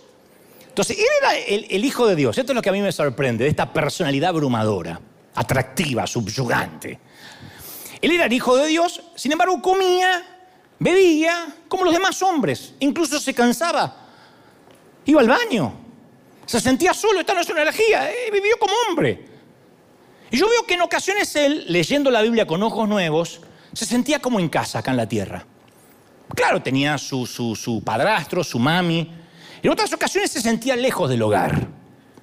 Entonces, 0.69 0.99
él 0.99 1.07
era 1.23 1.35
el, 1.37 1.85
Hijo 1.85 2.07
de 2.07 2.15
Dios. 2.15 2.37
Esto 2.37 2.53
es 2.53 2.55
lo 2.57 2.63
que 2.63 2.69
a 2.69 2.73
mí 2.73 2.83
me 2.83 2.93
sorprende, 2.93 3.45
de 3.45 3.51
esta 3.51 3.73
personalidad 3.73 4.29
abrumadora, 4.31 5.01
atractiva, 5.35 6.07
subyugante. 6.07 7.01
Él 8.03 8.13
era 8.13 8.27
el 8.27 8.33
Hijo 8.33 8.57
de 8.57 8.67
Dios, 8.67 9.03
sin 9.15 9.33
embargo, 9.33 9.63
comía, 9.63 10.23
bebía, 10.79 11.47
como 11.67 11.85
los 11.85 11.95
demás 11.95 12.23
hombres. 12.23 12.75
Incluso 12.81 13.19
se 13.19 13.33
cansaba. 13.33 13.97
Iba 15.07 15.23
al 15.23 15.29
baño. 15.29 15.86
Se 16.47 16.61
sentía 16.61 16.95
solo, 16.95 17.21
esta 17.21 17.35
no 17.35 17.41
es 17.41 17.51
una 17.51 17.63
energía. 17.63 18.11
Eh, 18.11 18.31
vivió 18.33 18.57
como 18.59 18.73
hombre. 18.89 19.25
Y 20.31 20.39
yo 20.39 20.49
veo 20.49 20.65
que 20.65 20.75
en 20.75 20.83
ocasiones 20.83 21.35
él, 21.37 21.65
leyendo 21.69 22.11
la 22.11 22.23
Biblia 22.23 22.47
con 22.47 22.63
ojos 22.63 22.89
nuevos, 22.89 23.41
se 23.73 23.85
sentía 23.85 24.21
como 24.21 24.41
en 24.41 24.49
casa 24.49 24.79
acá 24.79 24.93
en 24.93 24.97
la 24.97 25.09
tierra. 25.09 25.45
Claro, 26.35 26.63
tenía 26.63 26.99
su, 26.99 27.27
su, 27.27 27.83
padrastro, 27.85 28.43
su 28.43 28.59
mami. 28.59 29.13
En 29.63 29.71
otras 29.71 29.93
ocasiones 29.93 30.31
se 30.31 30.41
sentía 30.41 30.77
lejos 30.77 31.09
del 31.09 31.23
hogar, 31.23 31.69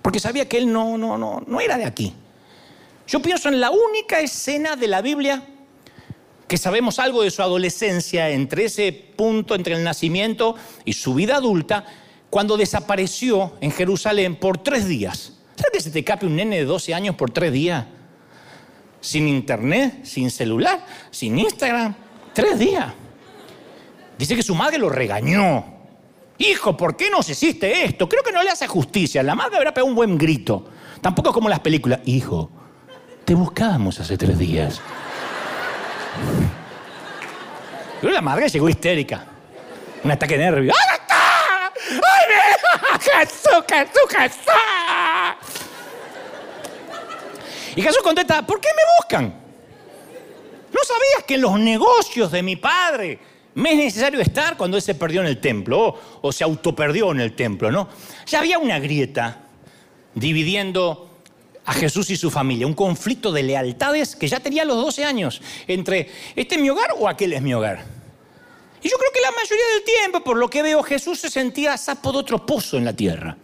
porque 0.02 0.20
sabía 0.20 0.48
que 0.48 0.58
él 0.58 0.72
no, 0.72 0.98
no, 0.98 1.18
no, 1.18 1.44
no 1.46 1.62
era 1.62 1.78
de 1.78 1.86
aquí. 1.86 2.14
Yo 3.08 3.22
pienso 3.22 3.50
en 3.50 3.60
la 3.60 3.72
única 3.72 4.20
escena 4.20 4.76
de 4.76 4.88
la 4.88 5.02
Biblia 5.02 5.44
que 6.48 6.58
sabemos 6.58 7.00
algo 7.00 7.24
de 7.24 7.32
su 7.32 7.42
adolescencia, 7.42 8.30
entre 8.30 8.66
ese 8.66 8.92
punto, 8.92 9.56
entre 9.56 9.76
el 9.76 9.84
nacimiento 9.84 10.56
y 10.86 10.94
su 10.94 11.14
vida 11.14 11.38
adulta, 11.38 11.86
cuando 12.34 12.58
desapareció 12.58 13.54
en 13.62 13.70
Jerusalén 13.70 14.36
por 14.36 14.58
tres 14.58 14.88
días. 14.88 15.34
¿Sabes 15.56 15.72
que 15.72 15.80
se 15.82 15.92
te 15.92 16.04
cape 16.04 16.26
un 16.26 16.36
nene 16.36 16.58
de 16.58 16.66
12 16.66 16.92
años 16.92 17.16
por 17.16 17.30
tres 17.30 17.54
días? 17.54 17.86
Sin 19.02 19.28
internet, 19.28 20.04
sin 20.04 20.32
celular, 20.32 20.84
sin 21.12 21.38
Instagram. 21.38 21.94
Tres 22.34 22.58
días. 22.58 22.92
Dice 24.18 24.36
que 24.36 24.42
su 24.42 24.56
madre 24.56 24.80
lo 24.80 24.90
regañó. 24.90 25.64
Hijo, 26.40 26.76
¿por 26.76 26.98
qué 26.98 27.12
nos 27.12 27.30
hiciste 27.30 27.86
esto? 27.86 28.10
Creo 28.10 28.24
que 28.24 28.32
no 28.32 28.42
le 28.42 28.50
hace 28.50 28.66
justicia. 28.66 29.22
La 29.22 29.36
madre 29.36 29.58
habrá 29.58 29.72
pegado 29.72 29.90
un 29.90 29.96
buen 29.96 30.18
grito. 30.18 30.66
Tampoco 31.02 31.32
como 31.32 31.50
las 31.50 31.60
películas. 31.60 32.00
Hijo, 32.06 32.50
te 33.26 33.36
buscábamos 33.36 34.00
hace 34.00 34.18
tres 34.18 34.40
días. 34.40 34.82
Pero 38.02 38.12
la 38.12 38.22
madre 38.22 38.50
llegó 38.50 38.68
histérica. 38.68 39.24
Un 40.04 40.10
ataque 40.10 40.36
de 40.36 40.46
nervios. 40.46 40.76
¡Ay, 40.76 40.98
está! 41.00 41.14
¡Ay, 41.14 41.24
Jesús, 41.34 41.52
Jesús, 41.54 41.74
Jesús! 41.74 41.83
Y 47.76 47.82
Jesús 47.82 48.02
contesta, 48.04 48.46
¿por 48.46 48.60
qué 48.60 48.70
me 48.76 48.82
buscan? 49.00 49.34
¿No 50.72 50.80
sabías 50.84 51.24
que 51.28 51.36
en 51.36 51.42
los 51.42 51.60
negocios 51.60 52.32
de 52.32 52.44
mi 52.44 52.56
padre 52.56 53.20
me 53.56 53.72
es 53.72 53.78
necesario 53.78 54.20
estar 54.20 54.58
cuando 54.58 54.78
él 54.78 54.84
se 54.84 54.96
perdió 54.96 55.22
en 55.22 55.28
el 55.28 55.40
templo 55.40 55.80
o, 55.80 56.00
o 56.22 56.32
se 56.32 56.44
autoperdió 56.44 57.12
en 57.12 57.20
el 57.20 57.36
templo, 57.36 57.72
¿no? 57.72 57.90
Ya 58.26 58.40
había 58.40 58.58
una 58.58 58.80
grieta 58.80 59.40
dividiendo 60.16 61.10
a 61.66 61.74
Jesús 61.74 62.10
y 62.10 62.18
su 62.18 62.30
familia, 62.30 62.68
un 62.68 62.74
conflicto 62.74 63.32
de 63.32 63.44
lealtades 63.44 64.16
que 64.16 64.28
ya 64.28 64.40
tenía 64.40 64.66
los 64.66 64.78
12 64.78 65.06
años 65.06 65.42
entre 65.68 66.10
este 66.36 66.56
es 66.56 66.62
mi 66.62 66.70
hogar 66.70 66.90
o 66.98 67.08
aquel 67.08 67.34
es 67.34 67.42
mi 67.42 67.54
hogar. 67.54 68.03
Y 68.84 68.90
yo 68.90 68.98
creo 68.98 69.12
que 69.14 69.22
la 69.22 69.32
mayoría 69.32 69.66
del 69.76 69.84
tiempo, 69.84 70.20
por 70.20 70.38
lo 70.38 70.50
que 70.50 70.62
veo, 70.62 70.84
Jesús 70.84 71.18
se 71.18 71.30
sentía 71.30 71.78
sapo 71.78 72.12
de 72.12 72.18
otro 72.18 72.46
pozo 72.46 72.78
en 72.78 72.84
la 72.84 72.94
tierra, 72.94 73.38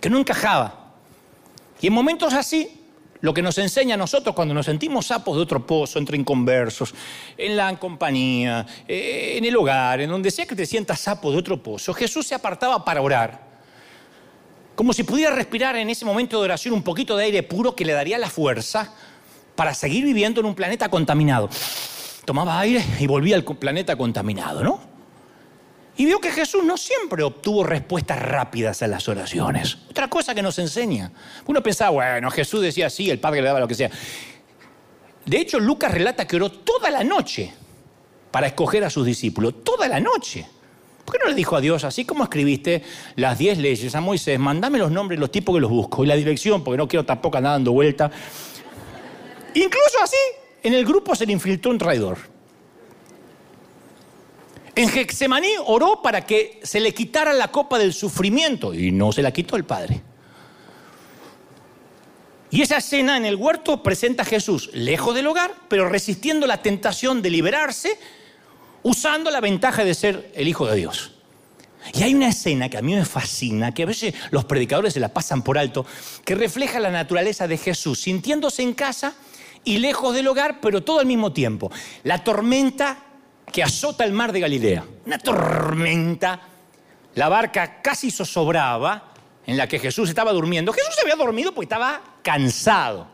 que 0.00 0.08
no 0.08 0.16
encajaba. 0.16 0.94
Y 1.80 1.88
en 1.88 1.92
momentos 1.92 2.32
así, 2.32 2.80
lo 3.20 3.34
que 3.34 3.42
nos 3.42 3.58
enseña 3.58 3.94
a 3.94 3.98
nosotros 3.98 4.34
cuando 4.34 4.54
nos 4.54 4.66
sentimos 4.66 5.06
sapos 5.06 5.36
de 5.36 5.42
otro 5.42 5.66
pozo, 5.66 5.98
entre 5.98 6.16
inconversos, 6.16 6.94
en 7.36 7.56
la 7.56 7.76
compañía, 7.80 8.64
eh, 8.86 9.34
en 9.36 9.44
el 9.44 9.56
hogar, 9.56 10.00
en 10.02 10.08
donde 10.08 10.30
sea 10.30 10.46
que 10.46 10.54
te 10.54 10.64
sientas 10.64 11.00
sapo 11.00 11.32
de 11.32 11.38
otro 11.38 11.60
pozo, 11.60 11.92
Jesús 11.92 12.28
se 12.28 12.36
apartaba 12.36 12.84
para 12.84 13.02
orar. 13.02 13.50
Como 14.76 14.92
si 14.92 15.02
pudiera 15.02 15.34
respirar 15.34 15.76
en 15.76 15.90
ese 15.90 16.04
momento 16.04 16.38
de 16.38 16.44
oración 16.44 16.74
un 16.74 16.82
poquito 16.82 17.16
de 17.16 17.24
aire 17.24 17.42
puro 17.42 17.74
que 17.74 17.84
le 17.84 17.92
daría 17.92 18.18
la 18.18 18.30
fuerza 18.30 18.94
para 19.56 19.74
seguir 19.74 20.04
viviendo 20.04 20.40
en 20.40 20.46
un 20.46 20.54
planeta 20.54 20.88
contaminado. 20.88 21.50
Tomaba 22.30 22.60
aire 22.60 22.80
y 23.00 23.08
volvía 23.08 23.34
al 23.34 23.42
planeta 23.42 23.96
contaminado, 23.96 24.62
¿no? 24.62 24.78
Y 25.96 26.04
veo 26.06 26.20
que 26.20 26.30
Jesús 26.30 26.62
no 26.62 26.76
siempre 26.76 27.24
obtuvo 27.24 27.64
respuestas 27.64 28.22
rápidas 28.22 28.80
a 28.82 28.86
las 28.86 29.08
oraciones. 29.08 29.78
Otra 29.90 30.06
cosa 30.06 30.32
que 30.32 30.40
nos 30.40 30.56
enseña. 30.60 31.10
Uno 31.46 31.60
pensaba, 31.60 31.90
bueno, 31.90 32.30
Jesús 32.30 32.62
decía 32.62 32.86
así, 32.86 33.10
el 33.10 33.18
Padre 33.18 33.40
le 33.42 33.48
daba 33.48 33.58
lo 33.58 33.66
que 33.66 33.74
sea. 33.74 33.90
De 35.26 35.40
hecho, 35.40 35.58
Lucas 35.58 35.90
relata 35.90 36.24
que 36.24 36.36
oró 36.36 36.52
toda 36.52 36.88
la 36.92 37.02
noche 37.02 37.52
para 38.30 38.46
escoger 38.46 38.84
a 38.84 38.90
sus 38.90 39.04
discípulos. 39.04 39.64
Toda 39.64 39.88
la 39.88 39.98
noche. 39.98 40.46
¿Por 41.04 41.16
qué 41.16 41.24
no 41.24 41.30
le 41.30 41.34
dijo 41.34 41.56
a 41.56 41.60
Dios, 41.60 41.82
así 41.82 42.04
como 42.04 42.22
escribiste 42.22 42.84
las 43.16 43.38
diez 43.38 43.58
leyes 43.58 43.92
a 43.96 44.00
Moisés, 44.00 44.38
mandame 44.38 44.78
los 44.78 44.92
nombres 44.92 45.18
los 45.18 45.32
tipos 45.32 45.52
que 45.56 45.60
los 45.60 45.70
busco 45.70 46.04
y 46.04 46.06
la 46.06 46.14
dirección, 46.14 46.62
porque 46.62 46.78
no 46.78 46.86
quiero 46.86 47.04
tampoco 47.04 47.38
andar 47.38 47.54
dando 47.54 47.72
vuelta? 47.72 48.08
Incluso 49.52 49.98
así, 50.00 50.16
en 50.62 50.74
el 50.74 50.84
grupo 50.84 51.14
se 51.14 51.26
le 51.26 51.32
infiltró 51.32 51.70
un 51.70 51.78
traidor. 51.78 52.18
En 54.74 54.88
Gexemaní 54.88 55.52
oró 55.66 56.00
para 56.02 56.24
que 56.24 56.60
se 56.62 56.80
le 56.80 56.94
quitara 56.94 57.32
la 57.32 57.48
copa 57.48 57.78
del 57.78 57.92
sufrimiento 57.92 58.72
y 58.72 58.92
no 58.92 59.12
se 59.12 59.22
la 59.22 59.32
quitó 59.32 59.56
el 59.56 59.64
Padre. 59.64 60.02
Y 62.50 62.62
esa 62.62 62.78
escena 62.78 63.16
en 63.16 63.24
el 63.24 63.36
huerto 63.36 63.82
presenta 63.82 64.22
a 64.22 64.26
Jesús 64.26 64.70
lejos 64.72 65.14
del 65.14 65.26
hogar, 65.26 65.54
pero 65.68 65.88
resistiendo 65.88 66.46
la 66.46 66.62
tentación 66.62 67.22
de 67.22 67.30
liberarse, 67.30 67.98
usando 68.82 69.30
la 69.30 69.40
ventaja 69.40 69.84
de 69.84 69.94
ser 69.94 70.32
el 70.34 70.48
Hijo 70.48 70.66
de 70.66 70.76
Dios. 70.76 71.12
Y 71.94 72.02
hay 72.02 72.14
una 72.14 72.28
escena 72.28 72.68
que 72.68 72.76
a 72.76 72.82
mí 72.82 72.94
me 72.94 73.04
fascina, 73.04 73.72
que 73.72 73.84
a 73.84 73.86
veces 73.86 74.14
los 74.30 74.44
predicadores 74.44 74.94
se 74.94 75.00
la 75.00 75.08
pasan 75.10 75.42
por 75.42 75.58
alto, 75.58 75.86
que 76.24 76.34
refleja 76.34 76.80
la 76.80 76.90
naturaleza 76.90 77.46
de 77.46 77.56
Jesús, 77.56 78.00
sintiéndose 78.00 78.62
en 78.62 78.74
casa 78.74 79.14
y 79.64 79.78
lejos 79.78 80.14
del 80.14 80.28
hogar, 80.28 80.60
pero 80.60 80.82
todo 80.82 81.00
al 81.00 81.06
mismo 81.06 81.32
tiempo. 81.32 81.70
La 82.04 82.22
tormenta 82.24 82.98
que 83.50 83.62
azota 83.62 84.04
el 84.04 84.12
mar 84.12 84.32
de 84.32 84.40
Galilea. 84.40 84.84
Una 85.06 85.18
tormenta. 85.18 86.40
La 87.14 87.28
barca 87.28 87.82
casi 87.82 88.10
zozobraba 88.10 89.12
en 89.46 89.56
la 89.56 89.66
que 89.66 89.78
Jesús 89.78 90.08
estaba 90.08 90.32
durmiendo. 90.32 90.72
Jesús 90.72 90.94
se 90.94 91.02
había 91.02 91.16
dormido 91.16 91.52
porque 91.52 91.64
estaba 91.64 92.00
cansado. 92.22 93.08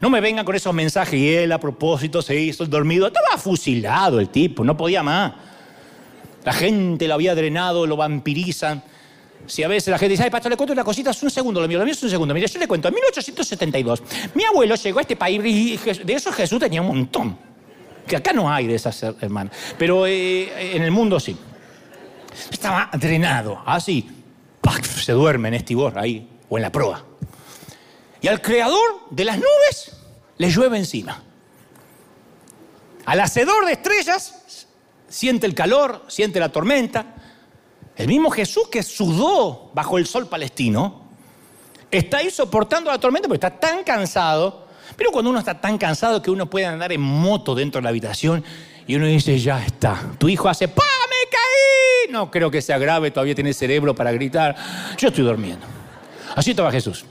No 0.00 0.10
me 0.10 0.20
vengan 0.20 0.44
con 0.44 0.54
esos 0.54 0.74
mensajes 0.74 1.14
y 1.14 1.34
él 1.34 1.52
a 1.52 1.58
propósito 1.58 2.20
se 2.22 2.38
hizo 2.38 2.64
el 2.64 2.70
dormido. 2.70 3.06
Estaba 3.06 3.38
fusilado 3.38 4.20
el 4.20 4.28
tipo, 4.28 4.64
no 4.64 4.76
podía 4.76 5.02
más. 5.02 5.34
La 6.44 6.52
gente 6.52 7.08
lo 7.08 7.14
había 7.14 7.34
drenado, 7.34 7.86
lo 7.86 7.96
vampirizan. 7.96 8.82
Si 9.46 9.62
a 9.62 9.68
veces 9.68 9.88
la 9.88 9.98
gente 9.98 10.12
dice, 10.12 10.24
ay, 10.24 10.30
pastor, 10.30 10.50
le 10.50 10.56
cuento 10.56 10.72
una 10.72 10.84
cosita, 10.84 11.10
es 11.10 11.22
un 11.22 11.30
segundo, 11.30 11.60
lo 11.60 11.68
mío, 11.68 11.78
lo 11.78 11.84
mío 11.84 11.92
es 11.92 12.02
un 12.02 12.10
segundo. 12.10 12.34
Mire, 12.34 12.46
yo 12.48 12.58
le 12.58 12.66
cuento, 12.66 12.88
en 12.88 12.94
1872, 12.94 14.02
mi 14.34 14.44
abuelo 14.44 14.74
llegó 14.74 14.98
a 14.98 15.02
este 15.02 15.16
país 15.16 15.40
y 15.44 15.76
de 15.76 16.12
eso 16.12 16.32
Jesús 16.32 16.58
tenía 16.58 16.80
un 16.80 16.88
montón. 16.88 17.38
Que 18.06 18.16
acá 18.16 18.32
no 18.32 18.50
hay 18.50 18.66
de 18.66 18.74
esas 18.76 19.02
hermanas, 19.02 19.54
pero 19.78 20.06
eh, 20.06 20.76
en 20.76 20.82
el 20.82 20.90
mundo 20.90 21.18
sí. 21.18 21.36
Estaba 22.50 22.90
drenado, 22.92 23.62
así, 23.64 24.08
se 24.82 25.12
duerme 25.12 25.48
en 25.48 25.54
estibor 25.54 25.98
ahí, 25.98 26.28
o 26.48 26.58
en 26.58 26.62
la 26.62 26.70
proa. 26.70 27.04
Y 28.20 28.28
al 28.28 28.40
creador 28.40 29.06
de 29.10 29.24
las 29.24 29.36
nubes 29.36 29.96
le 30.38 30.50
llueve 30.50 30.78
encima. 30.78 31.22
Al 33.04 33.20
hacedor 33.20 33.66
de 33.66 33.72
estrellas 33.72 34.66
siente 35.08 35.46
el 35.46 35.54
calor, 35.54 36.04
siente 36.08 36.40
la 36.40 36.50
tormenta. 36.50 37.14
El 37.96 38.08
mismo 38.08 38.30
Jesús 38.30 38.68
que 38.68 38.82
sudó 38.82 39.70
bajo 39.74 39.98
el 39.98 40.06
sol 40.06 40.28
palestino, 40.28 41.02
está 41.90 42.18
ahí 42.18 42.30
soportando 42.30 42.90
la 42.90 42.98
tormenta 42.98 43.28
porque 43.28 43.46
está 43.46 43.58
tan 43.58 43.84
cansado 43.84 44.66
pero 44.94 45.10
cuando 45.10 45.30
uno 45.30 45.38
está 45.38 45.60
tan 45.60 45.78
cansado 45.78 46.22
que 46.22 46.30
uno 46.30 46.46
puede 46.46 46.66
andar 46.66 46.92
en 46.92 47.00
moto 47.00 47.54
dentro 47.54 47.80
de 47.80 47.84
la 47.84 47.88
habitación 47.90 48.44
y 48.86 48.94
uno 48.94 49.06
dice, 49.06 49.38
ya 49.38 49.64
está. 49.64 50.00
Tu 50.18 50.28
hijo 50.28 50.48
hace, 50.48 50.68
¡pa! 50.68 50.82
¡Me 50.82 51.30
caí! 51.30 52.12
No 52.12 52.30
creo 52.30 52.50
que 52.50 52.62
sea 52.62 52.78
grave, 52.78 53.10
todavía 53.10 53.34
tiene 53.34 53.52
cerebro 53.52 53.94
para 53.94 54.12
gritar. 54.12 54.54
Yo 54.96 55.08
estoy 55.08 55.24
durmiendo. 55.24 55.66
Así 56.36 56.50
estaba 56.50 56.70
Jesús. 56.70 57.04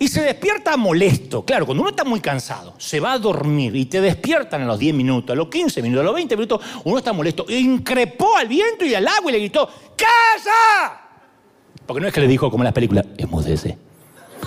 Y 0.00 0.08
se 0.08 0.22
despierta 0.22 0.78
molesto. 0.78 1.44
Claro, 1.44 1.66
cuando 1.66 1.82
uno 1.82 1.90
está 1.90 2.04
muy 2.04 2.20
cansado, 2.20 2.74
se 2.78 2.98
va 3.00 3.12
a 3.12 3.18
dormir 3.18 3.76
y 3.76 3.84
te 3.84 4.00
despiertan 4.00 4.62
a 4.62 4.64
los 4.64 4.78
10 4.78 4.94
minutos, 4.94 5.34
a 5.34 5.36
los 5.36 5.48
15 5.48 5.82
minutos, 5.82 6.00
a 6.00 6.04
los 6.04 6.14
20 6.14 6.36
minutos, 6.36 6.60
uno 6.84 6.96
está 6.96 7.12
molesto. 7.12 7.44
Increpó 7.46 8.34
al 8.34 8.48
viento 8.48 8.86
y 8.86 8.94
al 8.94 9.06
agua 9.06 9.30
y 9.30 9.32
le 9.32 9.38
gritó, 9.40 9.68
¡Casa! 9.94 11.02
Porque 11.86 12.00
no 12.00 12.08
es 12.08 12.14
que 12.14 12.22
le 12.22 12.28
dijo 12.28 12.50
como 12.50 12.62
en 12.62 12.64
las 12.64 12.72
películas, 12.72 13.04
emudece. 13.18 13.76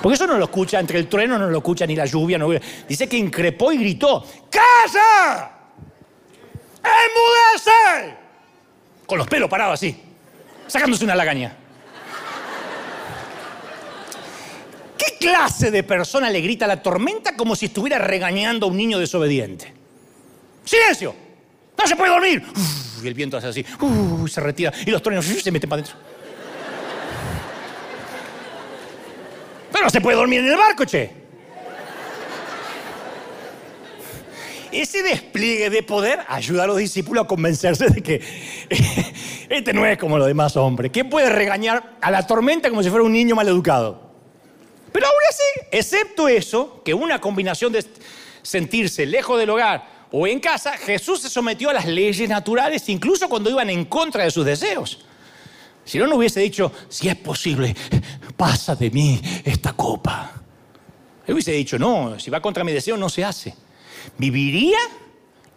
Porque 0.01 0.15
eso 0.15 0.25
no 0.25 0.39
lo 0.39 0.45
escucha, 0.45 0.79
entre 0.79 0.97
el 0.97 1.07
trueno 1.07 1.37
no 1.37 1.47
lo 1.47 1.59
escucha 1.59 1.85
ni 1.85 1.95
la 1.95 2.07
lluvia. 2.07 2.39
No, 2.39 2.49
dice 2.89 3.07
que 3.07 3.17
increpó 3.17 3.71
y 3.71 3.77
gritó, 3.77 4.25
¡Casa! 4.49 5.51
¡Enmudece! 6.83 8.17
Con 9.05 9.19
los 9.19 9.27
pelos 9.27 9.51
parados 9.51 9.75
así, 9.75 10.01
sacándose 10.65 11.03
una 11.03 11.13
lagaña. 11.13 11.57
¿Qué 14.97 15.17
clase 15.19 15.71
de 15.71 15.83
persona 15.83 16.29
le 16.29 16.41
grita 16.41 16.65
a 16.65 16.67
la 16.67 16.81
tormenta 16.81 17.35
como 17.35 17.55
si 17.55 17.67
estuviera 17.67 17.97
regañando 17.99 18.65
a 18.65 18.69
un 18.69 18.77
niño 18.77 18.99
desobediente? 18.99 19.73
¡Silencio! 20.63 21.15
¡No 21.77 21.87
se 21.87 21.95
puede 21.95 22.11
dormir! 22.11 22.43
y 23.03 23.07
el 23.07 23.13
viento 23.13 23.37
hace 23.37 23.47
así, 23.47 23.65
se 24.27 24.41
retira 24.41 24.71
y 24.85 24.91
los 24.91 25.01
truenos 25.01 25.25
se 25.25 25.51
meten 25.51 25.69
para 25.69 25.81
adentro. 25.81 25.99
Pero 29.71 29.85
no 29.85 29.89
se 29.89 30.01
puede 30.01 30.17
dormir 30.17 30.39
en 30.39 30.47
el 30.47 30.57
barco, 30.57 30.85
che. 30.85 31.23
Ese 34.71 35.03
despliegue 35.03 35.69
de 35.69 35.83
poder 35.83 36.19
ayuda 36.27 36.63
a 36.63 36.67
los 36.67 36.77
discípulos 36.77 37.25
a 37.25 37.27
convencerse 37.27 37.89
de 37.89 38.01
que 38.01 38.21
este 39.49 39.71
no 39.71 39.85
es 39.85 39.99
como 39.99 40.17
los 40.17 40.25
demás 40.25 40.57
hombres. 40.57 40.91
¿Quién 40.91 41.09
puede 41.09 41.29
regañar 41.29 41.97
a 42.01 42.09
la 42.09 42.25
tormenta 42.25 42.69
como 42.69 42.81
si 42.81 42.89
fuera 42.89 43.03
un 43.03 43.13
niño 43.13 43.35
mal 43.35 43.47
educado? 43.47 44.12
Pero 44.93 45.07
aún 45.07 45.15
así, 45.29 45.67
excepto 45.71 46.29
eso, 46.29 46.81
que 46.85 46.93
una 46.93 47.19
combinación 47.19 47.73
de 47.73 47.85
sentirse 48.41 49.05
lejos 49.05 49.37
del 49.37 49.49
hogar 49.49 50.07
o 50.11 50.25
en 50.25 50.39
casa, 50.39 50.77
Jesús 50.77 51.21
se 51.21 51.29
sometió 51.29 51.69
a 51.69 51.73
las 51.73 51.85
leyes 51.85 52.29
naturales 52.29 52.87
incluso 52.87 53.27
cuando 53.27 53.49
iban 53.49 53.69
en 53.69 53.83
contra 53.85 54.23
de 54.23 54.31
sus 54.31 54.45
deseos. 54.45 54.99
Si 55.83 55.97
no, 55.97 56.07
no 56.07 56.15
hubiese 56.15 56.39
dicho, 56.39 56.71
si 56.87 57.09
es 57.09 57.17
posible, 57.17 57.75
pasa 58.37 58.75
de 58.75 58.89
mí 58.89 59.19
esta 59.43 59.73
copa. 59.73 60.31
Él 61.27 61.33
hubiese 61.33 61.51
dicho, 61.51 61.77
no, 61.77 62.17
si 62.19 62.31
va 62.31 62.41
contra 62.41 62.63
mi 62.63 62.71
deseo 62.71 62.95
no 62.95 63.09
se 63.09 63.25
hace 63.25 63.53
viviría 64.17 64.77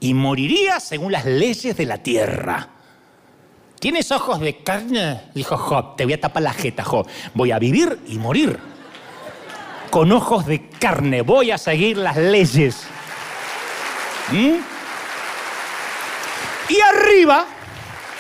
y 0.01 0.15
moriría 0.15 0.81
según 0.81 1.13
las 1.13 1.25
leyes 1.25 1.77
de 1.77 1.87
la 1.87 2.03
tierra. 2.03 2.71
¿Tienes 3.79 4.11
ojos 4.11 4.41
de 4.41 4.59
carne? 4.63 5.23
Dijo 5.35 5.57
Job, 5.57 5.97
te 5.97 6.05
voy 6.05 6.15
a 6.15 6.21
tapar 6.21 6.43
la 6.43 6.53
jeta, 6.53 6.83
Job. 6.85 7.07
Voy 7.35 7.51
a 7.51 7.59
vivir 7.59 7.99
y 8.09 8.19
morir. 8.19 8.59
Con 9.97 10.13
ojos 10.13 10.45
de 10.45 10.61
carne, 10.69 11.23
voy 11.23 11.51
a 11.53 11.57
seguir 11.57 11.97
las 11.97 12.19
leyes. 12.19 12.83
¿Mm? 14.31 14.57
Y 16.69 16.81
arriba, 16.83 17.47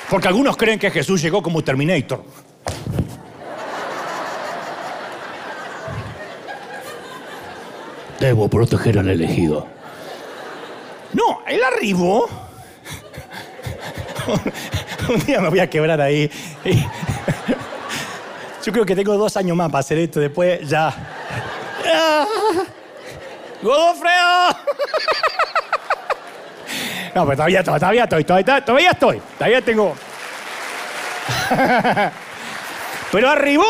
porque 0.08 0.26
algunos 0.26 0.56
creen 0.56 0.78
que 0.78 0.90
Jesús 0.90 1.20
llegó 1.20 1.42
como 1.42 1.62
Terminator. 1.62 2.24
Debo 8.20 8.48
proteger 8.48 8.98
al 8.98 9.10
elegido. 9.10 9.66
No, 11.12 11.42
él 11.46 11.60
arribó. 11.62 12.26
Un 15.10 15.26
día 15.26 15.42
me 15.42 15.50
voy 15.50 15.60
a 15.60 15.68
quebrar 15.68 16.00
ahí. 16.00 16.30
Yo 18.64 18.72
creo 18.72 18.86
que 18.86 18.96
tengo 18.96 19.14
dos 19.18 19.36
años 19.36 19.54
más 19.54 19.70
para 19.70 19.80
hacer 19.80 19.98
esto. 19.98 20.20
Después 20.20 20.66
ya. 20.66 21.12
¡Godofredo! 23.62 24.48
No, 27.14 27.24
pero 27.24 27.36
todavía, 27.36 27.60
estoy, 27.60 28.24
todavía, 28.24 28.64
todavía 28.64 28.90
estoy. 28.90 29.22
Todavía 29.38 29.62
tengo. 29.62 29.94
Pero 33.12 33.30
arribó 33.30 33.66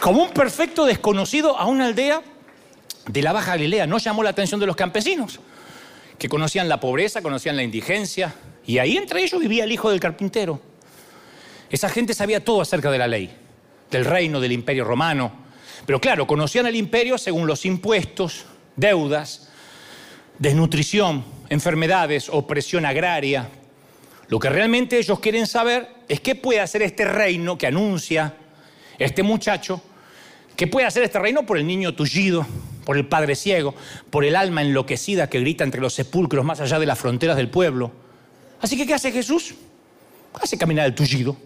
como 0.00 0.22
un 0.22 0.30
perfecto 0.30 0.84
desconocido 0.84 1.58
a 1.58 1.66
una 1.66 1.86
aldea 1.86 2.22
de 3.06 3.22
la 3.22 3.32
Baja 3.32 3.52
Galilea. 3.52 3.86
No 3.86 3.98
llamó 3.98 4.22
la 4.22 4.30
atención 4.30 4.60
de 4.60 4.66
los 4.66 4.76
campesinos 4.76 5.40
que 6.18 6.28
conocían 6.28 6.68
la 6.68 6.78
pobreza, 6.78 7.22
conocían 7.22 7.56
la 7.56 7.62
indigencia, 7.62 8.34
y 8.66 8.78
ahí 8.78 8.96
entre 8.98 9.22
ellos 9.22 9.40
vivía 9.40 9.64
el 9.64 9.72
hijo 9.72 9.90
del 9.90 10.00
carpintero. 10.00 10.60
Esa 11.70 11.88
gente 11.88 12.12
sabía 12.12 12.44
todo 12.44 12.60
acerca 12.60 12.90
de 12.90 12.98
la 12.98 13.08
ley, 13.08 13.34
del 13.90 14.04
reino, 14.04 14.38
del 14.38 14.52
imperio 14.52 14.84
romano, 14.84 15.32
pero 15.86 16.00
claro, 16.00 16.26
conocían 16.26 16.66
el 16.66 16.76
imperio 16.76 17.18
según 17.18 17.46
los 17.46 17.64
impuestos, 17.64 18.44
deudas, 18.76 19.48
desnutrición, 20.38 21.24
enfermedades, 21.48 22.28
opresión 22.28 22.86
agraria. 22.86 23.48
Lo 24.28 24.38
que 24.38 24.48
realmente 24.48 24.98
ellos 24.98 25.20
quieren 25.20 25.46
saber 25.46 25.88
es 26.08 26.20
qué 26.20 26.34
puede 26.34 26.60
hacer 26.60 26.82
este 26.82 27.04
reino 27.04 27.58
que 27.58 27.66
anuncia 27.66 28.34
este 28.98 29.22
muchacho, 29.22 29.82
qué 30.56 30.66
puede 30.66 30.86
hacer 30.86 31.02
este 31.02 31.18
reino 31.18 31.44
por 31.44 31.58
el 31.58 31.66
niño 31.66 31.94
tullido, 31.94 32.46
por 32.84 32.96
el 32.96 33.06
padre 33.06 33.34
ciego, 33.34 33.74
por 34.10 34.24
el 34.24 34.36
alma 34.36 34.62
enloquecida 34.62 35.28
que 35.28 35.40
grita 35.40 35.64
entre 35.64 35.80
los 35.80 35.94
sepulcros 35.94 36.44
más 36.44 36.60
allá 36.60 36.78
de 36.78 36.86
las 36.86 36.98
fronteras 36.98 37.36
del 37.36 37.48
pueblo. 37.48 37.90
Así 38.60 38.76
que, 38.76 38.86
¿qué 38.86 38.94
hace 38.94 39.10
Jesús? 39.10 39.54
Hace 40.34 40.58
caminar 40.58 40.86
el 40.86 40.94
tullido, 40.94 41.36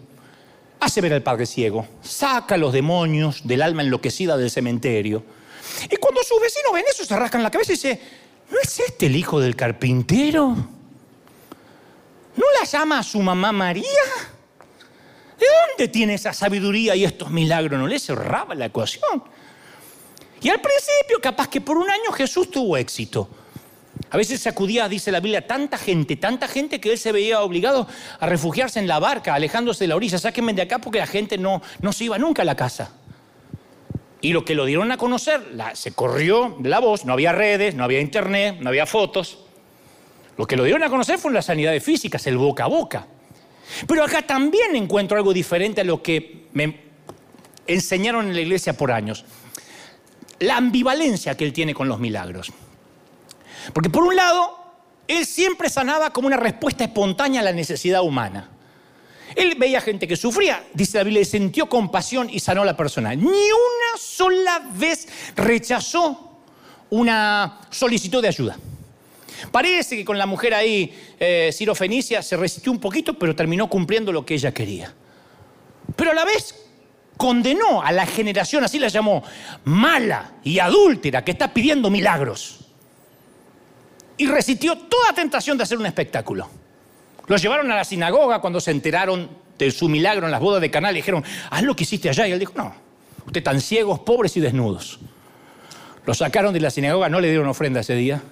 hace 0.85 1.01
ver 1.01 1.13
al 1.13 1.23
padre 1.23 1.45
ciego, 1.45 1.87
saca 2.01 2.55
a 2.55 2.57
los 2.57 2.71
demonios 2.71 3.47
del 3.47 3.61
alma 3.61 3.81
enloquecida 3.81 4.37
del 4.37 4.51
cementerio. 4.51 5.23
Y 5.89 5.95
cuando 5.97 6.21
sus 6.23 6.39
vecinos 6.39 6.71
ven 6.73 6.85
eso, 6.89 7.03
se 7.03 7.15
rascan 7.15 7.41
la 7.43 7.51
cabeza 7.51 7.71
y 7.71 7.75
dicen, 7.75 7.99
¿no 8.51 8.57
es 8.59 8.79
este 8.79 9.07
el 9.07 9.15
hijo 9.15 9.39
del 9.39 9.55
carpintero? 9.55 10.55
¿No 12.35 12.45
la 12.59 12.65
llama 12.65 12.99
a 12.99 13.03
su 13.03 13.19
mamá 13.19 13.51
María? 13.51 13.83
¿De 15.39 15.45
dónde 15.69 15.87
tiene 15.87 16.13
esa 16.13 16.33
sabiduría 16.33 16.95
y 16.95 17.03
estos 17.03 17.31
milagros? 17.31 17.79
¿No 17.79 17.87
le 17.87 17.99
cerraba 17.99 18.53
la 18.53 18.65
ecuación? 18.65 19.23
Y 20.41 20.49
al 20.49 20.61
principio, 20.61 21.19
capaz 21.21 21.47
que 21.47 21.61
por 21.61 21.77
un 21.77 21.89
año 21.89 22.11
Jesús 22.11 22.51
tuvo 22.51 22.77
éxito. 22.77 23.27
A 24.09 24.17
veces 24.17 24.41
se 24.41 24.49
acudía, 24.49 24.87
dice 24.87 25.11
la 25.11 25.19
Biblia, 25.19 25.47
tanta 25.47 25.77
gente, 25.77 26.15
tanta 26.15 26.47
gente 26.47 26.79
que 26.79 26.91
él 26.91 26.97
se 26.97 27.11
veía 27.11 27.41
obligado 27.41 27.87
a 28.19 28.25
refugiarse 28.25 28.79
en 28.79 28.87
la 28.87 28.99
barca, 28.99 29.33
alejándose 29.33 29.83
de 29.83 29.89
la 29.89 29.95
orilla. 29.95 30.17
Sáquenme 30.17 30.53
de 30.53 30.61
acá 30.61 30.79
porque 30.79 30.99
la 30.99 31.07
gente 31.07 31.37
no, 31.37 31.61
no 31.81 31.93
se 31.93 32.05
iba 32.05 32.17
nunca 32.17 32.43
a 32.43 32.45
la 32.45 32.55
casa. 32.55 32.91
Y 34.21 34.33
lo 34.33 34.45
que 34.45 34.55
lo 34.55 34.65
dieron 34.65 34.91
a 34.91 34.97
conocer, 34.97 35.41
se 35.73 35.93
corrió 35.93 36.57
la 36.63 36.79
voz, 36.79 37.05
no 37.05 37.13
había 37.13 37.31
redes, 37.31 37.75
no 37.75 37.83
había 37.83 37.99
internet, 37.99 38.57
no 38.59 38.69
había 38.69 38.85
fotos. 38.85 39.39
Lo 40.37 40.45
que 40.45 40.55
lo 40.55 40.63
dieron 40.63 40.83
a 40.83 40.89
conocer 40.89 41.19
fue 41.19 41.31
las 41.31 41.45
sanidades 41.45 41.83
físicas, 41.83 42.25
el 42.27 42.37
boca 42.37 42.65
a 42.65 42.67
boca. 42.67 43.07
Pero 43.87 44.03
acá 44.03 44.21
también 44.21 44.75
encuentro 44.75 45.17
algo 45.17 45.33
diferente 45.33 45.81
a 45.81 45.83
lo 45.83 46.01
que 46.01 46.47
me 46.53 46.85
enseñaron 47.67 48.27
en 48.27 48.35
la 48.35 48.41
iglesia 48.41 48.73
por 48.73 48.91
años 48.91 49.25
la 50.39 50.57
ambivalencia 50.57 51.35
que 51.35 51.45
él 51.45 51.53
tiene 51.53 51.73
con 51.73 51.87
los 51.87 51.99
milagros. 51.99 52.51
Porque 53.73 53.89
por 53.89 54.03
un 54.03 54.15
lado, 54.15 54.57
él 55.07 55.25
siempre 55.25 55.69
sanaba 55.69 56.11
como 56.11 56.27
una 56.27 56.37
respuesta 56.37 56.83
espontánea 56.83 57.41
a 57.41 57.43
la 57.43 57.53
necesidad 57.53 58.01
humana. 58.03 58.49
Él 59.35 59.55
veía 59.57 59.81
gente 59.81 60.07
que 60.07 60.15
sufría, 60.15 60.63
dice 60.73 60.97
la 60.97 61.03
Biblia, 61.03 61.25
sintió 61.25 61.67
compasión 61.67 62.29
y 62.29 62.39
sanó 62.39 62.61
a 62.61 62.65
la 62.65 62.77
persona. 62.77 63.15
Ni 63.15 63.25
una 63.25 63.97
sola 63.97 64.61
vez 64.73 65.07
rechazó 65.35 66.41
una 66.89 67.59
solicitud 67.69 68.21
de 68.21 68.27
ayuda. 68.27 68.57
Parece 69.51 69.97
que 69.97 70.05
con 70.05 70.17
la 70.17 70.25
mujer 70.25 70.53
ahí, 70.53 70.93
eh, 71.19 71.49
Ciro 71.53 71.75
Fenicia, 71.75 72.21
se 72.21 72.37
resistió 72.37 72.71
un 72.71 72.79
poquito, 72.79 73.17
pero 73.17 73.35
terminó 73.35 73.69
cumpliendo 73.69 74.11
lo 74.11 74.25
que 74.25 74.35
ella 74.35 74.53
quería. 74.53 74.93
Pero 75.95 76.11
a 76.11 76.13
la 76.13 76.23
vez 76.23 76.55
condenó 77.17 77.81
a 77.81 77.91
la 77.91 78.05
generación, 78.05 78.63
así 78.63 78.79
la 78.79 78.87
llamó, 78.87 79.23
mala 79.65 80.33
y 80.43 80.59
adúltera, 80.59 81.23
que 81.23 81.31
está 81.31 81.53
pidiendo 81.53 81.89
milagros. 81.89 82.64
Y 84.17 84.27
resistió 84.27 84.77
toda 84.77 85.13
tentación 85.13 85.57
de 85.57 85.63
hacer 85.63 85.77
un 85.77 85.85
espectáculo. 85.85 86.49
Lo 87.27 87.37
llevaron 87.37 87.71
a 87.71 87.75
la 87.75 87.83
sinagoga 87.83 88.39
cuando 88.39 88.59
se 88.59 88.71
enteraron 88.71 89.29
de 89.57 89.71
su 89.71 89.89
milagro 89.89 90.25
en 90.27 90.31
las 90.31 90.39
bodas 90.39 90.61
de 90.61 90.69
Canal 90.69 90.93
y 90.93 90.97
dijeron, 90.99 91.23
haz 91.49 91.63
lo 91.63 91.75
que 91.75 91.83
hiciste 91.83 92.09
allá. 92.09 92.27
Y 92.27 92.31
él 92.31 92.39
dijo, 92.39 92.53
no, 92.55 92.73
ustedes 93.25 93.37
están 93.37 93.61
ciegos, 93.61 93.99
pobres 93.99 94.37
y 94.37 94.39
desnudos. 94.39 94.99
Lo 96.05 96.13
sacaron 96.13 96.53
de 96.53 96.59
la 96.59 96.69
sinagoga, 96.69 97.09
no 97.09 97.19
le 97.19 97.29
dieron 97.29 97.47
ofrenda 97.47 97.79
ese 97.81 97.95
día. 97.95 98.21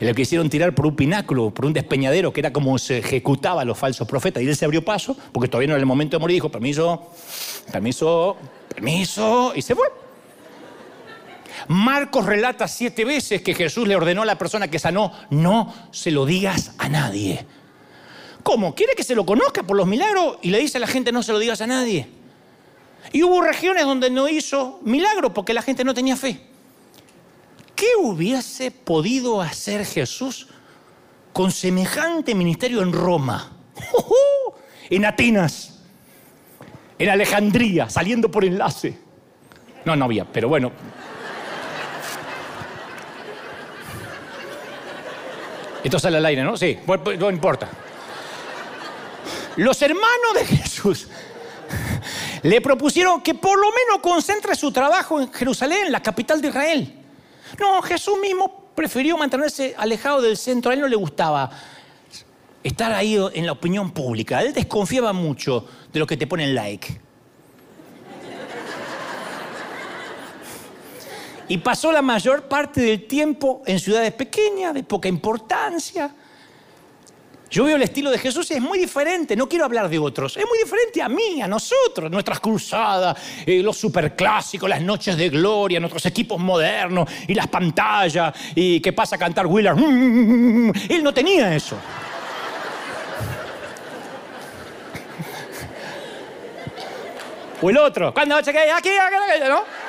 Y 0.00 0.06
lo 0.06 0.14
quisieron 0.14 0.50
tirar 0.50 0.74
por 0.74 0.86
un 0.86 0.96
pináculo, 0.96 1.50
por 1.50 1.66
un 1.66 1.72
despeñadero, 1.72 2.32
que 2.32 2.40
era 2.40 2.52
como 2.52 2.76
se 2.78 2.98
ejecutaba 2.98 3.62
a 3.62 3.64
los 3.64 3.78
falsos 3.78 4.08
profetas. 4.08 4.42
Y 4.42 4.48
él 4.48 4.56
se 4.56 4.64
abrió 4.64 4.84
paso, 4.84 5.16
porque 5.32 5.48
todavía 5.48 5.68
no 5.68 5.74
era 5.74 5.80
el 5.80 5.86
momento 5.86 6.16
de 6.16 6.20
morir, 6.20 6.34
dijo, 6.34 6.50
permiso, 6.50 7.12
permiso, 7.70 8.36
permiso, 8.68 9.52
y 9.54 9.62
se 9.62 9.74
fue. 9.74 9.86
Marcos 11.68 12.26
relata 12.26 12.68
siete 12.68 13.04
veces 13.04 13.42
que 13.42 13.54
Jesús 13.54 13.86
le 13.88 13.96
ordenó 13.96 14.22
a 14.22 14.26
la 14.26 14.38
persona 14.38 14.68
que 14.68 14.78
sanó, 14.78 15.12
no 15.30 15.72
se 15.90 16.10
lo 16.10 16.26
digas 16.26 16.72
a 16.78 16.88
nadie. 16.88 17.46
¿Cómo? 18.42 18.74
¿Quiere 18.74 18.94
que 18.94 19.02
se 19.02 19.14
lo 19.14 19.24
conozca 19.24 19.62
por 19.62 19.76
los 19.76 19.86
milagros? 19.86 20.38
Y 20.42 20.50
le 20.50 20.58
dice 20.58 20.76
a 20.76 20.80
la 20.80 20.86
gente, 20.86 21.12
no 21.12 21.22
se 21.22 21.32
lo 21.32 21.38
digas 21.38 21.60
a 21.62 21.66
nadie. 21.66 22.08
Y 23.12 23.22
hubo 23.22 23.40
regiones 23.40 23.84
donde 23.84 24.10
no 24.10 24.28
hizo 24.28 24.80
milagro 24.82 25.32
porque 25.32 25.54
la 25.54 25.62
gente 25.62 25.84
no 25.84 25.94
tenía 25.94 26.16
fe. 26.16 26.40
¿Qué 27.74 27.88
hubiese 27.98 28.70
podido 28.70 29.40
hacer 29.40 29.84
Jesús 29.84 30.48
con 31.32 31.50
semejante 31.50 32.34
ministerio 32.34 32.82
en 32.82 32.92
Roma? 32.92 33.52
En 34.90 35.06
Atenas, 35.06 35.80
en 36.98 37.08
Alejandría, 37.08 37.88
saliendo 37.88 38.30
por 38.30 38.44
enlace. 38.44 38.98
No, 39.86 39.96
no 39.96 40.04
había, 40.04 40.26
pero 40.30 40.46
bueno. 40.46 40.70
Esto 45.84 45.98
sale 45.98 46.16
al 46.16 46.24
aire, 46.24 46.42
¿no? 46.42 46.56
Sí, 46.56 46.78
no 47.18 47.30
importa. 47.30 47.68
Los 49.56 49.80
hermanos 49.82 50.34
de 50.34 50.46
Jesús 50.46 51.08
le 52.42 52.60
propusieron 52.62 53.20
que 53.20 53.34
por 53.34 53.58
lo 53.58 53.66
menos 53.66 54.00
concentre 54.02 54.54
su 54.54 54.72
trabajo 54.72 55.20
en 55.20 55.30
Jerusalén, 55.32 55.92
la 55.92 56.00
capital 56.00 56.40
de 56.40 56.48
Israel. 56.48 56.94
No, 57.60 57.82
Jesús 57.82 58.18
mismo 58.20 58.70
prefirió 58.74 59.16
mantenerse 59.16 59.74
alejado 59.76 60.22
del 60.22 60.36
centro. 60.36 60.70
A 60.70 60.74
él 60.74 60.80
no 60.80 60.88
le 60.88 60.96
gustaba 60.96 61.50
estar 62.62 62.92
ahí 62.92 63.18
en 63.34 63.46
la 63.46 63.52
opinión 63.52 63.92
pública. 63.92 64.42
Él 64.42 64.54
desconfiaba 64.54 65.12
mucho 65.12 65.68
de 65.92 66.00
lo 66.00 66.06
que 66.06 66.16
te 66.16 66.26
ponen 66.26 66.54
like. 66.54 67.00
Y 71.48 71.58
pasó 71.58 71.92
la 71.92 72.02
mayor 72.02 72.44
parte 72.44 72.80
del 72.80 73.06
tiempo 73.06 73.62
en 73.66 73.78
ciudades 73.78 74.12
pequeñas, 74.12 74.74
de 74.74 74.82
poca 74.82 75.08
importancia. 75.08 76.14
Yo 77.50 77.62
veo 77.62 77.76
el 77.76 77.82
estilo 77.82 78.10
de 78.10 78.18
Jesús 78.18 78.50
y 78.50 78.54
es 78.54 78.60
muy 78.60 78.80
diferente, 78.80 79.36
no 79.36 79.48
quiero 79.48 79.64
hablar 79.64 79.88
de 79.88 79.96
otros, 79.96 80.36
es 80.36 80.44
muy 80.44 80.58
diferente 80.58 81.00
a 81.00 81.08
mí, 81.08 81.40
a 81.40 81.46
nosotros, 81.46 82.10
nuestras 82.10 82.40
cruzadas, 82.40 83.16
eh, 83.46 83.62
los 83.62 83.76
superclásicos, 83.76 84.68
las 84.68 84.82
noches 84.82 85.16
de 85.16 85.28
gloria, 85.28 85.78
nuestros 85.78 86.04
equipos 86.06 86.40
modernos 86.40 87.08
y 87.28 87.34
las 87.34 87.46
pantallas 87.46 88.34
y 88.56 88.80
que 88.80 88.92
pasa 88.92 89.14
a 89.14 89.20
cantar 89.20 89.46
Willard. 89.46 89.78
Él 89.78 91.00
no 91.04 91.14
tenía 91.14 91.54
eso. 91.54 91.76
O 97.62 97.70
el 97.70 97.78
otro, 97.78 98.12
cuando 98.12 98.36
que 98.42 98.50
aquí, 98.50 98.68
aquí, 98.68 98.90
¿no? 99.48 99.83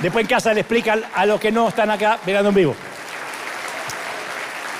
Después 0.00 0.24
en 0.24 0.28
casa 0.28 0.52
le 0.52 0.60
explican 0.60 1.02
a 1.14 1.26
los 1.26 1.40
que 1.40 1.50
no 1.50 1.68
están 1.68 1.90
acá 1.90 2.20
mirando 2.26 2.50
en 2.50 2.54
vivo. 2.54 2.76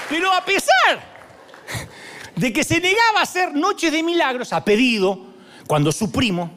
Pero 0.08 0.32
a 0.32 0.44
pesar 0.44 1.16
de 2.36 2.52
que 2.52 2.62
se 2.62 2.80
negaba 2.80 3.20
a 3.20 3.22
hacer 3.22 3.54
noches 3.54 3.92
de 3.92 4.02
milagros 4.02 4.52
a 4.52 4.64
pedido, 4.64 5.26
cuando 5.66 5.90
su 5.90 6.12
primo, 6.12 6.50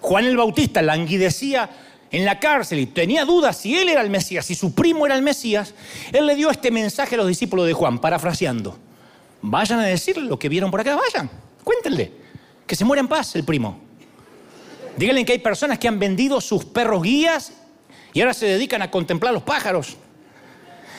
Juan 0.00 0.24
el 0.24 0.36
Bautista, 0.36 0.82
languidecía 0.82 1.70
en 2.10 2.24
la 2.24 2.40
cárcel 2.40 2.80
y 2.80 2.86
tenía 2.86 3.24
dudas 3.24 3.56
si 3.58 3.78
él 3.78 3.88
era 3.88 4.00
el 4.00 4.10
Mesías, 4.10 4.46
si 4.46 4.54
su 4.54 4.74
primo 4.74 5.06
era 5.06 5.14
el 5.14 5.22
Mesías, 5.22 5.74
él 6.12 6.26
le 6.26 6.34
dio 6.34 6.50
este 6.50 6.70
mensaje 6.70 7.14
a 7.14 7.18
los 7.18 7.28
discípulos 7.28 7.66
de 7.66 7.72
Juan, 7.72 7.98
parafraseando. 7.98 8.76
Vayan 9.42 9.78
a 9.78 9.84
decirle 9.84 10.24
lo 10.24 10.38
que 10.38 10.48
vieron 10.48 10.70
por 10.70 10.80
acá, 10.80 10.96
vayan, 10.96 11.30
cuéntenle, 11.62 12.12
que 12.66 12.74
se 12.74 12.84
muera 12.84 13.00
en 13.00 13.08
paz 13.08 13.36
el 13.36 13.44
primo. 13.44 13.78
Díganle 14.96 15.24
que 15.24 15.32
hay 15.32 15.38
personas 15.38 15.78
que 15.78 15.86
han 15.86 15.98
vendido 15.98 16.40
sus 16.40 16.64
perros 16.64 17.02
guías 17.02 17.52
y 18.12 18.20
ahora 18.20 18.34
se 18.34 18.46
dedican 18.46 18.82
a 18.82 18.90
contemplar 18.90 19.32
los 19.32 19.42
pájaros. 19.42 19.96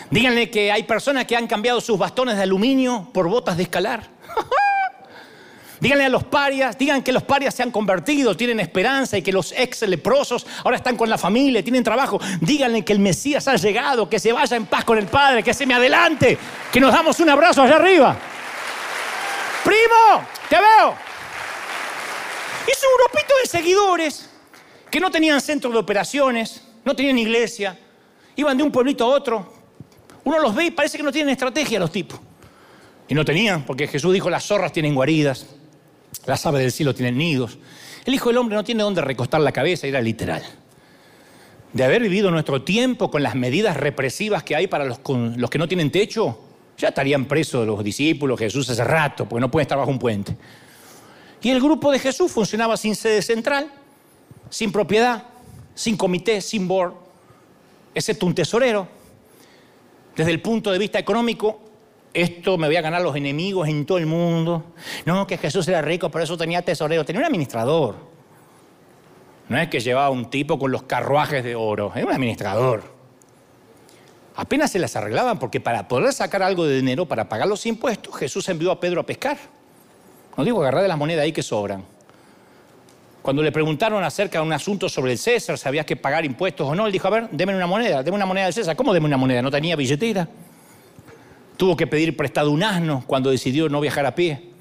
Díganle 0.10 0.50
que 0.50 0.72
hay 0.72 0.84
personas 0.84 1.26
que 1.26 1.36
han 1.38 1.48
cambiado 1.48 1.80
sus 1.80 1.98
bastones 1.98 2.36
de 2.36 2.44
aluminio 2.44 3.10
por 3.14 3.30
botas 3.30 3.56
de 3.58 3.64
escalar. 3.64 4.04
Díganle 5.80 6.06
a 6.06 6.10
los 6.10 6.24
parias, 6.26 6.78
digan 6.78 7.02
que 7.02 7.12
los 7.12 7.24
parias 7.24 7.56
se 7.56 7.64
han 7.64 7.72
convertido, 7.72 8.38
tienen 8.38 8.60
esperanza 8.60 9.18
y 9.18 9.24
que 9.24 9.32
los 9.32 9.52
ex 9.54 9.82
leprosos 9.84 10.46
ahora 10.64 10.78
están 10.78 10.96
con 10.96 11.10
la 11.10 11.18
familia, 11.18 11.64
tienen 11.64 11.84
trabajo. 11.84 12.20
Díganle 12.40 12.86
que 12.86 12.94
el 12.94 13.00
Mesías 13.00 13.48
ha 13.48 13.56
llegado, 13.56 14.08
que 14.08 14.20
se 14.20 14.32
vaya 14.32 14.58
en 14.58 14.68
paz 14.68 14.86
con 14.86 15.00
el 15.00 15.08
Padre, 15.08 15.42
que 15.42 15.56
se 15.56 15.66
me 15.66 15.74
adelante, 15.74 16.38
que 16.72 16.80
nos 16.80 16.94
damos 16.94 17.20
un 17.20 17.30
abrazo 17.30 17.64
allá 17.64 17.78
arriba. 17.78 18.16
Primo, 19.64 20.28
te 20.50 20.56
veo. 20.58 20.96
Es 22.68 22.84
un 22.84 23.04
grupito 23.04 23.34
de 23.42 23.50
seguidores 23.50 24.30
que 24.92 25.00
no 25.00 25.10
tenían 25.10 25.42
centro 25.42 25.72
de 25.72 25.80
operaciones, 25.80 26.62
no 26.84 26.96
tenían 26.96 27.18
iglesia, 27.18 27.78
iban 28.36 28.58
de 28.58 28.64
un 28.64 28.72
pueblito 28.72 29.04
a 29.06 29.08
otro. 29.08 29.54
Uno 30.24 30.40
los 30.40 30.54
ve 30.56 30.66
y 30.66 30.72
parece 30.72 30.98
que 30.98 31.04
no 31.04 31.12
tienen 31.12 31.32
estrategia 31.32 31.80
los 31.80 31.92
tipos. 31.92 32.20
Y 33.08 33.14
no 33.14 33.26
tenían, 33.26 33.66
porque 33.66 33.88
Jesús 33.88 34.14
dijo, 34.14 34.30
las 34.30 34.46
zorras 34.46 34.72
tienen 34.72 34.96
guaridas, 34.96 35.48
las 36.26 36.46
aves 36.46 36.62
del 36.62 36.72
cielo 36.72 36.96
tienen 36.96 37.18
nidos. 37.18 37.58
El 38.06 38.14
Hijo 38.14 38.30
del 38.30 38.38
Hombre 38.38 38.56
no 38.56 38.64
tiene 38.64 38.84
dónde 38.84 39.02
recostar 39.02 39.42
la 39.42 39.52
cabeza, 39.52 39.88
era 39.88 40.02
literal. 40.02 40.44
De 41.74 41.84
haber 41.84 42.02
vivido 42.02 42.32
nuestro 42.32 42.64
tiempo 42.64 43.12
con 43.12 43.24
las 43.24 43.36
medidas 43.36 43.78
represivas 43.78 44.44
que 44.44 44.56
hay 44.56 44.68
para 44.68 44.86
los, 44.86 45.00
los 45.38 45.50
que 45.50 45.58
no 45.58 45.68
tienen 45.68 45.92
techo, 45.92 46.40
ya 46.78 46.90
estarían 46.90 47.26
presos 47.26 47.66
los 47.66 47.84
discípulos, 47.84 48.40
Jesús 48.40 48.70
hace 48.70 48.84
rato, 48.84 49.28
porque 49.28 49.42
no 49.42 49.52
pueden 49.52 49.64
estar 49.64 49.78
bajo 49.78 49.92
un 49.92 50.00
puente. 50.00 50.36
Y 51.42 51.50
el 51.50 51.60
grupo 51.60 51.92
de 51.92 52.00
Jesús 52.00 52.32
funcionaba 52.32 52.78
sin 52.78 52.96
sede 52.96 53.22
central, 53.22 53.72
sin 54.50 54.72
propiedad, 54.72 55.26
sin 55.82 55.98
comité, 55.98 56.42
sin 56.42 56.68
board, 56.68 56.94
excepto 57.96 58.28
un 58.28 58.36
tesorero. 58.36 58.88
Desde 60.16 60.30
el 60.30 60.40
punto 60.40 60.72
de 60.72 60.78
vista 60.78 61.00
económico, 61.00 61.60
esto 62.14 62.56
me 62.60 62.68
voy 62.68 62.76
a 62.76 62.82
ganar 62.82 63.02
los 63.02 63.16
enemigos 63.16 63.68
en 63.68 63.84
todo 63.88 63.98
el 63.98 64.06
mundo. 64.06 64.64
No, 65.06 65.26
que 65.26 65.40
Jesús 65.40 65.68
era 65.68 65.82
rico, 65.82 66.12
por 66.12 66.22
eso 66.22 66.38
tenía 66.38 66.62
tesorero. 66.62 67.04
Tenía 67.04 67.22
un 67.22 67.26
administrador. 67.26 67.96
No 69.50 69.58
es 69.58 69.70
que 69.70 69.80
llevaba 69.80 70.12
un 70.12 70.30
tipo 70.30 70.60
con 70.60 70.72
los 70.72 70.84
carruajes 70.84 71.44
de 71.44 71.56
oro, 71.56 71.92
era 71.96 72.06
un 72.06 72.14
administrador. 72.14 72.84
Apenas 74.36 74.72
se 74.72 74.78
las 74.78 74.96
arreglaban 74.96 75.40
porque 75.40 75.60
para 75.60 75.88
poder 75.88 76.14
sacar 76.14 76.44
algo 76.44 76.66
de 76.66 76.76
dinero 76.76 77.08
para 77.08 77.28
pagar 77.28 77.48
los 77.48 77.66
impuestos, 77.66 78.16
Jesús 78.16 78.48
envió 78.50 78.72
a 78.72 78.80
Pedro 78.80 79.02
a 79.02 79.06
pescar. 79.06 79.38
No 80.38 80.44
digo 80.44 80.62
agarrar 80.62 80.84
de 80.84 80.90
las 80.90 80.98
monedas 80.98 81.24
ahí 81.24 81.32
que 81.32 81.42
sobran. 81.42 81.84
Cuando 83.22 83.44
le 83.44 83.52
preguntaron 83.52 84.04
acerca 84.04 84.40
de 84.40 84.46
un 84.46 84.54
asunto 84.54 84.90
sobre 84.90 85.12
el 85.12 85.18
César, 85.18 85.58
si 85.58 85.68
había 85.68 85.86
que 85.86 85.96
pagar 85.96 86.26
impuestos 86.26 86.68
o 86.68 86.74
no, 86.74 86.88
él 86.88 86.92
dijo, 86.92 87.08
a 87.08 87.12
ver, 87.12 87.30
deme 87.32 87.56
una 87.56 87.68
moneda, 87.68 88.02
deme 88.02 88.16
una 88.16 88.26
moneda 88.26 88.46
del 88.46 88.54
César. 88.54 88.76
¿Cómo 88.76 88.94
deme 88.94 89.06
una 89.06 89.18
moneda? 89.18 89.42
No 89.42 89.52
tenía 89.52 89.76
billetera. 89.76 90.28
Tuvo 91.56 91.78
que 91.78 91.86
pedir 91.86 92.18
prestado 92.18 92.50
un 92.50 92.64
asno 92.64 93.04
cuando 93.06 93.30
decidió 93.30 93.70
no 93.70 93.80
viajar 93.80 94.08
a 94.08 94.16
pie. 94.16 94.52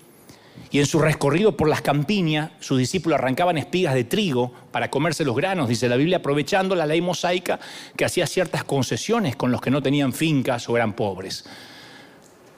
Y 0.70 0.78
en 0.78 0.86
su 0.86 1.00
recorrido 1.00 1.56
por 1.56 1.68
las 1.68 1.80
campiñas, 1.80 2.50
sus 2.60 2.78
discípulos 2.78 3.18
arrancaban 3.18 3.56
espigas 3.56 3.94
de 3.94 4.04
trigo 4.04 4.52
para 4.70 4.90
comerse 4.90 5.24
los 5.24 5.34
granos, 5.34 5.68
dice 5.68 5.88
la 5.88 5.96
Biblia, 5.96 6.18
aprovechando 6.18 6.74
la 6.76 6.86
ley 6.86 7.00
mosaica 7.00 7.58
que 7.96 8.04
hacía 8.04 8.26
ciertas 8.26 8.62
concesiones 8.64 9.36
con 9.36 9.50
los 9.50 9.60
que 9.60 9.70
no 9.70 9.82
tenían 9.82 10.12
fincas 10.12 10.68
o 10.68 10.76
eran 10.76 10.92
pobres. 10.92 11.44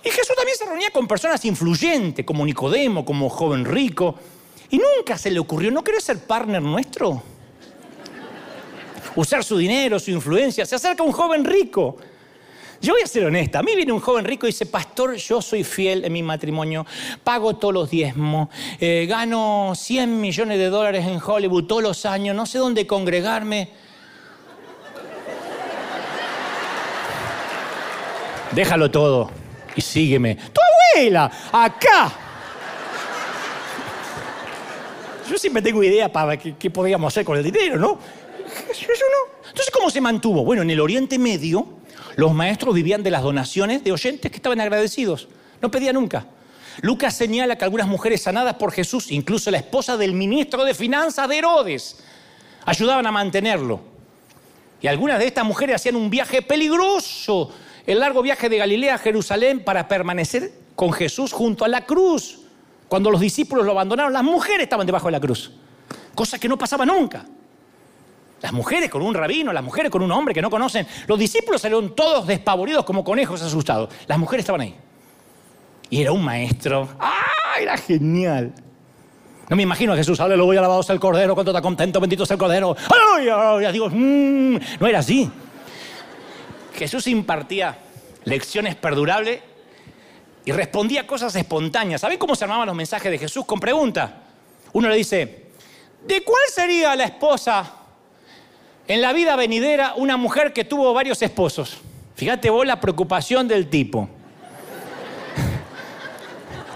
Y 0.05 0.11
Jesús 0.11 0.34
también 0.36 0.59
se 0.59 0.66
reunía 0.66 0.90
con 0.90 1.07
personas 1.07 1.44
influyentes, 1.44 2.26
como 2.26 2.44
Nicodemo, 2.44 3.05
como 3.05 3.30
joven 3.30 3.64
rico. 3.64 4.16
Y 4.72 4.78
nunca 4.78 5.18
se 5.18 5.30
le 5.30 5.38
ocurrió, 5.38 5.70
¿no 5.70 5.84
querés 5.84 6.02
ser 6.02 6.18
partner 6.18 6.62
nuestro? 6.62 7.22
Usar 9.14 9.44
su 9.44 9.58
dinero, 9.58 10.00
su 10.00 10.10
influencia. 10.10 10.64
Se 10.64 10.74
acerca 10.74 11.02
un 11.02 11.12
joven 11.12 11.44
rico. 11.44 11.98
Yo 12.80 12.94
voy 12.94 13.02
a 13.02 13.06
ser 13.06 13.26
honesta. 13.26 13.58
A 13.58 13.62
mí 13.62 13.76
viene 13.76 13.92
un 13.92 14.00
joven 14.00 14.24
rico 14.24 14.46
y 14.46 14.48
dice, 14.48 14.64
pastor, 14.64 15.14
yo 15.16 15.42
soy 15.42 15.62
fiel 15.62 16.06
en 16.06 16.12
mi 16.14 16.22
matrimonio, 16.22 16.86
pago 17.22 17.54
todos 17.54 17.74
los 17.74 17.90
diezmos, 17.90 18.48
eh, 18.80 19.04
gano 19.06 19.74
100 19.76 20.18
millones 20.18 20.56
de 20.56 20.70
dólares 20.70 21.06
en 21.06 21.20
Hollywood 21.22 21.64
todos 21.64 21.82
los 21.82 22.06
años, 22.06 22.34
no 22.34 22.46
sé 22.46 22.56
dónde 22.56 22.86
congregarme. 22.86 23.68
Déjalo 28.52 28.90
todo 28.90 29.30
y 29.76 29.82
sígueme. 29.82 30.36
Tu 30.36 30.60
abuela, 30.96 31.30
acá. 31.52 32.32
Yo 35.33 35.39
siempre 35.39 35.62
tengo 35.62 35.83
idea 35.83 36.12
para 36.12 36.37
qué, 36.37 36.70
podríamos 36.70 37.11
hacer 37.11 37.24
con 37.24 37.39
el 37.39 37.43
dinero, 37.43 37.78
¿no? 37.78 37.99
Eso 38.70 38.87
no. 38.87 39.49
Entonces, 39.49 39.70
¿cómo 39.72 39.89
se 39.89 39.99
mantuvo? 39.99 40.45
Bueno, 40.45 40.61
en 40.61 40.68
el 40.68 40.78
Oriente 40.78 41.18
Medio, 41.18 41.66
los 42.16 42.35
maestros 42.35 42.74
vivían 42.74 43.03
de 43.03 43.11
las 43.11 43.22
donaciones 43.22 43.83
de 43.83 43.93
oyentes 43.93 44.30
que 44.30 44.37
estaban 44.37 44.61
agradecidos. 44.61 45.28
No 45.62 45.70
pedían 45.70 45.95
nunca. 45.95 46.26
Lucas 46.83 47.16
señala 47.16 47.57
que 47.57 47.64
algunas 47.64 47.89
mujeres 47.89 48.20
sanadas 48.20 48.57
por 48.57 48.72
Jesús, 48.72 49.11
incluso 49.11 49.51
la 49.51 49.57
esposa 49.57 49.97
del 49.97 50.12
ministro 50.12 50.66
de 50.66 50.74
Finanzas 50.74 51.26
de 51.30 51.39
Herodes, 51.39 51.97
ayudaban 52.66 53.07
a 53.07 53.11
mantenerlo. 53.11 53.80
Y 54.83 54.87
algunas 54.87 55.18
de 55.18 55.28
estas 55.28 55.47
mujeres 55.47 55.76
hacían 55.76 55.97
un 55.97 56.11
viaje 56.11 56.43
peligroso 56.43 57.51
el 57.87 58.01
largo 58.01 58.20
viaje 58.20 58.51
de 58.51 58.59
Galilea 58.59 58.97
a 58.97 58.99
Jerusalén 58.99 59.64
para 59.64 59.89
permanecer 59.89 60.53
con 60.76 60.93
Jesús 60.93 61.33
junto 61.33 61.64
a 61.64 61.68
la 61.68 61.87
cruz. 61.87 62.41
Cuando 62.93 63.11
los 63.11 63.22
discípulos 63.22 63.64
lo 63.64 63.72
abandonaron, 63.72 64.12
las 64.12 64.22
mujeres 64.22 64.64
estaban 64.64 64.84
debajo 64.84 65.07
de 65.07 65.12
la 65.12 65.20
cruz. 65.20 65.51
Cosa 66.14 66.38
que 66.38 66.47
no 66.47 66.59
pasaba 66.59 66.84
nunca. 66.84 67.24
Las 68.43 68.53
mujeres 68.53 68.90
con 68.90 69.01
un 69.01 69.14
rabino, 69.14 69.51
las 69.51 69.64
mujeres 69.64 69.90
con 69.90 70.03
un 70.03 70.12
hombre 70.12 70.34
que 70.34 70.43
no 70.43 70.51
conocen. 70.51 70.86
Los 71.07 71.18
discípulos 71.18 71.62
salieron 71.62 71.97
todos 71.97 72.26
despavoridos 72.26 72.84
como 72.84 73.03
conejos 73.03 73.40
asustados. 73.40 73.88
Las 74.07 74.18
mujeres 74.18 74.43
estaban 74.43 74.61
ahí. 74.61 74.76
Y 75.88 76.03
era 76.03 76.12
un 76.12 76.22
maestro. 76.22 76.86
¡Ah! 77.01 77.22
Era 77.59 77.78
genial. 77.78 78.53
No 79.49 79.57
me 79.57 79.62
imagino 79.62 79.95
a 79.95 79.97
Jesús, 79.97 80.20
aleluya, 80.20 80.59
alabado 80.61 80.82
sea 80.82 80.93
el 80.93 81.01
Cordero, 81.01 81.32
cuánto 81.32 81.53
está 81.53 81.62
contento, 81.62 81.99
bendito 81.99 82.26
sea 82.26 82.34
el 82.34 82.40
Cordero. 82.40 82.76
aleluya, 82.90 83.72
digo, 83.72 83.88
mm". 83.88 84.57
no 84.80 84.86
era 84.86 84.99
así. 84.99 85.30
Jesús 86.74 87.07
impartía 87.07 87.74
lecciones 88.24 88.74
perdurables 88.74 89.40
y 90.45 90.53
respondía 90.53 91.07
cosas 91.07 91.34
espontáneas. 91.36 92.01
¿Saben 92.01 92.18
cómo 92.18 92.34
se 92.34 92.45
armaban 92.45 92.66
los 92.66 92.76
mensajes 92.76 93.11
de 93.11 93.18
Jesús? 93.18 93.45
Con 93.45 93.61
preguntas. 93.61 94.11
Uno 94.72 94.88
le 94.88 94.97
dice, 94.97 95.47
¿de 96.07 96.24
cuál 96.24 96.43
sería 96.49 96.97
la 96.97 97.05
esposa 97.05 97.72
en 98.88 99.01
la 99.01 99.12
vida 99.12 99.36
venidera 99.36 99.95
una 99.97 100.16
mujer 100.16 100.53
que 100.53 100.64
tuvo 100.64 100.93
varios 100.93 101.22
esposos? 101.22 101.78
Fíjate 102.14 102.51
vos 102.51 102.66
la 102.66 102.80
preocupación 102.80 103.49
del 103.49 103.68
tipo. 103.68 104.09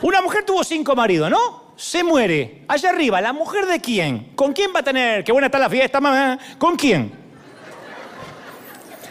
Una 0.03 0.23
mujer 0.23 0.45
tuvo 0.45 0.65
cinco 0.65 0.95
maridos, 0.95 1.31
¿no? 1.31 1.67
se 1.77 2.03
muere. 2.03 2.63
Allá 2.67 2.91
arriba, 2.91 3.21
¿la 3.21 3.33
mujer 3.33 3.67
de 3.67 3.81
quién? 3.81 4.33
¿Con 4.35 4.53
quién 4.53 4.73
va 4.75 4.81
a 4.81 4.83
tener? 4.83 5.23
Qué 5.23 5.31
buena 5.31 5.47
está 5.47 5.59
la 5.59 5.71
fiesta, 5.71 6.01
mamá. 6.01 6.39
¿Con 6.59 6.75
quién? 6.75 7.27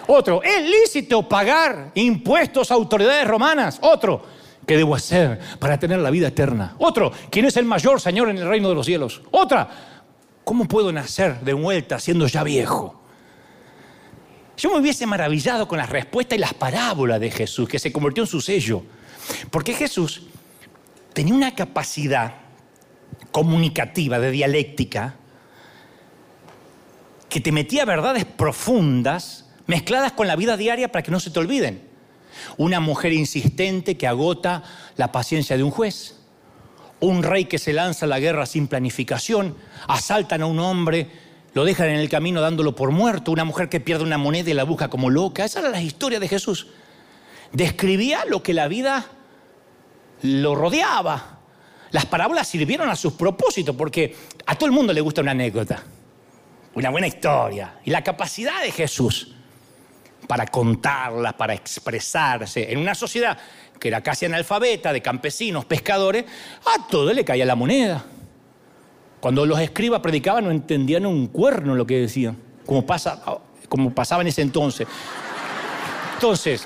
Otro, 0.08 0.44
¿es 0.44 0.62
lícito 0.62 1.28
pagar 1.28 1.92
impuestos 1.96 2.70
a 2.70 2.76
autoridades 2.76 3.28
romanas? 3.28 3.80
Otro, 3.82 4.22
¿qué 4.66 4.78
debo 4.78 4.96
hacer 4.96 5.40
para 5.60 5.80
tener 5.80 6.00
la 6.00 6.10
vida 6.10 6.28
eterna? 6.28 6.76
Otro, 6.80 7.12
¿quién 7.30 7.46
es 7.46 7.58
el 7.58 7.66
mayor 7.66 8.02
Señor 8.02 8.30
en 8.30 8.38
el 8.38 8.48
reino 8.48 8.70
de 8.70 8.76
los 8.76 8.86
cielos? 8.86 9.22
Otra, 9.32 9.70
¿cómo 10.44 10.68
puedo 10.68 10.92
nacer 10.92 11.40
de 11.42 11.54
vuelta 11.54 12.00
siendo 12.00 12.28
ya 12.28 12.44
viejo? 12.44 13.02
Yo 14.58 14.72
me 14.72 14.80
hubiese 14.80 15.06
maravillado 15.06 15.68
con 15.68 15.78
las 15.78 15.90
respuestas 15.90 16.38
y 16.38 16.40
las 16.40 16.54
parábolas 16.54 17.20
de 17.20 17.30
Jesús, 17.30 17.68
que 17.68 17.80
se 17.80 17.92
convirtió 17.92 18.24
en 18.24 18.28
su 18.28 18.40
sello. 18.40 18.84
Porque 19.52 19.74
Jesús 19.74 20.24
tenía 21.14 21.34
una 21.34 21.54
capacidad 21.54 22.36
comunicativa, 23.32 24.20
de 24.20 24.32
dialéctica, 24.32 25.16
que 27.28 27.42
te 27.42 27.52
metía 27.52 27.84
verdades 27.84 28.24
profundas 28.24 29.50
mezcladas 29.68 30.14
con 30.14 30.28
la 30.28 30.36
vida 30.36 30.56
diaria 30.56 30.92
para 30.92 31.04
que 31.04 31.12
no 31.12 31.20
se 31.20 31.32
te 31.32 31.40
olviden. 31.40 31.85
Una 32.58 32.80
mujer 32.80 33.14
insistente 33.14 33.98
que 33.98 34.08
agota 34.08 34.64
la 34.98 35.12
paciencia 35.12 35.58
de 35.58 35.64
un 35.64 35.72
juez. 35.72 36.18
Un 37.00 37.24
rey 37.24 37.46
que 37.46 37.60
se 37.60 37.74
lanza 37.74 38.06
a 38.06 38.10
la 38.10 38.20
guerra 38.20 38.46
sin 38.46 38.68
planificación. 38.68 39.56
Asaltan 39.88 40.42
a 40.42 40.46
un 40.46 40.60
hombre 40.60 41.10
lo 41.56 41.64
dejan 41.64 41.88
en 41.88 41.96
el 41.96 42.10
camino 42.10 42.42
dándolo 42.42 42.76
por 42.76 42.92
muerto, 42.92 43.32
una 43.32 43.46
mujer 43.46 43.70
que 43.70 43.80
pierde 43.80 44.04
una 44.04 44.18
moneda 44.18 44.50
y 44.50 44.54
la 44.54 44.66
busca 44.66 44.90
como 44.90 45.10
loca. 45.10 45.46
Esa 45.46 45.62
era 45.62 45.70
la 45.70 45.82
historia 45.82 46.20
de 46.20 46.28
Jesús. 46.28 46.68
Describía 47.54 48.26
lo 48.26 48.44
que 48.44 48.54
la 48.54 48.68
vida 48.68 49.06
lo 50.22 50.54
rodeaba. 50.54 51.40
Las 51.92 52.06
parábolas 52.08 52.50
sirvieron 52.50 52.90
a 52.90 52.96
sus 52.98 53.14
propósitos 53.14 53.74
porque 53.74 54.18
a 54.46 54.56
todo 54.56 54.66
el 54.66 54.74
mundo 54.74 54.92
le 54.92 55.00
gusta 55.00 55.22
una 55.22 55.32
anécdota, 55.32 55.82
una 56.74 56.90
buena 56.90 57.08
historia. 57.08 57.80
Y 57.86 57.90
la 57.92 58.04
capacidad 58.04 58.62
de 58.62 58.72
Jesús 58.72 59.35
para 60.28 60.48
contarla, 60.48 61.36
para 61.38 61.54
expresarse 61.54 62.72
en 62.72 62.80
una 62.80 62.96
sociedad 62.96 63.38
que 63.80 63.90
era 63.90 64.02
casi 64.02 64.26
analfabeta, 64.26 64.94
de 64.94 65.02
campesinos, 65.02 65.66
pescadores, 65.66 66.26
a 66.66 66.88
todo 66.88 67.14
le 67.14 67.26
caía 67.26 67.46
la 67.46 67.56
moneda. 67.56 68.06
Cuando 69.20 69.46
los 69.46 69.60
escribas 69.60 70.02
predicaban 70.02 70.46
no 70.46 70.52
entendían 70.52 71.06
un 71.06 71.28
cuerno 71.28 71.76
lo 71.76 71.86
que 71.86 72.00
decían, 72.00 72.38
como, 72.66 72.86
pasa, 72.86 73.22
como 73.68 73.94
pasaba 73.94 74.22
en 74.22 74.28
ese 74.30 74.42
entonces. 74.42 74.88
Entonces, 76.14 76.66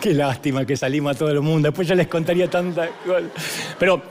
qué 0.00 0.12
lástima 0.12 0.64
que 0.66 0.76
salimos 0.76 1.14
a 1.14 1.18
todo 1.18 1.30
el 1.30 1.40
mundo, 1.40 1.68
después 1.68 1.88
yo 1.88 1.94
les 1.94 2.08
contaría 2.08 2.50
tanta... 2.50 2.88
Pero 3.78 4.02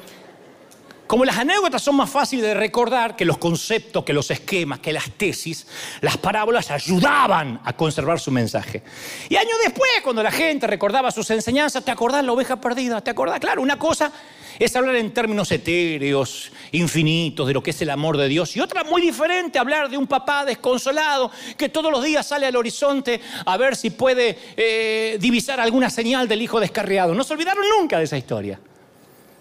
como 1.08 1.26
las 1.26 1.38
anécdotas 1.38 1.82
son 1.82 1.96
más 1.96 2.10
fáciles 2.10 2.46
de 2.46 2.54
recordar 2.54 3.16
que 3.16 3.26
los 3.26 3.38
conceptos, 3.38 4.04
que 4.04 4.14
los 4.14 4.30
esquemas, 4.30 4.80
que 4.80 4.92
las 4.94 5.10
tesis, 5.12 5.66
las 6.02 6.18
parábolas 6.18 6.70
ayudaban 6.70 7.60
a 7.64 7.74
conservar 7.74 8.20
su 8.20 8.32
mensaje. 8.32 8.84
Y 9.30 9.38
años 9.38 9.56
después, 9.64 9.90
cuando 10.04 10.22
la 10.22 10.32
gente 10.32 10.68
recordaba 10.68 11.12
sus 11.12 11.30
enseñanzas, 11.32 11.84
¿te 11.84 11.92
acordás 11.92 12.24
la 12.24 12.34
oveja 12.34 12.60
perdida? 12.60 13.02
¿Te 13.02 13.12
acordás? 13.12 13.40
Claro, 13.40 13.62
una 13.62 13.80
cosa 13.80 14.12
es 14.60 14.76
hablar 14.76 14.96
en 14.96 15.14
términos 15.14 15.52
etéreos, 15.52 16.52
infinitos, 16.72 17.48
de 17.48 17.54
lo 17.54 17.64
que 17.64 17.72
es 17.72 17.82
el 17.82 17.90
amor 17.90 18.18
de 18.18 18.28
Dios. 18.28 18.56
Y 18.58 18.60
otra 18.60 18.84
muy 18.84 19.02
diferente, 19.02 19.60
hablar 19.60 19.90
de 19.90 19.98
un 19.98 20.08
papá 20.08 20.46
desconsolado 20.46 21.32
que 21.58 21.70
todos 21.70 21.92
los 21.92 22.04
días 22.04 22.26
sale 22.26 22.46
al 22.46 22.56
horizonte 22.56 23.22
a 23.46 23.58
ver 23.58 23.76
si 23.76 23.92
puede 23.92 24.38
eh, 24.58 25.18
divisar 25.20 25.60
alguna 25.60 25.90
señal 25.90 26.28
del 26.28 26.42
hijo 26.42 26.60
descarriado. 26.60 27.14
No 27.14 27.24
se 27.24 27.34
olvidaron 27.34 27.64
nunca 27.80 27.98
de 27.98 28.06
esa 28.06 28.18
historia. 28.18 28.60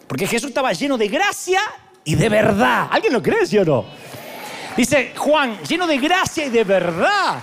Porque 0.06 0.26
Jesús 0.26 0.48
estaba 0.48 0.72
lleno 0.72 0.96
de 0.96 1.08
gracia 1.08 1.60
y 2.04 2.14
de 2.14 2.28
verdad. 2.28 2.88
¿Alguien 2.90 3.12
lo 3.12 3.22
cree, 3.22 3.46
sí 3.46 3.58
o 3.58 3.64
no? 3.64 3.84
Dice 4.76 5.12
Juan, 5.16 5.58
lleno 5.62 5.86
de 5.86 5.98
gracia 5.98 6.46
y 6.46 6.50
de 6.50 6.64
verdad. 6.64 7.42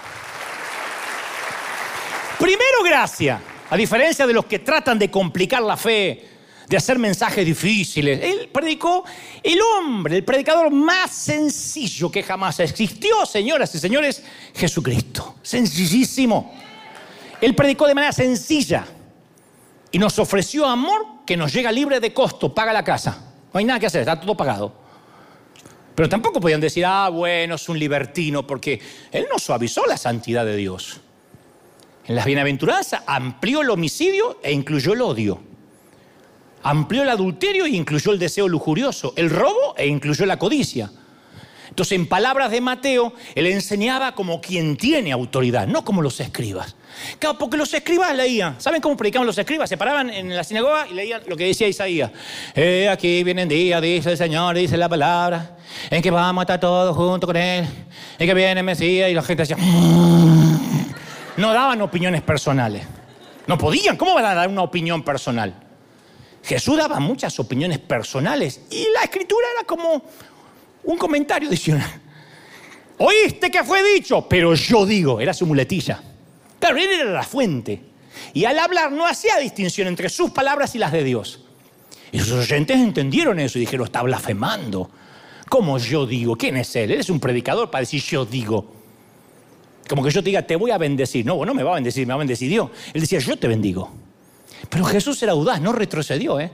Primero 2.39 2.84
gracia, 2.84 3.41
a 3.70 3.78
diferencia 3.78 4.28
de 4.28 4.34
los 4.34 4.45
que 4.45 4.59
tratan 4.59 4.99
de 4.99 5.09
complicar 5.09 5.61
la 5.61 5.78
fe, 5.78 6.30
de 6.68 6.78
hacer 6.78 6.99
mensajes 6.99 7.45
difíciles. 7.45 8.20
Él 8.22 8.49
predicó 8.51 9.03
el 9.41 9.59
hombre, 9.61 10.18
el 10.18 10.24
predicador 10.24 10.72
más 10.72 11.11
sencillo 11.11 12.11
que 12.11 12.24
jamás 12.24 12.59
existió, 12.59 13.26
señoras 13.26 13.74
y 13.76 13.80
señores, 13.80 14.24
Jesucristo. 14.53 15.36
Sencillísimo. 15.41 16.53
Él 17.41 17.55
predicó 17.55 17.88
de 17.88 17.95
manera 17.95 18.14
sencilla 18.14 18.86
y 19.91 19.99
nos 19.99 20.18
ofreció 20.20 20.66
amor 20.66 21.12
que 21.26 21.38
nos 21.38 21.53
llega 21.53 21.71
libre 21.71 21.99
de 21.99 22.13
costo, 22.13 22.53
paga 22.53 22.74
la 22.74 22.84
casa. 22.84 23.34
No 23.53 23.57
hay 23.59 23.65
nada 23.65 23.80
que 23.80 23.86
hacer, 23.86 24.01
está 24.01 24.19
todo 24.19 24.36
pagado. 24.36 24.74
Pero 25.95 26.09
tampoco 26.09 26.41
podían 26.41 26.61
decir, 26.61 26.86
ah, 26.86 27.09
bueno, 27.09 27.55
es 27.55 27.69
un 27.69 27.78
libertino, 27.78 28.45
porque 28.47 28.82
él 29.11 29.28
no 29.32 29.38
suavizó 29.38 29.86
la 29.86 29.97
santidad 29.97 30.45
de 30.45 30.55
Dios. 30.55 30.99
En 32.05 32.15
las 32.15 32.26
bienaventuranzas 32.26 33.03
amplió 33.05 33.61
el 33.61 33.69
homicidio 33.69 34.39
e 34.43 34.51
incluyó 34.51 34.93
el 34.93 35.01
odio 35.01 35.53
amplió 36.63 37.03
el 37.03 37.09
adulterio 37.09 37.65
e 37.65 37.69
incluyó 37.69 38.11
el 38.11 38.19
deseo 38.19 38.47
lujurioso, 38.47 39.13
el 39.15 39.30
robo 39.30 39.76
e 39.78 39.86
incluyó 39.86 40.26
la 40.26 40.39
codicia. 40.39 40.89
Entonces, 41.74 41.95
en 41.97 42.05
palabras 42.05 42.51
de 42.51 42.61
Mateo, 42.61 43.13
él 43.34 43.47
enseñaba 43.47 44.13
como 44.13 44.39
quien 44.39 44.78
tiene 44.78 45.11
autoridad, 45.11 45.65
no 45.65 45.84
como 45.84 46.03
los 46.03 46.19
escribas. 46.19 46.76
Claro, 47.17 47.39
porque 47.39 47.57
los 47.57 47.74
escribas 47.74 48.15
leían. 48.15 48.61
¿Saben 48.61 48.80
cómo 48.80 48.95
predicaban 48.95 49.26
los 49.26 49.36
escribas? 49.39 49.69
Se 49.69 49.76
paraban 49.76 50.11
en 50.11 50.36
la 50.36 50.43
sinagoga 50.43 50.86
y 50.88 50.93
leían 50.93 51.24
lo 51.26 51.36
que 51.36 51.47
decía 51.47 51.67
Isaías. 51.67 52.11
Eh, 52.53 52.88
aquí 52.88 53.24
viene 53.24 53.41
el 53.41 53.49
día, 53.49 53.82
dice 53.82 54.11
el 54.11 54.17
Señor, 54.19 54.55
dice 54.55 54.78
la 54.78 54.88
palabra, 54.88 55.57
en 55.89 55.99
que 56.03 56.11
vamos 56.11 56.41
a 56.41 56.43
estar 56.43 56.59
todos 56.59 56.95
juntos 56.95 57.26
con 57.26 57.38
Él, 57.38 57.65
en 58.19 58.28
que 58.28 58.34
viene 58.36 58.59
el 58.59 58.63
Mesías 58.63 59.09
y 59.09 59.15
la 59.15 59.24
gente 59.24 59.41
decía... 59.41 59.57
Mm". 59.57 60.91
No 61.38 61.53
daban 61.53 61.82
opiniones 61.82 62.21
personales. 62.21 62.86
No 63.47 63.57
podían. 63.57 63.97
¿Cómo 63.97 64.13
van 64.13 64.26
a 64.26 64.36
dar 64.36 64.47
una 64.47 64.61
opinión 64.61 65.01
personal? 65.01 65.55
Jesús 66.43 66.78
daba 66.78 66.99
muchas 66.99 67.39
opiniones 67.39 67.80
personales 67.80 68.61
y 68.69 68.86
la 68.93 69.05
escritura 69.05 69.47
era 69.57 69.65
como 69.65 70.03
un 70.84 70.97
comentario 70.97 71.47
adicional. 71.47 72.01
Oíste 72.97 73.49
que 73.49 73.63
fue 73.63 73.81
dicho, 73.95 74.27
pero 74.27 74.53
yo 74.53 74.86
digo, 74.86 75.19
era 75.19 75.34
su 75.34 75.45
muletilla. 75.45 76.01
Claro, 76.59 76.77
él 76.77 76.89
era 76.89 77.11
la 77.11 77.23
fuente. 77.23 77.81
Y 78.34 78.45
al 78.45 78.57
hablar 78.59 78.91
no 78.91 79.05
hacía 79.05 79.38
distinción 79.38 79.88
entre 79.88 80.09
sus 80.09 80.31
palabras 80.31 80.75
y 80.75 80.77
las 80.77 80.91
de 80.91 81.03
Dios. 81.03 81.41
Y 82.11 82.19
sus 82.19 82.31
oyentes 82.31 82.77
entendieron 82.77 83.39
eso 83.39 83.57
y 83.57 83.61
dijeron, 83.61 83.86
está 83.86 84.01
blasfemando. 84.03 84.89
¿Cómo 85.49 85.77
yo 85.77 86.05
digo? 86.05 86.36
¿Quién 86.36 86.57
es 86.57 86.75
él? 86.75 86.91
Él 86.91 86.99
es 86.99 87.09
un 87.09 87.19
predicador 87.19 87.69
para 87.69 87.81
decir 87.81 88.01
yo 88.01 88.25
digo. 88.25 88.71
Como 89.89 90.03
que 90.03 90.11
yo 90.11 90.21
te 90.21 90.29
diga, 90.29 90.43
te 90.43 90.55
voy 90.55 90.71
a 90.71 90.77
bendecir. 90.77 91.25
No, 91.25 91.43
no 91.43 91.53
me 91.53 91.63
va 91.63 91.71
a 91.71 91.75
bendecir, 91.75 92.07
me 92.07 92.13
va 92.13 92.15
a 92.15 92.19
bendecir 92.19 92.49
Dios. 92.49 92.69
Él 92.93 93.01
decía, 93.01 93.19
yo 93.19 93.36
te 93.36 93.47
bendigo. 93.47 93.91
Pero 94.69 94.86
Jesús 94.86 95.21
era 95.23 95.34
audaz, 95.34 95.59
no 95.59 95.73
retrocedió. 95.73 96.39
¿eh? 96.39 96.51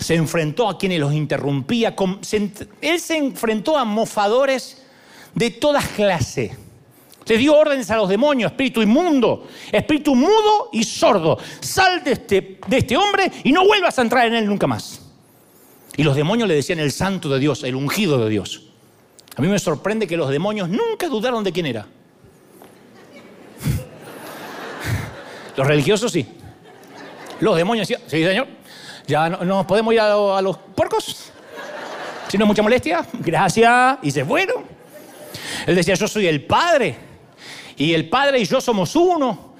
Se 0.00 0.14
enfrentó 0.14 0.68
a 0.68 0.76
quienes 0.76 0.98
los 0.98 1.12
interrumpía. 1.12 1.94
él 2.80 3.00
se 3.00 3.16
enfrentó 3.16 3.78
a 3.78 3.84
mofadores 3.84 4.82
de 5.34 5.50
todas 5.50 5.86
clases. 5.88 6.52
Le 7.26 7.38
dio 7.38 7.56
órdenes 7.56 7.88
a 7.92 7.96
los 7.96 8.08
demonios, 8.08 8.50
espíritu 8.50 8.82
inmundo, 8.82 9.46
espíritu 9.70 10.16
mudo 10.16 10.70
y 10.72 10.82
sordo. 10.82 11.38
Sal 11.60 12.02
de 12.02 12.12
este, 12.12 12.58
de 12.66 12.78
este 12.78 12.96
hombre 12.96 13.30
y 13.44 13.52
no 13.52 13.64
vuelvas 13.64 13.96
a 14.00 14.02
entrar 14.02 14.26
en 14.26 14.34
él 14.34 14.46
nunca 14.46 14.66
más. 14.66 15.00
Y 15.96 16.02
los 16.02 16.16
demonios 16.16 16.48
le 16.48 16.56
decían 16.56 16.80
el 16.80 16.90
santo 16.90 17.28
de 17.28 17.38
Dios, 17.38 17.62
el 17.62 17.76
ungido 17.76 18.18
de 18.18 18.30
Dios. 18.30 18.64
A 19.36 19.42
mí 19.42 19.48
me 19.48 19.60
sorprende 19.60 20.08
que 20.08 20.16
los 20.16 20.30
demonios 20.30 20.68
nunca 20.68 21.08
dudaron 21.08 21.44
de 21.44 21.52
quién 21.52 21.66
era. 21.66 21.86
Los 25.56 25.66
religiosos 25.66 26.10
sí. 26.10 26.26
Los 27.38 27.56
demonios 27.56 27.86
decían, 27.86 28.08
sí, 28.08 28.24
señor, 28.24 28.48
ya 29.06 29.28
no, 29.28 29.66
podemos 29.66 29.94
ir 29.94 30.00
a, 30.00 30.40
los 30.40 30.56
puercos. 30.74 31.32
Si 32.28 32.38
no 32.38 32.44
es 32.44 32.48
mucha 32.48 32.62
molestia, 32.62 33.04
gracias. 33.12 33.98
Y 34.02 34.10
se 34.10 34.24
fueron. 34.24 34.64
Él 35.66 35.74
decía, 35.74 35.94
yo 35.94 36.08
soy 36.08 36.26
el 36.26 36.44
Padre. 36.44 36.96
Y 37.76 37.92
el 37.94 38.08
Padre 38.08 38.40
y 38.40 38.44
yo 38.44 38.60
somos 38.60 38.94
uno. 38.94 39.50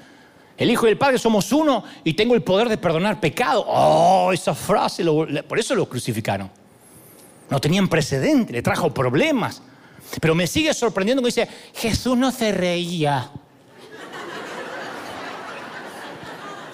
El 0.57 0.71
Hijo 0.71 0.87
y 0.87 0.91
el 0.91 0.99
Padre 0.99 1.19
somos 1.19 1.53
uno 1.53 1.83
y 2.05 2.13
tengo 2.13 2.35
el 2.35 2.43
poder 2.43 2.69
de 2.69 2.77
perdonar 2.77 3.19
pecado. 3.19 3.65
Oh, 3.67 4.31
esa 4.33 4.55
frase, 4.55 5.05
por 5.49 5.59
eso 5.59 5.75
lo 5.75 5.89
crucificaron. 5.89 6.51
No 7.49 7.61
tenían 7.61 7.89
precedente, 7.89 8.53
le 8.53 8.63
trajo 8.63 8.93
problemas. 8.93 9.63
Pero 10.21 10.35
me 10.35 10.47
sigue 10.47 10.75
sorprendiendo 10.75 11.23
que 11.23 11.29
dice, 11.29 11.49
Jesús 11.75 12.17
no 12.17 12.31
se 12.31 12.53
reía. 12.53 13.31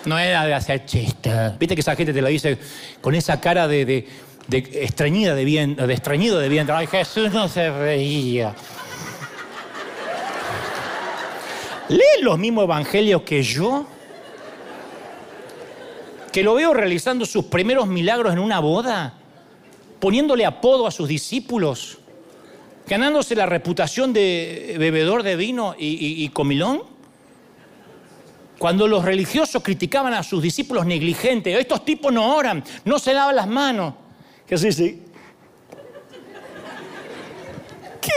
No 0.07 0.19
era 0.19 0.47
de 0.47 0.55
hacer 0.55 0.87
chistes. 0.87 1.59
Viste 1.59 1.75
que 1.75 1.81
esa 1.81 1.95
gente 1.97 2.13
te 2.13 2.23
lo 2.23 2.29
dice 2.29 2.59
con 3.01 3.15
esa 3.15 3.41
cara 3.41 3.69
de, 3.69 3.85
de, 3.85 4.09
de 4.49 4.85
estreñida 4.85 5.35
de 5.35 5.45
bien, 5.45 5.77
de 5.77 5.93
estreñido 5.93 6.39
de 6.39 6.49
vientre. 6.49 6.75
Ay, 6.75 6.87
Jesús 6.87 7.33
no 7.33 7.49
se 7.49 7.71
reía. 7.71 8.55
¿Lee 11.89 12.23
los 12.23 12.39
mismos 12.39 12.65
evangelios 12.65 13.23
que 13.23 13.43
yo? 13.43 13.87
que 16.37 16.43
lo 16.43 16.53
veo 16.53 16.75
realizando 16.75 17.25
sus 17.25 17.47
primeros 17.47 17.87
milagros 17.87 18.31
en 18.31 18.39
una 18.39 18.61
boda, 18.61 19.15
poniéndole 19.99 20.45
apodo 20.45 20.87
a 20.87 20.91
sus 20.91 21.09
discípulos, 21.09 21.97
ganándose 22.87 23.35
la 23.35 23.47
reputación 23.47 24.13
de 24.13 24.77
bebedor 24.79 25.23
de 25.23 25.35
vino 25.35 25.75
y, 25.79 26.29
comilón. 26.35 26.83
Cuando 28.59 28.89
los 28.89 29.05
religiosos 29.05 29.63
criticaban 29.63 30.15
a 30.15 30.23
sus 30.23 30.43
discípulos 30.43 30.87
negligentes, 30.87 31.59
estos 31.59 31.85
tipos 31.85 32.13
no 32.13 32.35
oran, 32.35 32.65
no 32.85 32.99
se 32.99 33.13
lavan 33.13 33.37
las 33.37 33.47
manos. 33.47 33.95
¿Qué 34.47 34.57
sí, 34.57 34.73
sí? 34.73 35.03
¿Qué? 38.01 38.13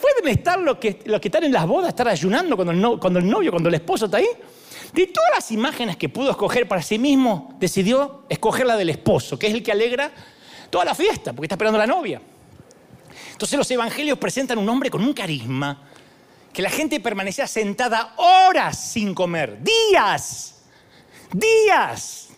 ¿Pueden 0.00 0.28
estar 0.28 0.58
los 0.60 0.76
que, 0.76 0.96
que 0.96 1.20
están 1.22 1.44
en 1.44 1.52
las 1.52 1.66
bodas, 1.66 1.88
estar 1.88 2.06
ayunando 2.06 2.54
cuando 2.56 2.72
el, 2.72 3.00
cuando 3.00 3.18
el 3.18 3.28
novio, 3.28 3.50
cuando 3.50 3.68
el 3.68 3.74
esposo 3.74 4.04
está 4.04 4.18
ahí? 4.18 4.28
De 4.92 5.06
todas 5.08 5.30
las 5.34 5.50
imágenes 5.50 5.96
que 5.96 6.08
pudo 6.08 6.30
escoger 6.30 6.68
para 6.68 6.82
sí 6.82 6.98
mismo, 6.98 7.54
decidió 7.58 8.24
escoger 8.28 8.66
la 8.66 8.76
del 8.76 8.90
esposo, 8.90 9.38
que 9.38 9.48
es 9.48 9.54
el 9.54 9.62
que 9.62 9.72
alegra 9.72 10.12
toda 10.68 10.84
la 10.84 10.94
fiesta, 10.94 11.32
porque 11.32 11.46
está 11.46 11.54
esperando 11.54 11.80
a 11.80 11.86
la 11.86 11.92
novia. 11.92 12.20
Entonces 13.32 13.58
los 13.58 13.70
evangelios 13.70 14.18
presentan 14.18 14.58
un 14.58 14.68
hombre 14.68 14.90
con 14.90 15.02
un 15.02 15.12
carisma, 15.12 15.89
que 16.52 16.62
la 16.62 16.70
gente 16.70 17.00
permanecía 17.00 17.46
sentada 17.46 18.14
horas 18.16 18.92
sin 18.92 19.14
comer, 19.14 19.58
días, 19.62 20.62
días. 21.32 22.28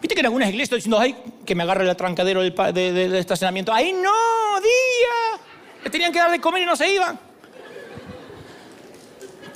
Viste 0.00 0.14
que 0.14 0.20
en 0.20 0.26
algunas 0.26 0.48
iglesias 0.48 0.78
están 0.78 0.78
diciendo, 0.78 0.98
ay, 1.00 1.42
que 1.44 1.54
me 1.54 1.64
agarre 1.64 1.88
el 1.88 1.96
trancadero 1.96 2.40
del, 2.40 3.14
estacionamiento. 3.16 3.72
¡Ay, 3.72 3.92
no! 3.92 4.60
¡Días! 4.60 5.40
Le 5.84 5.90
tenían 5.90 6.12
que 6.12 6.18
dar 6.18 6.30
de 6.30 6.40
comer 6.40 6.62
y 6.62 6.66
no 6.66 6.76
se 6.76 6.92
iban 6.92 7.18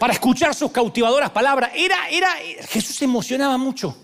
para 0.02 0.14
escuchar 0.14 0.52
sus 0.52 0.72
cautivadoras 0.72 1.30
palabras. 1.30 1.70
Era, 1.76 2.08
era, 2.10 2.28
Jesús 2.68 2.96
se 2.96 3.04
emocionaba 3.04 3.56
mucho. 3.56 3.96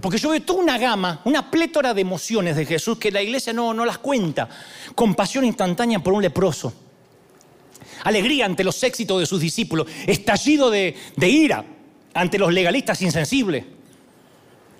Porque 0.00 0.16
yo 0.16 0.30
veo 0.30 0.40
toda 0.40 0.60
una 0.60 0.78
gama, 0.78 1.20
una 1.24 1.50
plétora 1.50 1.92
de 1.92 2.00
emociones 2.00 2.56
de 2.56 2.64
Jesús 2.64 2.96
que 2.96 3.10
la 3.10 3.20
iglesia 3.20 3.52
no, 3.52 3.74
no 3.74 3.84
las 3.84 3.98
cuenta. 3.98 4.48
Compasión 4.94 5.44
instantánea 5.44 5.98
por 5.98 6.14
un 6.14 6.22
leproso. 6.22 6.72
Alegría 8.02 8.46
ante 8.46 8.64
los 8.64 8.82
éxitos 8.82 9.20
de 9.20 9.26
sus 9.26 9.40
discípulos. 9.40 9.86
Estallido 10.06 10.70
de, 10.70 10.94
ira 11.20 11.64
ante 12.14 12.38
los 12.38 12.52
legalistas 12.52 13.00
insensibles. 13.02 13.64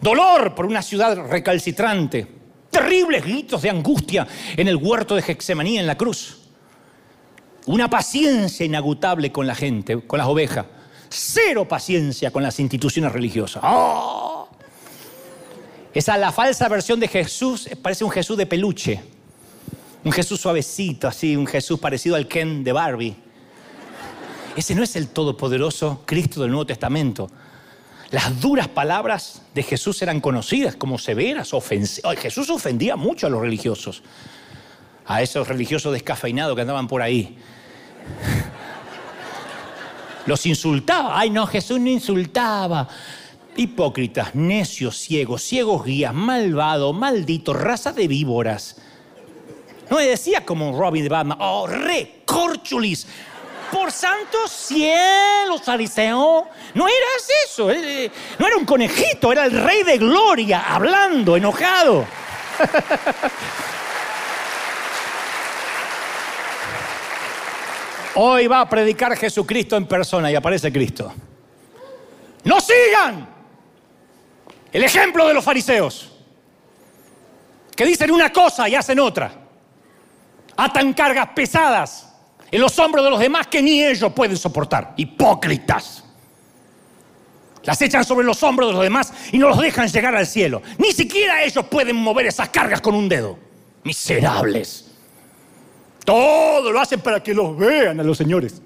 Dolor 0.00 0.54
por 0.54 0.66
una 0.66 0.82
ciudad 0.82 1.16
recalcitrante. 1.28 2.26
Terribles 2.70 3.22
gritos 3.22 3.62
de 3.62 3.70
angustia 3.70 4.26
en 4.56 4.66
el 4.66 4.76
huerto 4.76 5.14
de 5.14 5.22
Gexemaní 5.22 5.78
en 5.78 5.86
la 5.86 5.96
cruz. 5.96 6.38
Una 7.66 7.88
paciencia 7.88 8.66
inagotable 8.66 9.30
con 9.30 9.46
la 9.46 9.54
gente, 9.54 10.00
con 10.00 10.18
las 10.18 10.26
ovejas. 10.26 10.66
Cero 11.08 11.68
paciencia 11.68 12.30
con 12.30 12.42
las 12.42 12.58
instituciones 12.58 13.12
religiosas. 13.12 13.62
¡Oh! 13.64 14.48
Esa 15.94 16.16
la 16.16 16.32
falsa 16.32 16.68
versión 16.68 16.98
de 16.98 17.06
Jesús 17.06 17.68
parece 17.82 18.04
un 18.04 18.10
Jesús 18.10 18.36
de 18.36 18.46
peluche. 18.46 19.11
Un 20.04 20.12
Jesús 20.12 20.40
suavecito, 20.40 21.06
así, 21.06 21.36
un 21.36 21.46
Jesús 21.46 21.78
parecido 21.78 22.16
al 22.16 22.26
Ken 22.26 22.64
de 22.64 22.72
Barbie. 22.72 23.16
Ese 24.56 24.74
no 24.74 24.82
es 24.82 24.96
el 24.96 25.08
todopoderoso 25.08 26.02
Cristo 26.04 26.42
del 26.42 26.50
Nuevo 26.50 26.66
Testamento. 26.66 27.30
Las 28.10 28.40
duras 28.40 28.68
palabras 28.68 29.42
de 29.54 29.62
Jesús 29.62 30.02
eran 30.02 30.20
conocidas 30.20 30.76
como 30.76 30.98
severas, 30.98 31.54
ofensivas. 31.54 32.18
Jesús 32.18 32.50
ofendía 32.50 32.96
mucho 32.96 33.26
a 33.26 33.30
los 33.30 33.40
religiosos, 33.40 34.02
a 35.06 35.22
esos 35.22 35.48
religiosos 35.48 35.92
descafeinados 35.92 36.54
que 36.54 36.60
andaban 36.60 36.88
por 36.88 37.00
ahí. 37.00 37.38
Los 40.26 40.44
insultaba. 40.46 41.18
Ay, 41.18 41.30
no, 41.30 41.46
Jesús 41.46 41.80
no 41.80 41.88
insultaba. 41.88 42.88
Hipócritas, 43.56 44.34
necios, 44.34 44.98
ciegos, 44.98 45.42
ciegos 45.42 45.84
guías, 45.84 46.12
malvado, 46.12 46.92
maldito, 46.92 47.54
raza 47.54 47.92
de 47.92 48.08
víboras. 48.08 48.76
No 49.92 49.98
me 49.98 50.06
decía 50.06 50.42
como 50.42 50.72
Robin 50.72 51.02
de 51.02 51.10
Batman, 51.10 51.36
oh, 51.38 51.66
recorchulis. 51.66 53.06
Por 53.70 53.92
santos 53.92 54.50
cielos, 54.50 55.60
fariseo. 55.62 56.48
No 56.72 56.88
era 56.88 57.06
eso, 57.44 57.70
eh, 57.70 58.10
no 58.38 58.46
era 58.46 58.56
un 58.56 58.64
conejito, 58.64 59.30
era 59.30 59.44
el 59.44 59.62
rey 59.62 59.82
de 59.82 59.98
gloria, 59.98 60.64
hablando, 60.66 61.36
enojado. 61.36 62.06
Hoy 68.14 68.46
va 68.46 68.60
a 68.60 68.68
predicar 68.70 69.14
Jesucristo 69.14 69.76
en 69.76 69.84
persona 69.84 70.32
y 70.32 70.34
aparece 70.34 70.72
Cristo. 70.72 71.12
No 72.44 72.62
sigan 72.62 73.28
el 74.72 74.84
ejemplo 74.84 75.28
de 75.28 75.34
los 75.34 75.44
fariseos, 75.44 76.10
que 77.76 77.84
dicen 77.84 78.10
una 78.10 78.32
cosa 78.32 78.70
y 78.70 78.74
hacen 78.74 78.98
otra. 78.98 79.41
Atan 80.56 80.92
cargas 80.92 81.28
pesadas 81.34 82.08
en 82.50 82.60
los 82.60 82.78
hombros 82.78 83.04
de 83.04 83.10
los 83.10 83.20
demás 83.20 83.46
que 83.46 83.62
ni 83.62 83.82
ellos 83.82 84.12
pueden 84.12 84.36
soportar. 84.36 84.94
Hipócritas. 84.96 86.04
Las 87.64 87.80
echan 87.80 88.04
sobre 88.04 88.26
los 88.26 88.42
hombros 88.42 88.68
de 88.68 88.74
los 88.74 88.82
demás 88.82 89.12
y 89.32 89.38
no 89.38 89.48
los 89.48 89.58
dejan 89.58 89.88
llegar 89.88 90.14
al 90.14 90.26
cielo. 90.26 90.62
Ni 90.78 90.92
siquiera 90.92 91.42
ellos 91.42 91.64
pueden 91.66 91.96
mover 91.96 92.26
esas 92.26 92.48
cargas 92.48 92.80
con 92.80 92.94
un 92.94 93.08
dedo. 93.08 93.38
Miserables. 93.84 94.90
Todo 96.04 96.72
lo 96.72 96.80
hacen 96.80 97.00
para 97.00 97.22
que 97.22 97.32
los 97.32 97.56
vean 97.56 98.00
a 98.00 98.02
los 98.02 98.18
señores. 98.18 98.60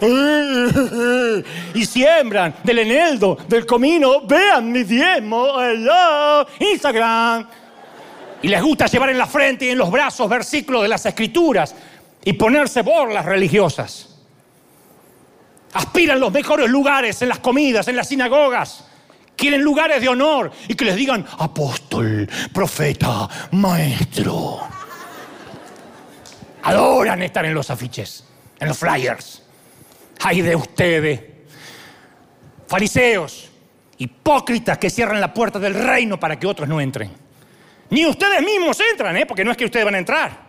Y 1.74 1.86
siembran 1.86 2.54
del 2.62 2.80
eneldo, 2.80 3.38
del 3.48 3.64
comino, 3.64 4.26
vean 4.26 4.70
mi 4.70 4.82
diezmo, 4.82 5.60
hello, 5.60 6.46
Instagram. 6.58 7.46
Y 8.42 8.48
les 8.48 8.62
gusta 8.62 8.86
llevar 8.86 9.10
en 9.10 9.18
la 9.18 9.26
frente 9.26 9.64
y 9.64 9.70
en 9.70 9.78
los 9.78 9.90
brazos 9.90 10.28
versículos 10.28 10.82
de 10.82 10.88
las 10.88 11.04
escrituras 11.06 11.74
y 12.24 12.32
ponerse 12.34 12.82
borlas 12.82 13.24
religiosas. 13.24 14.16
Aspiran 15.72 16.18
los 16.18 16.32
mejores 16.32 16.68
lugares 16.68 17.20
en 17.22 17.28
las 17.28 17.38
comidas, 17.38 17.86
en 17.88 17.96
las 17.96 18.08
sinagogas. 18.08 18.84
Quieren 19.36 19.62
lugares 19.62 20.00
de 20.00 20.08
honor 20.08 20.50
y 20.66 20.74
que 20.74 20.86
les 20.86 20.96
digan 20.96 21.24
apóstol, 21.38 22.28
profeta, 22.52 23.28
maestro. 23.52 24.60
Adoran 26.62 27.22
estar 27.22 27.44
en 27.44 27.54
los 27.54 27.70
afiches, 27.70 28.24
en 28.58 28.68
los 28.68 28.78
flyers. 28.78 29.42
Hay 30.22 30.40
de 30.40 30.56
ustedes, 30.56 31.20
fariseos, 32.66 33.50
hipócritas 33.98 34.78
que 34.78 34.90
cierran 34.90 35.20
la 35.20 35.32
puerta 35.32 35.58
del 35.58 35.74
reino 35.74 36.18
para 36.18 36.38
que 36.38 36.46
otros 36.46 36.68
no 36.68 36.80
entren. 36.80 37.25
Ni 37.90 38.06
ustedes 38.06 38.42
mismos 38.42 38.78
entran, 38.80 39.16
¿eh? 39.16 39.26
porque 39.26 39.44
no 39.44 39.50
es 39.50 39.56
que 39.56 39.64
ustedes 39.64 39.84
van 39.84 39.94
a 39.94 39.98
entrar. 39.98 40.46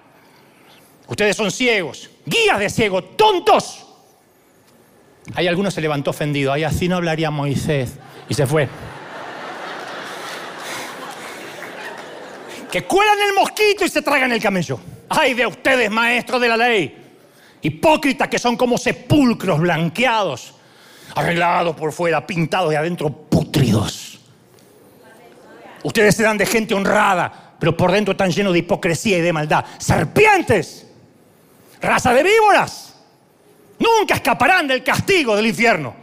Ustedes 1.08 1.36
son 1.36 1.52
ciegos, 1.52 2.10
guías 2.26 2.60
de 2.60 2.70
ciegos, 2.70 3.16
tontos. 3.16 3.86
Hay 5.36 5.48
algunos 5.48 5.74
se 5.74 5.82
levantó 5.82 6.12
ofendido. 6.12 6.52
Ay, 6.52 6.64
así 6.64 6.88
no 6.88 6.98
hablaría 6.98 7.30
Moisés. 7.30 7.94
Y 8.30 8.34
se 8.34 8.46
fue. 8.46 8.68
que 12.72 12.84
cuelan 12.84 13.18
el 13.28 13.34
mosquito 13.34 13.86
y 13.86 13.90
se 13.90 14.02
tragan 14.02 14.32
el 14.32 14.42
camello. 14.42 14.80
Ay 15.10 15.34
de 15.34 15.48
ustedes, 15.48 15.90
maestros 15.90 16.42
de 16.42 16.48
la 16.48 16.58
ley, 16.58 16.96
hipócritas 17.62 18.28
que 18.28 18.40
son 18.40 18.58
como 18.58 18.78
sepulcros 18.78 19.60
blanqueados, 19.60 20.54
arreglados 21.16 21.76
por 21.76 21.94
fuera, 21.94 22.26
pintados 22.26 22.70
de 22.70 22.78
adentro, 22.78 23.10
putridos. 23.10 24.17
Ustedes 25.88 26.16
se 26.18 26.24
dan 26.24 26.38
de 26.38 26.46
gente 26.46 26.74
honrada, 26.74 27.56
pero 27.58 27.78
por 27.78 27.94
dentro 27.94 28.12
están 28.12 28.30
llenos 28.30 28.52
de 28.52 28.60
hipocresía 28.60 29.20
y 29.20 29.22
de 29.22 29.32
maldad. 29.32 29.64
Serpientes, 29.78 30.86
raza 31.80 32.14
de 32.14 32.24
víboras, 32.24 32.94
nunca 33.80 34.16
escaparán 34.16 34.68
del 34.68 34.84
castigo 34.84 35.34
del 35.34 35.48
infierno. 35.48 35.96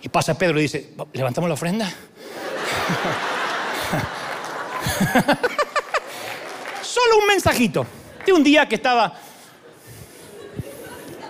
Y 0.00 0.08
pasa 0.08 0.32
Pedro 0.32 0.58
y 0.58 0.62
dice, 0.62 0.94
¿levantamos 1.12 1.46
la 1.46 1.52
ofrenda? 1.52 1.86
Solo 6.80 7.18
un 7.18 7.26
mensajito 7.26 7.86
de 8.24 8.32
un 8.32 8.42
día 8.42 8.66
que 8.66 8.76
estaba... 8.76 9.12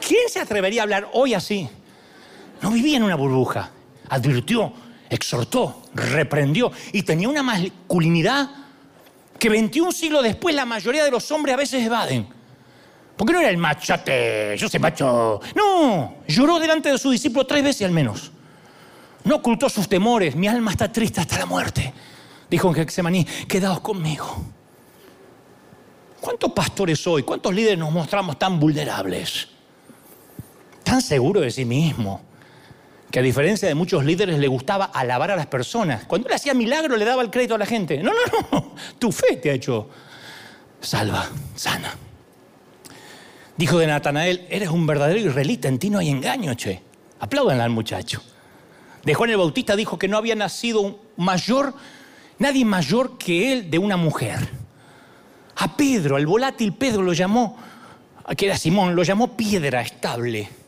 ¿Quién 0.06 0.28
se 0.28 0.38
atrevería 0.38 0.82
a 0.82 0.84
hablar 0.84 1.08
hoy 1.14 1.34
así? 1.34 1.68
No 2.62 2.70
vivía 2.70 2.98
en 2.98 3.02
una 3.02 3.16
burbuja. 3.16 3.72
Advirtió, 4.08 4.72
exhortó, 5.14 5.82
reprendió 5.94 6.70
y 6.92 7.02
tenía 7.02 7.28
una 7.28 7.42
masculinidad 7.42 8.50
que 9.38 9.48
21 9.48 9.92
siglos 9.92 10.22
después 10.22 10.54
la 10.54 10.64
mayoría 10.64 11.04
de 11.04 11.10
los 11.10 11.30
hombres 11.30 11.54
a 11.54 11.56
veces 11.56 11.84
evaden. 11.84 12.26
Porque 13.16 13.32
no 13.32 13.40
era 13.40 13.50
el 13.50 13.58
machate, 13.58 14.56
yo 14.56 14.68
soy 14.68 14.80
macho. 14.80 15.40
No, 15.54 16.16
lloró 16.26 16.58
delante 16.58 16.90
de 16.90 16.98
su 16.98 17.10
discípulo 17.10 17.46
tres 17.46 17.62
veces 17.62 17.86
al 17.86 17.92
menos. 17.92 18.32
No 19.24 19.36
ocultó 19.36 19.68
sus 19.68 19.88
temores, 19.88 20.34
mi 20.34 20.48
alma 20.48 20.72
está 20.72 20.90
triste 20.90 21.20
hasta 21.20 21.38
la 21.38 21.46
muerte. 21.46 21.92
Dijo 22.50 22.68
en 22.68 22.74
Gexemaní, 22.74 23.24
quedaos 23.48 23.80
conmigo. 23.80 24.44
¿Cuántos 26.20 26.52
pastores 26.52 27.06
hoy, 27.06 27.22
cuántos 27.22 27.54
líderes 27.54 27.78
nos 27.78 27.92
mostramos 27.92 28.38
tan 28.38 28.58
vulnerables? 28.58 29.48
Tan 30.82 31.00
seguros 31.00 31.42
de 31.42 31.50
sí 31.50 31.64
mismos. 31.64 32.20
Que 33.14 33.20
a 33.20 33.22
diferencia 33.22 33.68
de 33.68 33.76
muchos 33.76 34.04
líderes 34.04 34.40
le 34.40 34.48
gustaba 34.48 34.86
alabar 34.86 35.30
a 35.30 35.36
las 35.36 35.46
personas. 35.46 36.04
Cuando 36.04 36.26
él 36.26 36.34
hacía 36.34 36.52
milagro 36.52 36.96
le 36.96 37.04
daba 37.04 37.22
el 37.22 37.30
crédito 37.30 37.54
a 37.54 37.58
la 37.58 37.64
gente. 37.64 37.98
No, 37.98 38.10
no, 38.10 38.48
no, 38.50 38.74
tu 38.98 39.12
fe 39.12 39.36
te 39.36 39.50
ha 39.50 39.52
hecho 39.52 39.88
salva, 40.80 41.30
sana. 41.54 41.94
Dijo 43.56 43.78
de 43.78 43.86
Natanael, 43.86 44.44
eres 44.50 44.68
un 44.68 44.84
verdadero 44.84 45.30
israelita, 45.30 45.68
en 45.68 45.78
ti 45.78 45.90
no 45.90 46.00
hay 46.00 46.08
engaño, 46.08 46.54
che. 46.54 46.82
Apláudanle 47.20 47.62
al 47.62 47.70
muchacho. 47.70 48.20
De 49.04 49.14
Juan 49.14 49.30
el 49.30 49.36
Bautista 49.36 49.76
dijo 49.76 49.96
que 49.96 50.08
no 50.08 50.16
había 50.16 50.34
nacido 50.34 50.98
mayor, 51.16 51.72
nadie 52.40 52.64
mayor 52.64 53.16
que 53.16 53.52
él 53.52 53.70
de 53.70 53.78
una 53.78 53.96
mujer. 53.96 54.40
A 55.54 55.76
Pedro, 55.76 56.16
al 56.16 56.26
volátil 56.26 56.72
Pedro 56.72 57.02
lo 57.02 57.12
llamó, 57.12 57.56
que 58.36 58.46
era 58.46 58.56
Simón, 58.56 58.96
lo 58.96 59.04
llamó 59.04 59.36
piedra 59.36 59.82
estable. 59.82 60.63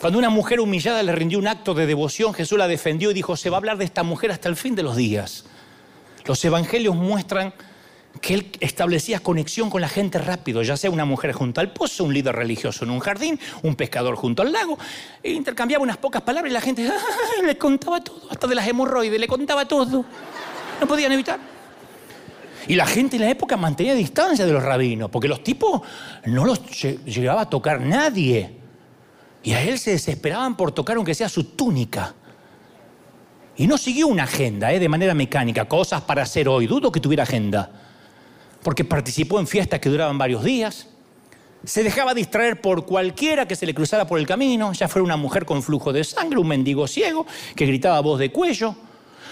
Cuando 0.00 0.18
una 0.18 0.30
mujer 0.30 0.60
humillada 0.60 1.02
le 1.02 1.12
rindió 1.12 1.40
un 1.40 1.48
acto 1.48 1.74
de 1.74 1.84
devoción, 1.84 2.32
Jesús 2.32 2.56
la 2.56 2.68
defendió 2.68 3.10
y 3.10 3.14
dijo, 3.14 3.36
se 3.36 3.50
va 3.50 3.56
a 3.56 3.58
hablar 3.58 3.78
de 3.78 3.84
esta 3.84 4.04
mujer 4.04 4.30
hasta 4.30 4.48
el 4.48 4.54
fin 4.54 4.76
de 4.76 4.84
los 4.84 4.94
días. 4.94 5.44
Los 6.24 6.44
evangelios 6.44 6.94
muestran 6.94 7.52
que 8.20 8.34
él 8.34 8.52
establecía 8.60 9.20
conexión 9.20 9.70
con 9.70 9.80
la 9.80 9.88
gente 9.88 10.18
rápido, 10.18 10.62
ya 10.62 10.76
sea 10.76 10.90
una 10.90 11.04
mujer 11.04 11.32
junto 11.32 11.60
al 11.60 11.72
pozo, 11.72 12.04
un 12.04 12.14
líder 12.14 12.36
religioso 12.36 12.84
en 12.84 12.90
un 12.90 13.00
jardín, 13.00 13.40
un 13.62 13.74
pescador 13.74 14.14
junto 14.14 14.42
al 14.42 14.52
lago. 14.52 14.78
E 15.20 15.32
intercambiaba 15.32 15.82
unas 15.82 15.96
pocas 15.96 16.22
palabras 16.22 16.50
y 16.50 16.54
la 16.54 16.60
gente 16.60 16.88
le 17.44 17.58
contaba 17.58 18.00
todo, 18.00 18.30
hasta 18.30 18.46
de 18.46 18.54
las 18.54 18.68
hemorroides, 18.68 19.18
le 19.18 19.26
contaba 19.26 19.66
todo. 19.66 20.04
No 20.80 20.86
podían 20.86 21.10
evitar. 21.10 21.40
Y 22.68 22.76
la 22.76 22.86
gente 22.86 23.16
en 23.16 23.22
la 23.22 23.30
época 23.30 23.56
mantenía 23.56 23.94
distancia 23.94 24.46
de 24.46 24.52
los 24.52 24.62
rabinos, 24.62 25.10
porque 25.10 25.26
los 25.26 25.42
tipos 25.42 25.82
no 26.26 26.44
los 26.44 26.60
llegaba 27.04 27.42
a 27.42 27.50
tocar 27.50 27.80
nadie. 27.80 28.57
Y 29.48 29.54
a 29.54 29.62
él 29.62 29.78
se 29.78 29.92
desesperaban 29.92 30.58
por 30.58 30.72
tocar 30.72 30.96
aunque 30.96 31.14
sea 31.14 31.26
su 31.26 31.42
túnica. 31.42 32.14
Y 33.56 33.66
no 33.66 33.78
siguió 33.78 34.06
una 34.06 34.24
agenda, 34.24 34.70
¿eh? 34.74 34.78
de 34.78 34.90
manera 34.90 35.14
mecánica, 35.14 35.64
cosas 35.64 36.02
para 36.02 36.20
hacer 36.20 36.50
hoy. 36.50 36.66
Dudo 36.66 36.92
que 36.92 37.00
tuviera 37.00 37.22
agenda. 37.22 37.70
Porque 38.62 38.84
participó 38.84 39.40
en 39.40 39.46
fiestas 39.46 39.80
que 39.80 39.88
duraban 39.88 40.18
varios 40.18 40.44
días. 40.44 40.88
Se 41.64 41.82
dejaba 41.82 42.12
distraer 42.12 42.60
por 42.60 42.84
cualquiera 42.84 43.48
que 43.48 43.56
se 43.56 43.64
le 43.64 43.72
cruzara 43.72 44.06
por 44.06 44.18
el 44.18 44.26
camino, 44.26 44.74
ya 44.74 44.86
fuera 44.86 45.02
una 45.02 45.16
mujer 45.16 45.46
con 45.46 45.62
flujo 45.62 45.94
de 45.94 46.04
sangre, 46.04 46.38
un 46.38 46.46
mendigo 46.46 46.86
ciego 46.86 47.24
que 47.56 47.64
gritaba 47.64 48.00
voz 48.00 48.18
de 48.18 48.30
cuello. 48.30 48.76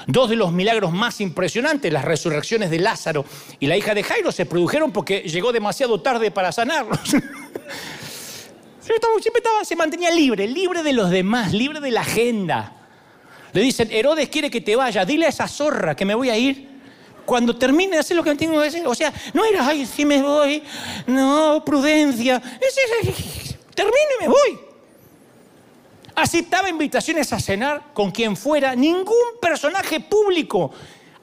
Dos 0.07 0.31
de 0.31 0.37
los 0.37 0.51
milagros 0.51 0.95
más 0.95 1.21
impresionantes, 1.21 1.93
las 1.93 2.07
resurrecciones 2.07 2.71
de 2.71 2.79
Lázaro 2.79 3.27
y 3.61 3.67
la 3.67 3.77
hija 3.77 3.93
de 3.93 4.03
Jairo, 4.03 4.33
se 4.33 4.47
produjeron 4.47 4.93
porque 4.93 5.21
llegó 5.29 5.53
demasiado 5.53 6.01
tarde 6.01 6.31
para 6.31 6.53
sanarlos. 6.53 7.01
Siempre 8.87 9.39
estaba, 9.39 9.65
se 9.65 9.75
mantenía 9.75 10.11
libre, 10.11 10.47
libre 10.47 10.83
de 10.83 10.93
los 10.93 11.11
demás, 11.11 11.53
libre 11.53 11.81
de 11.81 11.91
la 11.91 12.03
agenda. 12.03 12.73
Le 13.53 13.61
dicen, 13.61 13.91
Herodes 13.91 14.29
quiere 14.29 14.51
que 14.51 14.61
te 14.61 14.77
vaya, 14.77 15.05
dile 15.05 15.27
a 15.27 15.31
esa 15.31 15.49
zorra 15.49 15.97
que 15.97 16.05
me 16.05 16.15
voy 16.15 16.31
a 16.31 16.39
ir. 16.39 16.77
Cuando 17.25 17.57
termine 17.57 17.95
de 17.95 17.99
hacer 17.99 18.17
lo 18.17 18.23
que 18.23 18.35
tengo 18.37 18.61
que 18.61 18.69
hacer. 18.69 18.87
O 18.87 18.95
sea, 18.95 19.13
no 19.35 19.45
era, 19.45 19.67
ay, 19.67 19.85
si 19.87 20.05
me 20.05 20.23
voy, 20.23 20.63
no, 21.09 21.63
prudencia. 21.65 22.41
Termine 23.75 23.97
y 24.21 24.23
me 24.23 24.29
voy. 24.29 24.59
Aceptaba 26.15 26.69
invitaciones 26.69 27.33
a 27.33 27.41
cenar 27.41 27.93
con 27.93 28.13
quien 28.13 28.37
fuera. 28.37 28.77
Ningún 28.77 29.41
personaje 29.41 29.99
público 29.99 30.71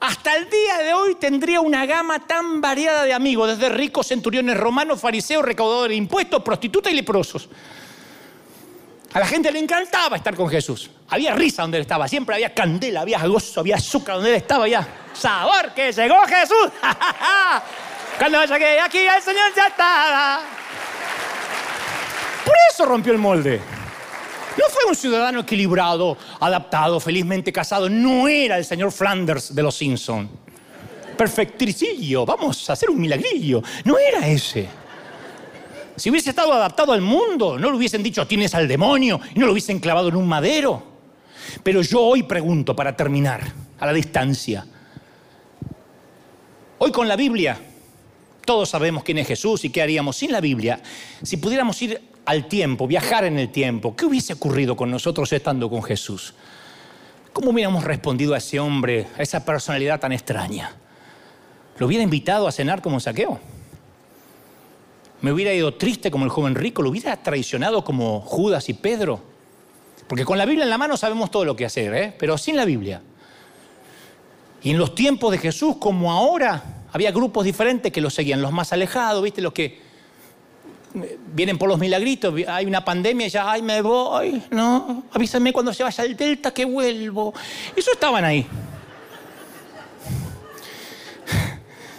hasta 0.06 0.36
el 0.36 0.50
día 0.50 0.78
de 0.78 0.92
hoy 0.92 1.14
tendría 1.14 1.62
una 1.62 1.86
gama 1.86 2.18
tan 2.18 2.60
variada 2.60 3.04
de 3.04 3.14
amigos, 3.14 3.56
desde 3.56 3.74
ricos 3.74 4.08
centuriones 4.08 4.54
romanos, 4.54 5.00
fariseos, 5.00 5.42
recaudadores 5.42 5.94
de 5.94 5.96
impuestos, 5.96 6.42
prostitutas 6.42 6.92
y 6.92 6.96
leprosos. 6.96 7.48
A 9.14 9.18
la 9.18 9.26
gente 9.26 9.50
le 9.50 9.60
encantaba 9.60 10.18
estar 10.18 10.34
con 10.36 10.50
Jesús. 10.50 10.90
Había 11.08 11.34
risa 11.34 11.62
donde 11.62 11.78
él 11.78 11.82
estaba, 11.82 12.06
siempre 12.06 12.34
había 12.34 12.52
candela, 12.52 13.00
había 13.00 13.26
gozo, 13.26 13.60
había 13.60 13.76
azúcar 13.76 14.16
donde 14.16 14.28
él 14.28 14.36
estaba, 14.36 14.64
había 14.64 14.86
sabor 15.14 15.72
que 15.74 15.90
llegó 15.90 16.16
Jesús. 16.26 16.68
Cuando 18.18 18.44
llegué 18.44 18.80
aquí 18.80 18.98
el 18.98 19.22
Señor 19.22 19.54
ya 19.56 19.68
estaba. 19.68 20.42
Por 22.44 22.54
eso 22.70 22.84
rompió 22.84 23.12
el 23.14 23.18
molde. 23.18 23.83
No 24.58 24.64
fue 24.68 24.84
un 24.88 24.94
ciudadano 24.94 25.40
equilibrado, 25.40 26.16
adaptado, 26.40 27.00
felizmente 27.00 27.52
casado. 27.52 27.88
No 27.88 28.28
era 28.28 28.56
el 28.56 28.64
señor 28.64 28.92
Flanders 28.92 29.54
de 29.54 29.62
los 29.62 29.74
Simpson. 29.74 30.28
Perfecticillo, 31.16 32.24
vamos 32.24 32.68
a 32.70 32.74
hacer 32.74 32.90
un 32.90 33.00
milagrillo. 33.00 33.62
No 33.84 33.98
era 33.98 34.26
ese. 34.26 34.68
Si 35.96 36.10
hubiese 36.10 36.30
estado 36.30 36.52
adaptado 36.52 36.92
al 36.92 37.00
mundo, 37.00 37.58
no 37.58 37.70
le 37.70 37.76
hubiesen 37.76 38.02
dicho 38.02 38.26
tienes 38.26 38.54
al 38.54 38.66
demonio 38.66 39.20
y 39.34 39.38
no 39.38 39.46
lo 39.46 39.52
hubiesen 39.52 39.78
clavado 39.78 40.08
en 40.08 40.16
un 40.16 40.26
madero. 40.26 40.82
Pero 41.62 41.82
yo 41.82 42.00
hoy 42.00 42.22
pregunto, 42.24 42.74
para 42.74 42.96
terminar, 42.96 43.42
a 43.78 43.86
la 43.86 43.92
distancia. 43.92 44.66
Hoy 46.78 46.90
con 46.90 47.06
la 47.06 47.16
Biblia, 47.16 47.58
todos 48.44 48.68
sabemos 48.68 49.04
quién 49.04 49.18
es 49.18 49.26
Jesús 49.26 49.64
y 49.64 49.70
qué 49.70 49.82
haríamos 49.82 50.16
sin 50.16 50.32
la 50.32 50.40
Biblia. 50.40 50.80
Si 51.22 51.36
pudiéramos 51.36 51.80
ir 51.82 52.00
al 52.24 52.46
tiempo, 52.46 52.86
viajar 52.86 53.24
en 53.24 53.38
el 53.38 53.50
tiempo, 53.50 53.94
¿qué 53.96 54.06
hubiese 54.06 54.34
ocurrido 54.34 54.76
con 54.76 54.90
nosotros 54.90 55.32
estando 55.32 55.70
con 55.70 55.82
Jesús? 55.82 56.34
¿Cómo 57.32 57.50
hubiéramos 57.50 57.84
respondido 57.84 58.34
a 58.34 58.38
ese 58.38 58.60
hombre, 58.60 59.06
a 59.18 59.22
esa 59.22 59.44
personalidad 59.44 60.00
tan 60.00 60.12
extraña? 60.12 60.76
¿Lo 61.78 61.86
hubiera 61.86 62.04
invitado 62.04 62.46
a 62.46 62.52
cenar 62.52 62.80
como 62.80 63.00
saqueo? 63.00 63.40
¿Me 65.20 65.32
hubiera 65.32 65.52
ido 65.52 65.74
triste 65.74 66.10
como 66.10 66.24
el 66.24 66.30
joven 66.30 66.54
rico? 66.54 66.82
¿Lo 66.82 66.90
hubiera 66.90 67.16
traicionado 67.22 67.82
como 67.82 68.20
Judas 68.20 68.68
y 68.68 68.74
Pedro? 68.74 69.20
Porque 70.06 70.24
con 70.24 70.38
la 70.38 70.44
Biblia 70.44 70.64
en 70.64 70.70
la 70.70 70.78
mano 70.78 70.96
sabemos 70.96 71.30
todo 71.30 71.44
lo 71.44 71.56
que 71.56 71.64
hacer, 71.64 71.94
¿eh? 71.94 72.14
pero 72.18 72.36
sin 72.36 72.56
la 72.56 72.64
Biblia. 72.64 73.02
Y 74.62 74.70
en 74.70 74.78
los 74.78 74.94
tiempos 74.94 75.32
de 75.32 75.38
Jesús, 75.38 75.76
como 75.78 76.12
ahora, 76.12 76.83
había 76.94 77.10
grupos 77.10 77.44
diferentes 77.44 77.92
que 77.92 78.00
lo 78.00 78.08
seguían, 78.08 78.40
los 78.40 78.52
más 78.52 78.72
alejados, 78.72 79.20
¿viste? 79.20 79.42
Los 79.42 79.52
que 79.52 79.80
vienen 81.34 81.58
por 81.58 81.68
los 81.68 81.76
milagritos, 81.76 82.32
hay 82.46 82.66
una 82.66 82.84
pandemia 82.84 83.26
ya, 83.26 83.50
ay, 83.50 83.62
me 83.62 83.82
voy, 83.82 84.40
no, 84.50 85.02
avísame 85.10 85.52
cuando 85.52 85.74
se 85.74 85.82
vaya 85.82 86.04
al 86.04 86.16
Delta 86.16 86.54
que 86.54 86.64
vuelvo. 86.64 87.34
Eso 87.74 87.90
estaban 87.90 88.24
ahí. 88.24 88.46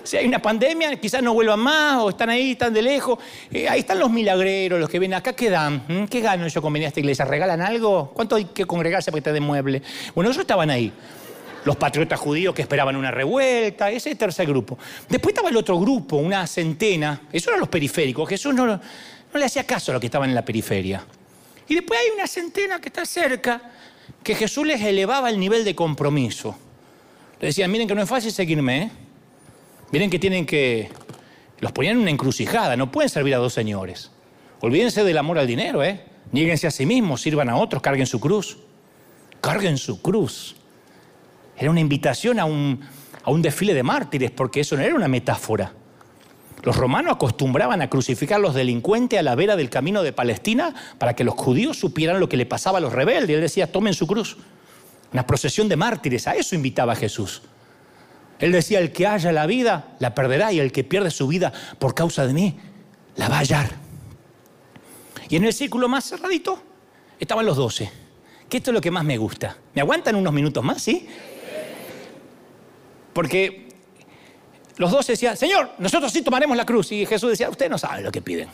Si 0.03 0.15
hay 0.15 0.27
una 0.27 0.39
pandemia, 0.39 0.95
quizás 0.97 1.21
no 1.21 1.33
vuelvan 1.33 1.59
más 1.59 1.97
o 2.01 2.09
están 2.11 2.29
ahí, 2.29 2.51
están 2.51 2.73
de 2.73 2.81
lejos. 2.81 3.19
Eh, 3.51 3.67
ahí 3.67 3.81
están 3.81 3.99
los 3.99 4.09
milagreros, 4.09 4.79
los 4.79 4.87
que 4.87 4.99
vienen 4.99 5.17
acá, 5.17 5.33
¿qué 5.33 5.49
dan? 5.49 5.83
¿Mm? 5.89 6.05
¿Qué 6.05 6.21
gano 6.21 6.47
yo 6.47 6.61
con 6.61 6.71
venir 6.71 6.85
a 6.85 6.87
esta 6.89 7.01
iglesia? 7.01 7.25
¿Regalan 7.25 7.59
algo? 7.59 8.11
¿Cuánto 8.13 8.37
hay 8.37 8.45
que 8.45 8.65
congregarse 8.65 9.11
para 9.11 9.19
que 9.19 9.23
te 9.25 9.33
den 9.33 9.43
mueble? 9.43 9.81
Bueno, 10.13 10.29
ellos 10.29 10.39
estaban 10.39 10.69
ahí 10.69 10.93
los 11.65 11.75
patriotas 11.75 12.19
judíos 12.19 12.55
que 12.55 12.61
esperaban 12.61 12.95
una 12.95 13.11
revuelta, 13.11 13.91
ese 13.91 14.15
tercer 14.15 14.47
grupo. 14.47 14.77
Después 15.09 15.33
estaba 15.33 15.49
el 15.49 15.57
otro 15.57 15.77
grupo, 15.79 16.17
una 16.17 16.47
centena, 16.47 17.23
esos 17.33 17.49
eran 17.49 17.59
los 17.59 17.69
periféricos, 17.69 18.29
Jesús 18.29 18.53
no, 18.53 18.65
no 18.65 18.79
le 19.33 19.45
hacía 19.45 19.65
caso 19.65 19.91
a 19.91 19.93
los 19.93 19.99
que 19.99 20.07
estaban 20.07 20.29
en 20.29 20.35
la 20.35 20.45
periferia. 20.45 21.03
Y 21.67 21.73
después 21.73 21.99
hay 21.99 22.15
una 22.15 22.27
centena 22.27 22.79
que 22.79 22.89
está 22.89 23.05
cerca, 23.05 23.61
que 24.23 24.35
Jesús 24.35 24.65
les 24.65 24.81
elevaba 24.81 25.29
el 25.29 25.39
nivel 25.39 25.65
de 25.65 25.75
compromiso. 25.75 26.55
Le 27.39 27.47
decían, 27.47 27.71
miren 27.71 27.87
que 27.87 27.95
no 27.95 28.03
es 28.03 28.09
fácil 28.09 28.31
seguirme, 28.31 28.83
¿eh? 28.83 28.91
miren 29.91 30.09
que 30.09 30.19
tienen 30.19 30.45
que... 30.45 30.89
Los 31.59 31.71
ponían 31.71 31.95
en 31.95 32.01
una 32.03 32.11
encrucijada, 32.11 32.75
no 32.75 32.91
pueden 32.91 33.09
servir 33.09 33.33
a 33.33 33.37
dos 33.37 33.53
señores. 33.53 34.11
Olvídense 34.59 35.03
del 35.03 35.17
amor 35.17 35.39
al 35.39 35.47
dinero, 35.47 35.83
¿eh? 35.83 36.03
Níguense 36.31 36.67
a 36.67 36.71
sí 36.71 36.85
mismos, 36.85 37.21
sirvan 37.21 37.49
a 37.49 37.55
otros, 37.55 37.81
carguen 37.81 38.05
su 38.05 38.19
cruz. 38.19 38.57
Carguen 39.41 39.77
su 39.77 40.01
cruz. 40.01 40.55
Era 41.57 41.71
una 41.71 41.79
invitación 41.79 42.39
a 42.39 42.45
un, 42.45 42.81
a 43.23 43.31
un 43.31 43.41
desfile 43.41 43.73
de 43.73 43.83
mártires, 43.83 44.31
porque 44.31 44.61
eso 44.61 44.75
no 44.75 44.83
era 44.83 44.95
una 44.95 45.07
metáfora. 45.07 45.73
Los 46.63 46.77
romanos 46.77 47.13
acostumbraban 47.13 47.81
a 47.81 47.89
crucificar 47.89 48.37
a 48.37 48.41
los 48.41 48.55
delincuentes 48.55 49.19
a 49.19 49.23
la 49.23 49.35
vera 49.35 49.55
del 49.55 49.69
camino 49.69 50.01
de 50.01 50.13
Palestina 50.13 50.73
para 50.97 51.15
que 51.15 51.23
los 51.23 51.35
judíos 51.35 51.77
supieran 51.77 52.19
lo 52.19 52.27
que 52.27 52.37
le 52.37 52.47
pasaba 52.47 52.79
a 52.79 52.81
los 52.81 52.91
rebeldes. 52.91 53.35
Él 53.35 53.41
decía, 53.41 53.71
tomen 53.71 53.93
su 53.93 54.07
cruz. 54.07 54.37
Una 55.13 55.27
procesión 55.27 55.69
de 55.69 55.75
mártires, 55.75 56.27
a 56.27 56.35
eso 56.35 56.55
invitaba 56.55 56.95
Jesús. 56.95 57.43
Él 58.39 58.51
decía, 58.51 58.79
el 58.79 58.91
que 58.91 59.07
haya 59.07 59.31
la 59.31 59.45
vida, 59.45 59.95
la 59.99 60.15
perderá, 60.15 60.51
y 60.51 60.59
el 60.59 60.71
que 60.71 60.83
pierde 60.83 61.11
su 61.11 61.27
vida 61.27 61.53
por 61.79 61.93
causa 61.93 62.25
de 62.25 62.33
mí, 62.33 62.57
la 63.15 63.29
va 63.29 63.37
a 63.37 63.39
hallar. 63.39 63.69
Y 65.29 65.35
en 65.35 65.45
el 65.45 65.53
círculo 65.53 65.87
más 65.87 66.05
cerradito 66.09 66.59
estaban 67.19 67.45
los 67.45 67.57
doce, 67.57 67.91
que 68.49 68.57
esto 68.57 68.71
es 68.71 68.73
lo 68.73 68.81
que 68.81 68.91
más 68.91 69.05
me 69.05 69.17
gusta. 69.17 69.57
¿Me 69.73 69.81
aguantan 69.81 70.15
unos 70.15 70.33
minutos 70.33 70.63
más, 70.63 70.81
sí? 70.81 71.07
Porque 73.15 73.69
los 74.75 74.91
dos 74.91 75.07
decían, 75.07 75.37
Señor, 75.37 75.69
nosotros 75.77 76.11
sí 76.11 76.21
tomaremos 76.21 76.57
la 76.57 76.65
cruz. 76.65 76.91
Y 76.91 77.05
Jesús 77.05 77.29
decía, 77.29 77.49
ustedes 77.49 77.71
no 77.71 77.77
saben 77.77 78.03
lo 78.03 78.11
que 78.11 78.21
piden. 78.21 78.49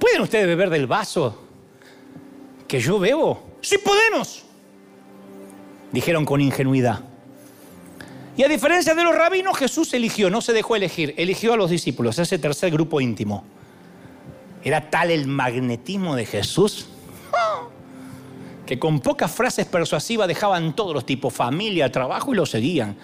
¿Pueden 0.00 0.22
ustedes 0.22 0.44
beber 0.44 0.70
del 0.70 0.88
vaso 0.88 1.40
que 2.66 2.80
yo 2.80 2.98
bebo? 2.98 3.58
Sí 3.60 3.78
podemos. 3.78 4.42
Dijeron 5.92 6.24
con 6.24 6.40
ingenuidad. 6.40 6.98
Y 8.36 8.42
a 8.42 8.48
diferencia 8.48 8.92
de 8.92 9.04
los 9.04 9.14
rabinos, 9.14 9.56
Jesús 9.56 9.94
eligió, 9.94 10.28
no 10.28 10.40
se 10.40 10.52
dejó 10.52 10.74
elegir, 10.74 11.14
eligió 11.16 11.52
a 11.52 11.56
los 11.56 11.70
discípulos, 11.70 12.18
ese 12.18 12.40
tercer 12.40 12.72
grupo 12.72 13.00
íntimo. 13.00 13.44
Era 14.64 14.90
tal 14.90 15.12
el 15.12 15.28
magnetismo 15.28 16.16
de 16.16 16.26
Jesús. 16.26 16.88
¡Ah! 17.32 17.68
Que 18.72 18.78
con 18.78 19.00
pocas 19.00 19.30
frases 19.30 19.66
persuasivas 19.66 20.26
dejaban 20.26 20.74
todos 20.74 20.94
los 20.94 21.04
tipos, 21.04 21.34
familia, 21.34 21.92
trabajo 21.92 22.32
y 22.32 22.36
lo 22.36 22.46
seguían. 22.46 22.96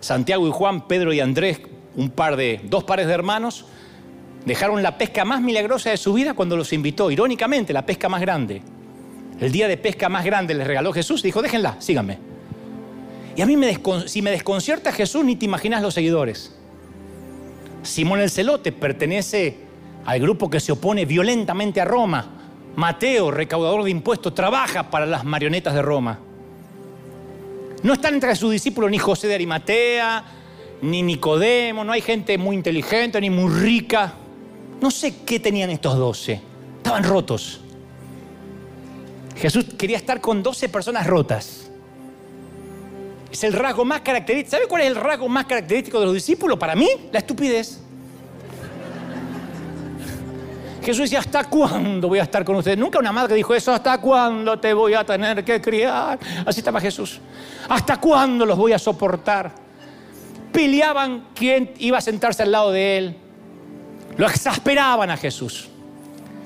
Santiago 0.00 0.48
y 0.48 0.50
Juan, 0.50 0.88
Pedro 0.88 1.12
y 1.12 1.20
Andrés, 1.20 1.60
un 1.94 2.10
par 2.10 2.34
de, 2.34 2.60
dos 2.64 2.82
pares 2.82 3.06
de 3.06 3.12
hermanos, 3.12 3.66
dejaron 4.44 4.82
la 4.82 4.98
pesca 4.98 5.24
más 5.24 5.40
milagrosa 5.40 5.90
de 5.90 5.96
su 5.96 6.12
vida 6.12 6.34
cuando 6.34 6.56
los 6.56 6.72
invitó, 6.72 7.08
irónicamente, 7.12 7.72
la 7.72 7.86
pesca 7.86 8.08
más 8.08 8.20
grande. 8.20 8.62
El 9.38 9.52
día 9.52 9.68
de 9.68 9.76
pesca 9.76 10.08
más 10.08 10.24
grande 10.24 10.54
les 10.54 10.66
regaló 10.66 10.92
Jesús 10.92 11.22
dijo, 11.22 11.40
déjenla, 11.40 11.76
síganme. 11.78 12.18
Y 13.36 13.42
a 13.42 13.46
mí 13.46 13.56
me 13.56 13.78
si 14.08 14.22
me 14.22 14.32
desconcierta 14.32 14.90
Jesús, 14.90 15.24
ni 15.24 15.36
te 15.36 15.44
imaginas 15.44 15.82
los 15.82 15.94
seguidores. 15.94 16.52
Simón 17.84 18.18
el 18.18 18.30
Celote 18.30 18.72
pertenece 18.72 19.56
al 20.04 20.18
grupo 20.18 20.50
que 20.50 20.58
se 20.58 20.72
opone 20.72 21.04
violentamente 21.04 21.80
a 21.80 21.84
Roma. 21.84 22.35
Mateo, 22.76 23.30
recaudador 23.30 23.82
de 23.84 23.90
impuestos, 23.90 24.34
trabaja 24.34 24.90
para 24.90 25.06
las 25.06 25.24
marionetas 25.24 25.74
de 25.74 25.82
Roma. 25.82 26.18
No 27.82 27.94
están 27.94 28.14
entre 28.14 28.36
sus 28.36 28.52
discípulos 28.52 28.90
ni 28.90 28.98
José 28.98 29.28
de 29.28 29.34
Arimatea, 29.34 30.24
ni 30.82 31.02
Nicodemo, 31.02 31.84
no 31.84 31.92
hay 31.92 32.02
gente 32.02 32.36
muy 32.36 32.54
inteligente 32.54 33.20
ni 33.20 33.30
muy 33.30 33.50
rica. 33.52 34.12
No 34.80 34.90
sé 34.90 35.22
qué 35.24 35.40
tenían 35.40 35.70
estos 35.70 35.96
doce. 35.96 36.40
Estaban 36.76 37.02
rotos. 37.04 37.60
Jesús 39.36 39.66
quería 39.78 39.96
estar 39.96 40.20
con 40.20 40.42
doce 40.42 40.68
personas 40.68 41.06
rotas. 41.06 41.70
Es 43.32 43.42
el 43.44 43.54
rasgo 43.54 43.84
más 43.84 44.02
característico. 44.02 44.56
¿Sabe 44.56 44.68
cuál 44.68 44.82
es 44.82 44.88
el 44.88 44.96
rasgo 44.96 45.28
más 45.28 45.46
característico 45.46 45.98
de 45.98 46.06
los 46.06 46.14
discípulos? 46.14 46.58
Para 46.58 46.74
mí, 46.74 46.88
la 47.10 47.18
estupidez. 47.18 47.80
Jesús 50.86 51.10
decía, 51.10 51.18
¿hasta 51.18 51.42
cuándo 51.50 52.06
voy 52.06 52.20
a 52.20 52.22
estar 52.22 52.44
con 52.44 52.54
ustedes? 52.54 52.78
Nunca 52.78 53.00
una 53.00 53.10
madre 53.10 53.34
dijo 53.34 53.52
eso, 53.56 53.72
¿hasta 53.72 54.00
cuándo 54.00 54.56
te 54.60 54.72
voy 54.72 54.94
a 54.94 55.02
tener 55.02 55.44
que 55.44 55.60
criar? 55.60 56.16
Así 56.46 56.60
estaba 56.60 56.80
Jesús. 56.80 57.18
¿Hasta 57.68 57.96
cuándo 57.96 58.46
los 58.46 58.56
voy 58.56 58.72
a 58.72 58.78
soportar? 58.78 59.50
Peleaban 60.52 61.26
quién 61.34 61.72
iba 61.78 61.98
a 61.98 62.00
sentarse 62.00 62.44
al 62.44 62.52
lado 62.52 62.70
de 62.70 62.98
él. 62.98 63.16
Lo 64.16 64.28
exasperaban 64.28 65.10
a 65.10 65.16
Jesús. 65.16 65.68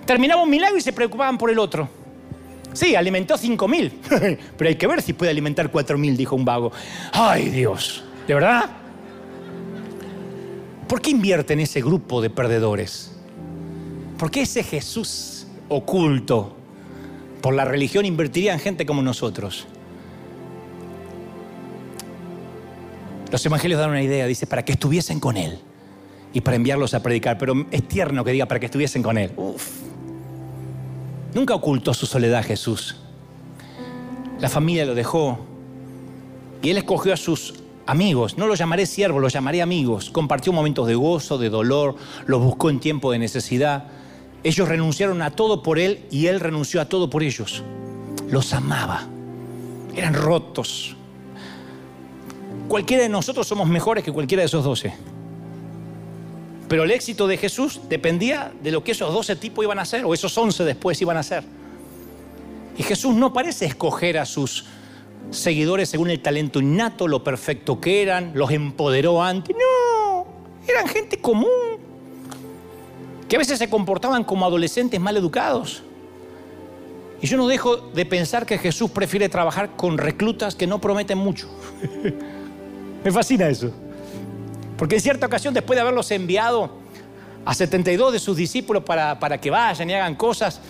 Terminaba 0.06 0.42
un 0.42 0.48
milagro 0.48 0.78
y 0.78 0.80
se 0.80 0.94
preocupaban 0.94 1.36
por 1.36 1.50
el 1.50 1.58
otro. 1.58 1.86
Sí, 2.72 2.96
alimentó 2.96 3.36
cinco 3.36 3.68
mil, 3.68 3.92
pero 4.56 4.68
hay 4.70 4.76
que 4.76 4.86
ver 4.86 5.02
si 5.02 5.12
puede 5.12 5.32
alimentar 5.32 5.70
cuatro 5.70 5.98
mil, 5.98 6.16
dijo 6.16 6.34
un 6.34 6.46
vago. 6.46 6.72
Ay 7.12 7.50
Dios, 7.50 8.04
¿de 8.26 8.32
verdad? 8.32 8.70
¿Por 10.88 11.02
qué 11.02 11.10
invierte 11.10 11.52
en 11.52 11.60
ese 11.60 11.82
grupo 11.82 12.22
de 12.22 12.30
perdedores? 12.30 13.19
¿Por 14.20 14.30
qué 14.30 14.42
ese 14.42 14.62
Jesús 14.62 15.46
oculto 15.70 16.54
por 17.40 17.54
la 17.54 17.64
religión 17.64 18.04
invertiría 18.04 18.52
en 18.52 18.60
gente 18.60 18.84
como 18.84 19.00
nosotros? 19.00 19.66
Los 23.32 23.46
evangelios 23.46 23.80
dan 23.80 23.88
una 23.88 24.02
idea, 24.02 24.26
dice, 24.26 24.46
para 24.46 24.62
que 24.62 24.72
estuviesen 24.72 25.20
con 25.20 25.38
Él 25.38 25.58
y 26.34 26.42
para 26.42 26.56
enviarlos 26.56 26.92
a 26.92 27.02
predicar. 27.02 27.38
Pero 27.38 27.64
es 27.70 27.88
tierno 27.88 28.22
que 28.22 28.32
diga 28.32 28.44
para 28.44 28.60
que 28.60 28.66
estuviesen 28.66 29.02
con 29.02 29.16
Él. 29.16 29.32
Nunca 31.32 31.54
ocultó 31.54 31.94
su 31.94 32.04
soledad 32.04 32.44
Jesús. 32.44 32.96
La 34.38 34.50
familia 34.50 34.84
lo 34.84 34.94
dejó 34.94 35.38
y 36.60 36.68
Él 36.68 36.76
escogió 36.76 37.14
a 37.14 37.16
sus 37.16 37.54
amigos. 37.86 38.36
No 38.36 38.46
los 38.46 38.58
llamaré 38.58 38.84
siervos, 38.84 39.22
los 39.22 39.32
llamaré 39.32 39.62
amigos. 39.62 40.10
Compartió 40.10 40.52
momentos 40.52 40.86
de 40.86 40.94
gozo, 40.94 41.38
de 41.38 41.48
dolor, 41.48 41.96
los 42.26 42.42
buscó 42.42 42.68
en 42.68 42.80
tiempo 42.80 43.12
de 43.12 43.18
necesidad. 43.18 43.84
Ellos 44.42 44.68
renunciaron 44.68 45.20
a 45.22 45.30
todo 45.30 45.62
por 45.62 45.78
Él 45.78 46.06
y 46.10 46.26
Él 46.26 46.40
renunció 46.40 46.80
a 46.80 46.86
todo 46.86 47.10
por 47.10 47.22
ellos. 47.22 47.62
Los 48.28 48.52
amaba. 48.54 49.06
Eran 49.94 50.14
rotos. 50.14 50.96
Cualquiera 52.68 53.02
de 53.02 53.08
nosotros 53.08 53.46
somos 53.46 53.68
mejores 53.68 54.04
que 54.04 54.12
cualquiera 54.12 54.42
de 54.42 54.46
esos 54.46 54.64
doce. 54.64 54.94
Pero 56.68 56.84
el 56.84 56.92
éxito 56.92 57.26
de 57.26 57.36
Jesús 57.36 57.80
dependía 57.88 58.52
de 58.62 58.70
lo 58.70 58.84
que 58.84 58.92
esos 58.92 59.12
doce 59.12 59.34
tipos 59.34 59.64
iban 59.64 59.80
a 59.80 59.82
hacer, 59.82 60.04
o 60.04 60.14
esos 60.14 60.38
once 60.38 60.62
después 60.62 61.02
iban 61.02 61.16
a 61.16 61.20
hacer. 61.20 61.42
Y 62.78 62.84
Jesús 62.84 63.14
no 63.16 63.32
parece 63.32 63.66
escoger 63.66 64.16
a 64.18 64.24
sus 64.24 64.66
seguidores 65.30 65.88
según 65.88 66.10
el 66.10 66.20
talento 66.20 66.60
innato, 66.60 67.08
lo 67.08 67.24
perfecto 67.24 67.80
que 67.80 68.02
eran, 68.02 68.32
los 68.34 68.52
empoderó 68.52 69.20
antes. 69.20 69.56
No, 69.56 70.26
eran 70.68 70.86
gente 70.86 71.20
común, 71.20 71.69
que 73.30 73.36
a 73.36 73.38
veces 73.38 73.60
se 73.60 73.70
comportaban 73.70 74.24
como 74.24 74.44
adolescentes 74.44 74.98
mal 74.98 75.16
educados. 75.16 75.84
Y 77.22 77.28
yo 77.28 77.36
no 77.36 77.46
dejo 77.46 77.76
de 77.76 78.04
pensar 78.04 78.44
que 78.44 78.58
Jesús 78.58 78.90
prefiere 78.90 79.28
trabajar 79.28 79.76
con 79.76 79.98
reclutas 79.98 80.56
que 80.56 80.66
no 80.66 80.80
prometen 80.80 81.16
mucho. 81.16 81.48
Me 83.04 83.12
fascina 83.12 83.48
eso. 83.48 83.72
Porque 84.76 84.96
en 84.96 85.00
cierta 85.00 85.26
ocasión, 85.26 85.54
después 85.54 85.76
de 85.76 85.82
haberlos 85.82 86.10
enviado 86.10 86.72
a 87.44 87.54
72 87.54 88.14
de 88.14 88.18
sus 88.18 88.36
discípulos 88.36 88.82
para, 88.82 89.20
para 89.20 89.40
que 89.40 89.48
vayan 89.48 89.88
y 89.88 89.94
hagan 89.94 90.16
cosas, 90.16 90.60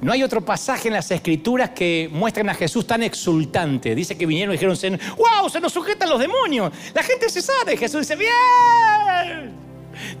no 0.00 0.12
hay 0.12 0.22
otro 0.22 0.42
pasaje 0.42 0.88
en 0.88 0.94
las 0.94 1.10
escrituras 1.10 1.70
que 1.70 2.08
muestren 2.10 2.48
a 2.48 2.54
Jesús 2.54 2.86
tan 2.86 3.02
exultante. 3.02 3.94
Dice 3.94 4.16
que 4.16 4.24
vinieron 4.24 4.54
y 4.54 4.56
dijeron, 4.56 4.98
wow, 5.18 5.50
se 5.50 5.60
nos 5.60 5.74
sujetan 5.74 6.08
los 6.08 6.20
demonios. 6.20 6.72
La 6.94 7.02
gente 7.02 7.28
se 7.28 7.42
sabe. 7.42 7.76
Jesús 7.76 8.08
dice, 8.08 8.16
bien. 8.16 9.69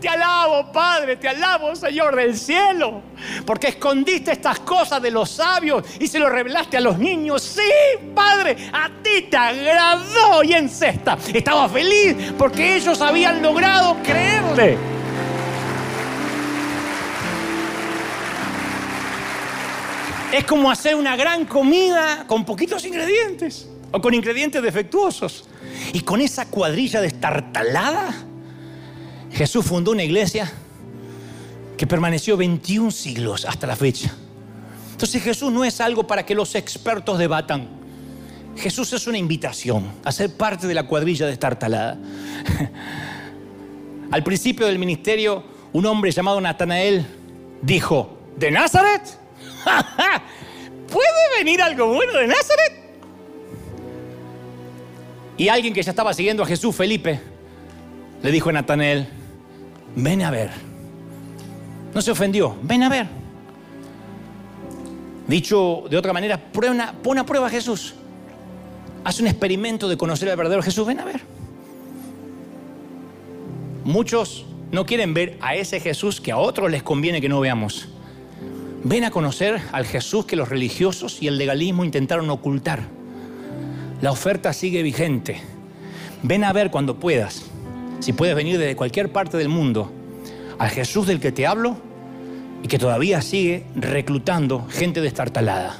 Te 0.00 0.08
alabo, 0.08 0.70
Padre, 0.72 1.16
te 1.16 1.28
alabo, 1.28 1.74
Señor 1.76 2.16
del 2.16 2.36
cielo, 2.36 3.02
porque 3.44 3.68
escondiste 3.68 4.32
estas 4.32 4.60
cosas 4.60 5.02
de 5.02 5.10
los 5.10 5.30
sabios 5.30 5.84
y 5.98 6.06
se 6.06 6.18
lo 6.18 6.28
revelaste 6.28 6.76
a 6.76 6.80
los 6.80 6.98
niños. 6.98 7.42
Sí, 7.42 7.62
Padre, 8.14 8.56
a 8.72 8.88
ti 9.02 9.22
te 9.30 9.36
agradó 9.36 10.42
y 10.42 10.54
en 10.54 10.68
cesta. 10.68 11.18
Estaba 11.32 11.68
feliz 11.68 12.32
porque 12.38 12.76
ellos 12.76 13.00
habían 13.00 13.42
logrado 13.42 13.96
creerle. 14.02 14.78
Es 20.32 20.44
como 20.44 20.70
hacer 20.70 20.94
una 20.94 21.16
gran 21.16 21.44
comida 21.44 22.24
con 22.26 22.44
poquitos 22.44 22.84
ingredientes 22.84 23.68
o 23.90 24.00
con 24.00 24.14
ingredientes 24.14 24.62
defectuosos. 24.62 25.48
Y 25.92 26.00
con 26.00 26.20
esa 26.20 26.46
cuadrilla 26.46 27.00
destartalada 27.00 28.14
Jesús 29.32 29.64
fundó 29.64 29.92
una 29.92 30.02
iglesia 30.02 30.50
que 31.76 31.86
permaneció 31.86 32.36
21 32.36 32.90
siglos 32.90 33.44
hasta 33.44 33.66
la 33.66 33.76
fecha. 33.76 34.14
Entonces 34.92 35.22
Jesús 35.22 35.50
no 35.50 35.64
es 35.64 35.80
algo 35.80 36.06
para 36.06 36.26
que 36.26 36.34
los 36.34 36.54
expertos 36.54 37.18
debatan. 37.18 37.68
Jesús 38.56 38.92
es 38.92 39.06
una 39.06 39.16
invitación 39.16 39.90
a 40.04 40.12
ser 40.12 40.36
parte 40.36 40.66
de 40.66 40.74
la 40.74 40.82
cuadrilla 40.82 41.24
de 41.24 41.30
destartalada. 41.30 41.98
Al 44.10 44.22
principio 44.22 44.66
del 44.66 44.78
ministerio, 44.78 45.42
un 45.72 45.86
hombre 45.86 46.10
llamado 46.10 46.40
Natanael 46.40 47.06
dijo, 47.62 48.18
¿de 48.36 48.50
Nazaret? 48.50 49.02
¿Puede 50.92 51.38
venir 51.38 51.62
algo 51.62 51.86
bueno 51.86 52.12
de 52.12 52.26
Nazaret? 52.26 52.72
Y 55.38 55.48
alguien 55.48 55.72
que 55.72 55.82
ya 55.82 55.90
estaba 55.92 56.12
siguiendo 56.12 56.42
a 56.42 56.46
Jesús, 56.46 56.76
Felipe, 56.76 57.20
le 58.22 58.30
dijo 58.30 58.50
a 58.50 58.52
Natanael, 58.52 59.19
ven 59.96 60.22
a 60.22 60.30
ver. 60.30 60.50
No 61.94 62.02
se 62.02 62.10
ofendió, 62.10 62.56
ven 62.62 62.82
a 62.82 62.88
ver. 62.88 63.06
Dicho 65.26 65.84
de 65.88 65.96
otra 65.96 66.12
manera, 66.12 66.38
pone 66.52 67.20
a 67.20 67.26
prueba 67.26 67.46
a 67.46 67.50
Jesús. 67.50 67.94
Haz 69.04 69.20
un 69.20 69.26
experimento 69.26 69.88
de 69.88 69.96
conocer 69.96 70.28
al 70.28 70.36
verdadero 70.36 70.62
Jesús, 70.62 70.86
ven 70.86 71.00
a 71.00 71.04
ver. 71.04 71.20
Muchos 73.84 74.44
no 74.70 74.86
quieren 74.86 75.14
ver 75.14 75.36
a 75.40 75.54
ese 75.54 75.80
Jesús 75.80 76.20
que 76.20 76.32
a 76.32 76.36
otros 76.36 76.70
les 76.70 76.82
conviene 76.82 77.20
que 77.20 77.28
no 77.28 77.40
veamos. 77.40 77.88
Ven 78.84 79.04
a 79.04 79.10
conocer 79.10 79.60
al 79.72 79.84
Jesús 79.84 80.26
que 80.26 80.36
los 80.36 80.48
religiosos 80.48 81.22
y 81.22 81.26
el 81.26 81.38
legalismo 81.38 81.84
intentaron 81.84 82.30
ocultar. 82.30 82.84
La 84.00 84.10
oferta 84.12 84.52
sigue 84.52 84.82
vigente. 84.82 85.40
Ven 86.22 86.44
a 86.44 86.52
ver 86.52 86.70
cuando 86.70 86.98
puedas 86.98 87.49
si 88.00 88.12
puedes 88.12 88.34
venir 88.34 88.58
desde 88.58 88.76
cualquier 88.76 89.10
parte 89.10 89.36
del 89.36 89.48
mundo, 89.48 89.90
al 90.58 90.70
Jesús 90.70 91.06
del 91.06 91.20
que 91.20 91.32
te 91.32 91.46
hablo 91.46 91.76
y 92.62 92.68
que 92.68 92.78
todavía 92.78 93.22
sigue 93.22 93.64
reclutando 93.74 94.66
gente 94.70 95.00
destartalada. 95.00 95.76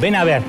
Ven 0.00 0.16
a 0.16 0.24
ver, 0.24 0.42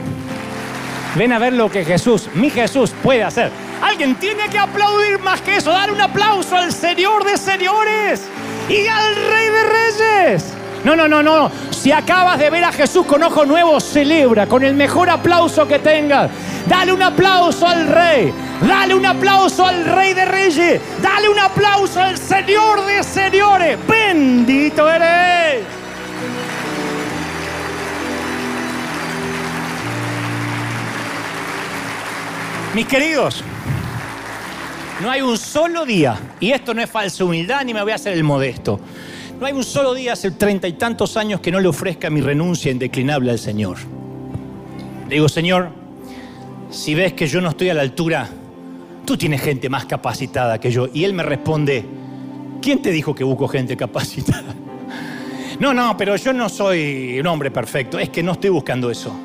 ven 1.15 1.34
a 1.34 1.39
ver 1.39 1.53
lo 1.53 1.69
que 1.69 1.84
Jesús, 1.84 2.30
mi 2.34 2.49
Jesús, 2.49 2.93
puede 3.03 3.23
hacer. 3.23 3.52
Alguien 3.81 4.15
tiene 4.15 4.47
que 4.49 4.57
aplaudir 4.57 5.19
más 5.19 5.41
que 5.41 5.57
eso, 5.57 5.72
dar 5.72 5.91
un 5.91 6.02
aplauso 6.02 6.56
al 6.56 6.72
Señor 6.72 7.26
de 7.26 7.38
señores 7.38 8.23
y 8.69 8.88
al 8.88 9.15
Rey 9.15 9.47
de 9.49 9.64
Reyes. 9.64 10.53
No, 10.84 10.95
no, 10.95 11.07
no, 11.07 11.23
no. 11.23 11.52
Si 11.72 11.91
acabas 11.91 12.38
de 12.39 12.49
ver 12.49 12.64
a 12.64 12.72
Jesús 12.72 13.06
con 13.06 13.23
ojos 13.23 13.47
nuevos, 13.47 13.84
celebra 13.84 14.45
con 14.47 14.64
el 14.64 14.76
mejor 14.76 15.10
aplauso 15.10 15.68
que 15.68 15.80
tengas. 15.80 16.30
Dale 16.68 16.93
un 16.93 17.02
aplauso 17.02 17.68
al 17.68 17.88
Rey. 17.88 18.34
Dale 18.61 18.95
un 18.95 19.06
aplauso 19.06 19.65
al 19.65 19.86
Rey 19.86 20.14
de 20.14 20.26
Reyes. 20.26 20.82
Dale 21.02 21.30
un 21.30 21.40
aplauso 21.40 21.99
al 21.99 22.18
Señor 22.18 22.86
de 22.86 23.03
Señores. 23.03 23.77
Bendito 23.88 24.90
eres. 24.90 25.64
Mis 32.73 32.88
queridos, 32.88 33.41
no 35.02 35.10
hay 35.10 35.22
un 35.22 35.38
solo 35.38 35.86
día, 35.86 36.19
y 36.41 36.52
esto 36.52 36.73
no 36.73 36.82
es 36.82 36.90
falsa 36.90 37.23
humildad 37.23 37.64
ni 37.64 37.73
me 37.73 37.82
voy 37.82 37.94
a 37.94 37.95
hacer 37.95 38.11
el 38.11 38.26
modesto, 38.26 38.82
no 39.40 39.45
hay 39.45 39.53
un 39.53 39.64
solo 39.64 39.94
día 39.94 40.11
hace 40.11 40.32
treinta 40.32 40.68
y 40.68 40.73
tantos 40.73 41.15
años 41.15 41.40
que 41.40 41.52
no 41.52 41.61
le 41.61 41.69
ofrezca 41.69 42.10
mi 42.10 42.19
renuncia 42.19 42.73
indeclinable 42.73 43.32
al 43.32 43.40
Señor. 43.40 43.77
Le 45.07 45.15
digo, 45.15 45.30
Señor, 45.30 45.69
si 46.69 46.95
ves 46.95 47.14
que 47.14 47.27
yo 47.27 47.40
no 47.40 47.52
estoy 47.52 47.69
a 47.69 47.73
la 47.73 47.82
altura 47.82 48.27
tú 49.06 49.18
tienes 49.18 49.41
gente 49.41 49.69
más 49.69 49.86
capacitada 49.86 50.60
que 50.60 50.72
yo. 50.72 50.90
Y 50.94 51.03
Él 51.03 51.14
me 51.14 51.23
responde, 51.23 51.86
¿quién 52.61 52.82
te 52.82 52.91
dijo 52.91 53.14
que 53.14 53.23
busco 53.23 53.48
gente 53.48 53.77
capacitada? 53.77 54.44
No, 55.57 55.73
no, 55.73 55.95
pero 55.95 56.18
yo 56.18 56.34
no 56.34 56.49
soy 56.49 57.18
un 57.18 57.27
hombre 57.27 57.49
perfecto, 57.49 57.98
es 57.98 58.10
que 58.10 58.22
no 58.22 58.34
estoy 58.34 58.49
buscando 58.49 58.91
eso. 58.91 59.15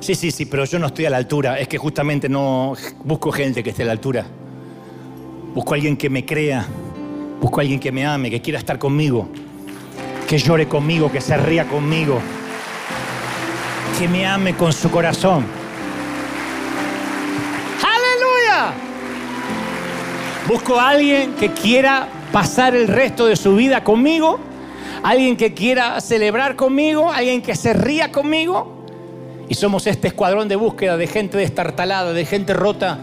Sí, 0.00 0.16
sí, 0.16 0.32
sí, 0.32 0.46
pero 0.46 0.64
yo 0.64 0.80
no 0.80 0.88
estoy 0.88 1.06
a 1.06 1.10
la 1.10 1.16
altura, 1.16 1.60
es 1.60 1.68
que 1.68 1.78
justamente 1.78 2.28
no 2.28 2.74
busco 3.04 3.30
gente 3.30 3.62
que 3.62 3.70
esté 3.70 3.84
a 3.84 3.86
la 3.86 3.92
altura. 3.92 4.26
Busco 5.54 5.74
a 5.74 5.76
alguien 5.76 5.96
que 5.96 6.10
me 6.10 6.26
crea, 6.26 6.66
busco 7.40 7.60
a 7.60 7.62
alguien 7.62 7.78
que 7.78 7.92
me 7.92 8.04
ame, 8.04 8.30
que 8.30 8.42
quiera 8.42 8.58
estar 8.58 8.80
conmigo, 8.80 9.28
que 10.26 10.38
llore 10.38 10.66
conmigo, 10.66 11.12
que 11.12 11.20
se 11.20 11.36
ría 11.36 11.68
conmigo, 11.68 12.18
que 13.96 14.08
me 14.08 14.26
ame 14.26 14.54
con 14.54 14.72
su 14.72 14.90
corazón. 14.90 15.57
Busco 20.48 20.80
a 20.80 20.88
alguien 20.88 21.34
que 21.34 21.52
quiera 21.52 22.08
pasar 22.32 22.74
el 22.74 22.88
resto 22.88 23.26
de 23.26 23.36
su 23.36 23.54
vida 23.54 23.84
conmigo 23.84 24.40
alguien 25.02 25.36
que 25.36 25.54
quiera 25.54 26.00
celebrar 26.00 26.56
conmigo, 26.56 27.10
alguien 27.12 27.42
que 27.42 27.54
se 27.56 27.72
ría 27.72 28.10
conmigo. 28.10 28.76
Y 29.48 29.54
somos 29.54 29.86
este 29.86 30.08
escuadrón 30.08 30.48
de 30.48 30.56
búsqueda 30.56 30.96
de 30.96 31.06
gente 31.06 31.38
destartalada, 31.38 32.12
de 32.12 32.24
gente 32.24 32.52
rota, 32.52 32.98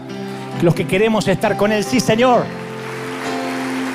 los 0.62 0.74
que 0.74 0.86
queremos 0.86 1.26
estar 1.26 1.56
con 1.56 1.72
Él. 1.72 1.84
Sí, 1.84 2.00
Señor. 2.00 2.44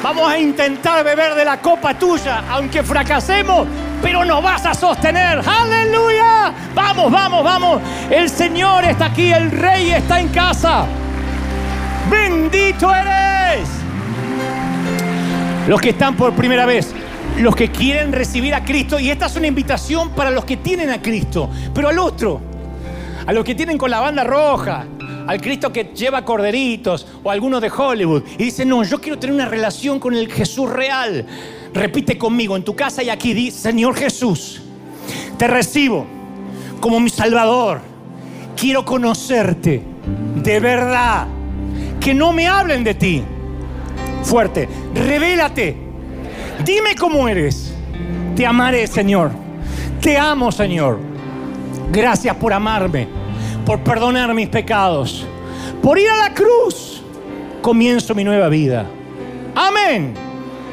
Vamos 0.04 0.30
a 0.30 0.38
intentar 0.38 1.04
beber 1.04 1.36
de 1.36 1.46
la 1.46 1.62
copa 1.62 1.94
tuya, 1.94 2.44
aunque 2.50 2.82
fracasemos, 2.82 3.68
pero 4.02 4.26
nos 4.26 4.42
vas 4.44 4.66
a 4.66 4.74
sostener. 4.74 5.42
Aleluya. 5.46 6.54
Vamos, 6.74 7.12
vamos, 7.12 7.44
vamos. 7.44 7.82
El 8.10 8.28
Señor 8.28 8.84
está 8.84 9.06
aquí, 9.06 9.32
el 9.32 9.52
Rey 9.52 9.92
está 9.92 10.20
en 10.20 10.30
casa. 10.30 10.86
Bendito 12.10 12.94
eres. 12.94 13.31
Los 15.68 15.82
que 15.82 15.90
están 15.90 16.16
por 16.16 16.34
primera 16.34 16.66
vez, 16.66 16.94
los 17.38 17.56
que 17.56 17.70
quieren 17.70 18.12
recibir 18.12 18.54
a 18.56 18.64
Cristo, 18.64 19.00
y 19.00 19.10
esta 19.10 19.26
es 19.26 19.36
una 19.36 19.48
invitación 19.48 20.12
para 20.12 20.32
los 20.32 20.46
que 20.46 20.58
tienen 20.58 20.90
a 20.90 21.02
Cristo, 21.02 21.50
pero 21.74 21.90
al 21.90 22.00
otro, 22.00 22.42
a 23.26 23.34
los 23.34 23.44
que 23.44 23.56
tienen 23.56 23.78
con 23.78 23.92
la 23.92 24.00
banda 24.00 24.24
roja, 24.24 24.86
al 25.28 25.40
Cristo 25.40 25.72
que 25.72 25.92
lleva 25.96 26.26
corderitos 26.26 27.06
o 27.24 27.30
algunos 27.30 27.62
de 27.62 27.70
Hollywood, 27.70 28.24
y 28.38 28.46
dicen, 28.46 28.70
no, 28.70 28.84
yo 28.84 29.00
quiero 29.00 29.20
tener 29.20 29.36
una 29.36 29.46
relación 29.46 30.00
con 30.00 30.14
el 30.14 30.32
Jesús 30.32 30.70
real. 30.70 31.26
Repite 31.74 32.18
conmigo, 32.18 32.56
en 32.56 32.64
tu 32.64 32.76
casa 32.76 33.04
y 33.04 33.10
aquí, 33.10 33.34
di, 33.34 33.52
Señor 33.52 33.96
Jesús, 33.96 34.62
te 35.38 35.48
recibo 35.48 36.06
como 36.80 37.00
mi 37.00 37.10
Salvador, 37.10 37.82
quiero 38.56 38.84
conocerte 38.84 39.84
de 40.36 40.60
verdad, 40.60 41.28
que 42.00 42.14
no 42.14 42.34
me 42.34 42.48
hablen 42.48 42.84
de 42.84 42.94
ti. 42.94 43.24
Fuerte, 44.24 44.68
revélate 44.94 45.92
Dime 46.66 46.96
cómo 46.96 47.28
eres. 47.28 47.74
Te 48.36 48.46
amaré, 48.46 48.86
Señor. 48.86 49.32
Te 50.02 50.18
amo, 50.18 50.52
Señor. 50.52 51.00
Gracias 51.92 52.36
por 52.36 52.54
amarme, 52.54 53.08
por 53.66 53.80
perdonar 53.80 54.34
mis 54.34 54.48
pecados, 54.48 55.26
por 55.82 55.98
ir 55.98 56.10
a 56.10 56.18
la 56.18 56.34
cruz. 56.34 57.02
Comienzo 57.62 58.16
mi 58.16 58.24
nueva 58.24 58.48
vida. 58.48 58.86
Amén 59.56 60.31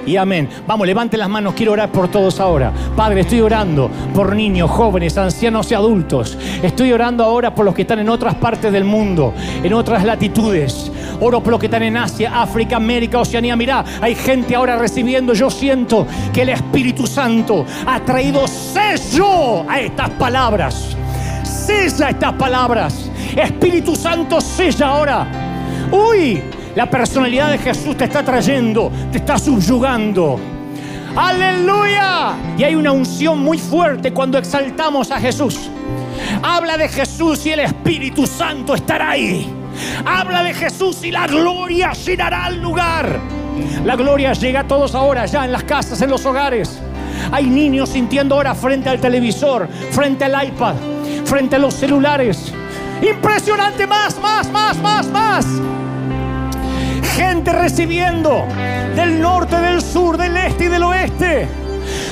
y 0.09 0.17
amén. 0.17 0.49
Vamos, 0.67 0.87
levante 0.87 1.19
las 1.19 1.29
manos, 1.29 1.53
quiero 1.55 1.73
orar 1.73 1.93
por 1.93 2.09
todos 2.09 2.41
ahora. 2.41 2.73
Padre, 2.97 3.21
estoy 3.21 3.41
orando 3.41 3.91
por 4.15 4.35
niños, 4.35 4.71
jóvenes, 4.71 5.19
ancianos 5.19 5.71
y 5.71 5.75
adultos. 5.75 6.39
Estoy 6.63 6.93
orando 6.93 7.23
ahora 7.23 7.55
por 7.55 7.67
los 7.67 7.75
que 7.75 7.83
están 7.83 7.99
en 7.99 8.09
otras 8.09 8.35
partes 8.37 8.73
del 8.73 8.85
mundo, 8.85 9.35
en 9.63 9.73
otras 9.75 10.05
latitudes. 10.05 10.91
Oro 11.21 11.43
por 11.43 11.51
los 11.51 11.61
que 11.61 11.67
están 11.67 11.83
en 11.83 11.97
Asia, 11.99 12.41
África, 12.41 12.77
América, 12.77 13.19
Oceanía. 13.19 13.55
Mirá, 13.55 13.85
hay 14.01 14.15
gente 14.15 14.55
ahora 14.55 14.79
recibiendo. 14.79 15.35
Yo 15.35 15.51
siento 15.51 16.07
que 16.33 16.43
el 16.43 16.51
Espíritu 16.51 17.07
Santo 17.07 17.67
ha 17.87 18.01
traído 18.01 18.47
sello 18.47 19.69
a 19.69 19.79
estas 19.81 20.09
palabras. 20.11 20.97
Sella 21.45 22.11
estas 22.11 22.33
palabras. 22.35 23.11
Espíritu 23.37 23.95
Santo, 23.95 24.41
sella 24.41 24.89
ahora. 24.89 25.27
Uy, 25.91 26.43
la 26.79 26.89
personalidad 26.89 27.51
de 27.51 27.59
Jesús 27.59 27.97
te 27.97 28.05
está 28.05 28.23
trayendo, 28.23 28.93
te 29.11 29.19
está 29.19 29.37
subyugando. 29.37 30.39
Aleluya. 31.17 32.37
Y 32.57 32.63
hay 32.63 32.77
una 32.77 32.93
unción 32.93 33.41
muy 33.41 33.59
fuerte 33.59 34.13
cuando 34.13 34.39
exaltamos 34.39 35.11
a 35.11 35.19
Jesús. 35.19 35.59
Habla 36.41 36.77
de 36.77 36.89
Jesús 36.89 37.45
y 37.47 37.51
el 37.51 37.59
Espíritu 37.59 38.29
Santo 38.29 38.77
estará 38.77 39.11
ahí. 39.11 39.53
Habla 40.07 40.45
de 40.45 40.55
Jesús 40.55 41.03
y 41.03 41.11
la 41.11 41.27
gloria 41.27 41.95
llenará 41.95 42.47
el 42.47 42.63
lugar. 42.63 43.19
La 43.85 43.97
gloria 43.97 44.33
llega 44.35 44.61
a 44.61 44.69
todos 44.69 44.95
ahora, 44.95 45.27
ya 45.27 45.45
en 45.45 45.51
las 45.51 45.65
casas, 45.65 46.01
en 46.01 46.11
los 46.11 46.25
hogares. 46.27 46.79
Hay 47.33 47.47
niños 47.47 47.89
sintiendo 47.89 48.37
ahora 48.37 48.55
frente 48.55 48.89
al 48.89 49.01
televisor, 49.01 49.69
frente 49.91 50.27
al 50.27 50.47
iPad, 50.47 50.77
frente 51.25 51.57
a 51.57 51.59
los 51.59 51.75
celulares. 51.75 52.53
Impresionante, 53.03 53.85
más, 53.85 54.17
más, 54.21 54.49
más, 54.53 54.79
más, 54.79 55.07
más. 55.09 55.47
Gente 57.19 57.53
recibiendo 57.53 58.45
del 58.95 59.21
norte, 59.21 59.57
del 59.57 59.83
sur, 59.83 60.17
del 60.17 60.37
este 60.37 60.67
y 60.67 60.69
del 60.69 60.85
oeste. 60.85 61.49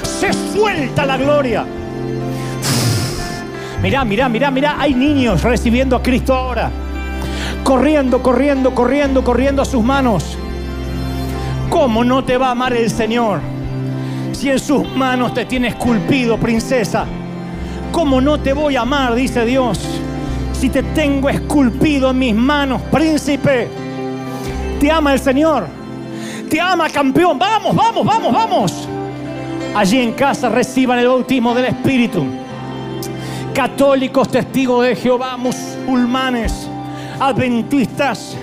Se 0.03 0.33
suelta 0.33 1.07
la 1.07 1.17
gloria. 1.17 1.65
Mirá, 3.83 4.05
mirá, 4.05 4.29
mirá, 4.29 4.51
mirá. 4.51 4.77
Hay 4.81 4.95
niños 4.95 5.43
recibiendo 5.43 5.95
a 5.95 6.03
Cristo 6.03 6.35
ahora 6.35 6.73
corriendo, 7.67 8.23
corriendo, 8.23 8.73
corriendo, 8.73 9.25
corriendo 9.25 9.63
a 9.63 9.65
sus 9.65 9.83
manos. 9.83 10.39
¿Cómo 11.69 12.05
no 12.05 12.23
te 12.23 12.39
va 12.39 12.49
a 12.49 12.51
amar 12.53 12.73
el 12.73 12.89
Señor 12.89 13.41
si 14.31 14.51
en 14.51 14.61
sus 14.61 14.89
manos 14.95 15.35
te 15.35 15.47
tiene 15.47 15.69
esculpido, 15.69 16.39
princesa? 16.39 17.07
¿Cómo 17.91 18.21
no 18.21 18.39
te 18.39 18.53
voy 18.53 18.77
a 18.77 18.83
amar, 18.83 19.17
dice 19.17 19.45
Dios, 19.45 19.81
si 20.53 20.69
te 20.69 20.85
tengo 20.85 21.29
esculpido 21.29 22.11
en 22.11 22.19
mis 22.21 22.35
manos, 22.37 22.81
príncipe? 22.83 23.69
Te 24.81 24.91
ama 24.91 25.13
el 25.15 25.21
Señor. 25.21 25.67
Te 26.51 26.61
ama, 26.61 26.89
campeón. 26.91 27.39
Vamos, 27.39 27.75
vamos, 27.75 28.05
vamos, 28.05 28.33
vamos. 28.33 28.89
Allí 29.75 30.01
en 30.01 30.13
casa 30.13 30.49
reciban 30.49 30.99
el 30.99 31.09
bautismo 31.09 31.55
del 31.55 31.67
Espíritu. 31.67 32.25
Católicos, 33.55 34.29
testigos 34.31 34.85
de 34.85 34.97
Jehová, 34.97 35.37
musulmanes 35.37 36.69
adventistas. 37.19 38.37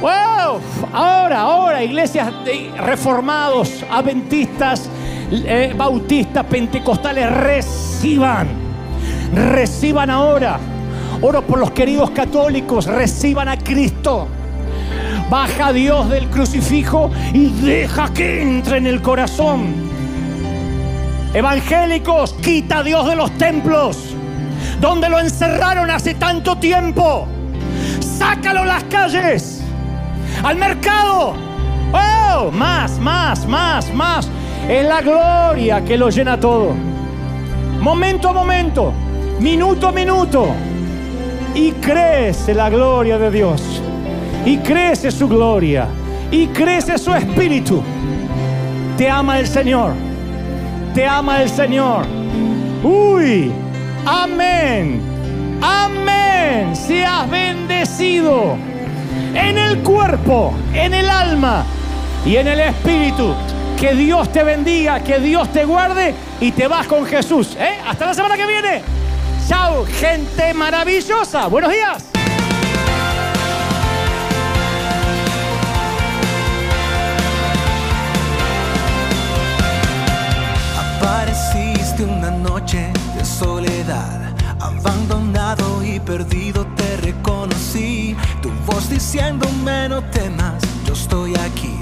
¡Wow! 0.00 0.60
Ahora, 0.92 1.40
ahora, 1.40 1.84
iglesias 1.84 2.32
reformados, 2.78 3.84
adventistas, 3.90 4.88
eh, 5.30 5.74
bautistas, 5.76 6.44
pentecostales, 6.46 7.30
reciban. 7.30 8.48
Reciban 9.34 10.08
ahora. 10.08 10.58
Oro 11.20 11.42
por 11.42 11.58
los 11.58 11.70
queridos 11.72 12.10
católicos, 12.10 12.86
reciban 12.86 13.48
a 13.48 13.58
Cristo. 13.58 14.28
Baja 15.30 15.72
Dios 15.72 16.10
del 16.10 16.28
crucifijo 16.28 17.10
y 17.32 17.48
deja 17.48 18.12
que 18.12 18.42
entre 18.42 18.76
en 18.78 18.86
el 18.86 19.00
corazón. 19.00 19.88
Evangélicos, 21.32 22.34
quita 22.34 22.78
a 22.78 22.82
Dios 22.82 23.08
de 23.08 23.16
los 23.16 23.30
templos, 23.38 23.96
donde 24.80 25.08
lo 25.08 25.18
encerraron 25.20 25.90
hace 25.90 26.14
tanto 26.14 26.58
tiempo 26.58 27.26
sácalo 28.20 28.60
a 28.60 28.66
las 28.66 28.84
calles, 28.84 29.62
al 30.44 30.56
mercado. 30.56 31.34
¡Oh! 31.90 32.50
Más, 32.50 32.98
más, 32.98 33.46
más, 33.46 33.92
más. 33.94 34.28
Es 34.68 34.86
la 34.86 35.00
gloria 35.00 35.82
que 35.82 35.96
lo 35.96 36.10
llena 36.10 36.38
todo. 36.38 36.74
Momento 37.80 38.28
a 38.28 38.32
momento, 38.34 38.92
minuto 39.40 39.88
a 39.88 39.92
minuto. 39.92 40.48
Y 41.54 41.72
crece 41.72 42.54
la 42.54 42.68
gloria 42.68 43.16
de 43.16 43.30
Dios. 43.30 43.82
Y 44.44 44.58
crece 44.58 45.10
su 45.10 45.28
gloria. 45.28 45.86
Y 46.30 46.46
crece 46.48 46.96
su 46.98 47.12
espíritu. 47.14 47.82
Te 48.96 49.08
ama 49.08 49.38
el 49.38 49.46
Señor. 49.46 49.92
Te 50.94 51.06
ama 51.06 51.42
el 51.42 51.48
Señor. 51.48 52.06
Uy. 52.82 53.52
Amén. 54.06 55.00
Amén. 55.60 56.74
Seas 56.74 57.28
bendecido 57.30 58.56
en 59.34 59.58
el 59.58 59.78
cuerpo, 59.82 60.54
en 60.74 60.94
el 60.94 61.08
alma 61.08 61.64
y 62.24 62.36
en 62.36 62.48
el 62.48 62.60
espíritu. 62.60 63.34
Que 63.78 63.94
Dios 63.94 64.30
te 64.30 64.42
bendiga, 64.44 65.00
que 65.00 65.18
Dios 65.18 65.50
te 65.52 65.64
guarde 65.64 66.14
y 66.40 66.52
te 66.52 66.68
vas 66.68 66.86
con 66.86 67.06
Jesús. 67.06 67.56
¿eh? 67.58 67.78
Hasta 67.86 68.06
la 68.06 68.14
semana 68.14 68.36
que 68.36 68.46
viene. 68.46 68.82
Chao, 69.48 69.84
gente 69.98 70.52
maravillosa. 70.54 71.46
Buenos 71.46 71.72
días. 71.72 72.19
Apareciste 81.00 82.04
una 82.04 82.30
noche 82.30 82.92
de 83.16 83.24
soledad, 83.24 84.34
abandonado 84.60 85.82
y 85.82 85.98
perdido 85.98 86.66
te 86.76 86.98
reconocí. 86.98 88.14
Tu 88.42 88.50
voz 88.66 88.90
diciéndome 88.90 89.88
no 89.88 90.02
temas, 90.10 90.62
yo 90.84 90.92
estoy 90.92 91.34
aquí. 91.36 91.74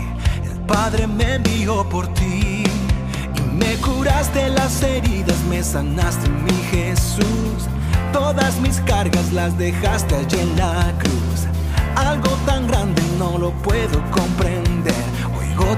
El 0.44 0.60
Padre 0.60 1.08
me 1.08 1.34
envió 1.34 1.88
por 1.88 2.06
ti 2.14 2.62
y 2.62 3.40
me 3.56 3.74
curaste 3.78 4.50
las 4.50 4.80
heridas, 4.84 5.42
me 5.50 5.64
sanaste, 5.64 6.28
mi 6.28 6.54
Jesús. 6.70 7.66
Todas 8.12 8.60
mis 8.60 8.80
cargas 8.82 9.32
las 9.32 9.58
dejaste 9.58 10.14
allí 10.14 10.38
en 10.38 10.56
la 10.56 10.92
cruz. 10.96 11.48
Algo 11.96 12.30
tan 12.46 12.68
grande 12.68 13.02
no 13.18 13.36
lo 13.36 13.50
puedo 13.50 14.00
comprender 14.12 14.87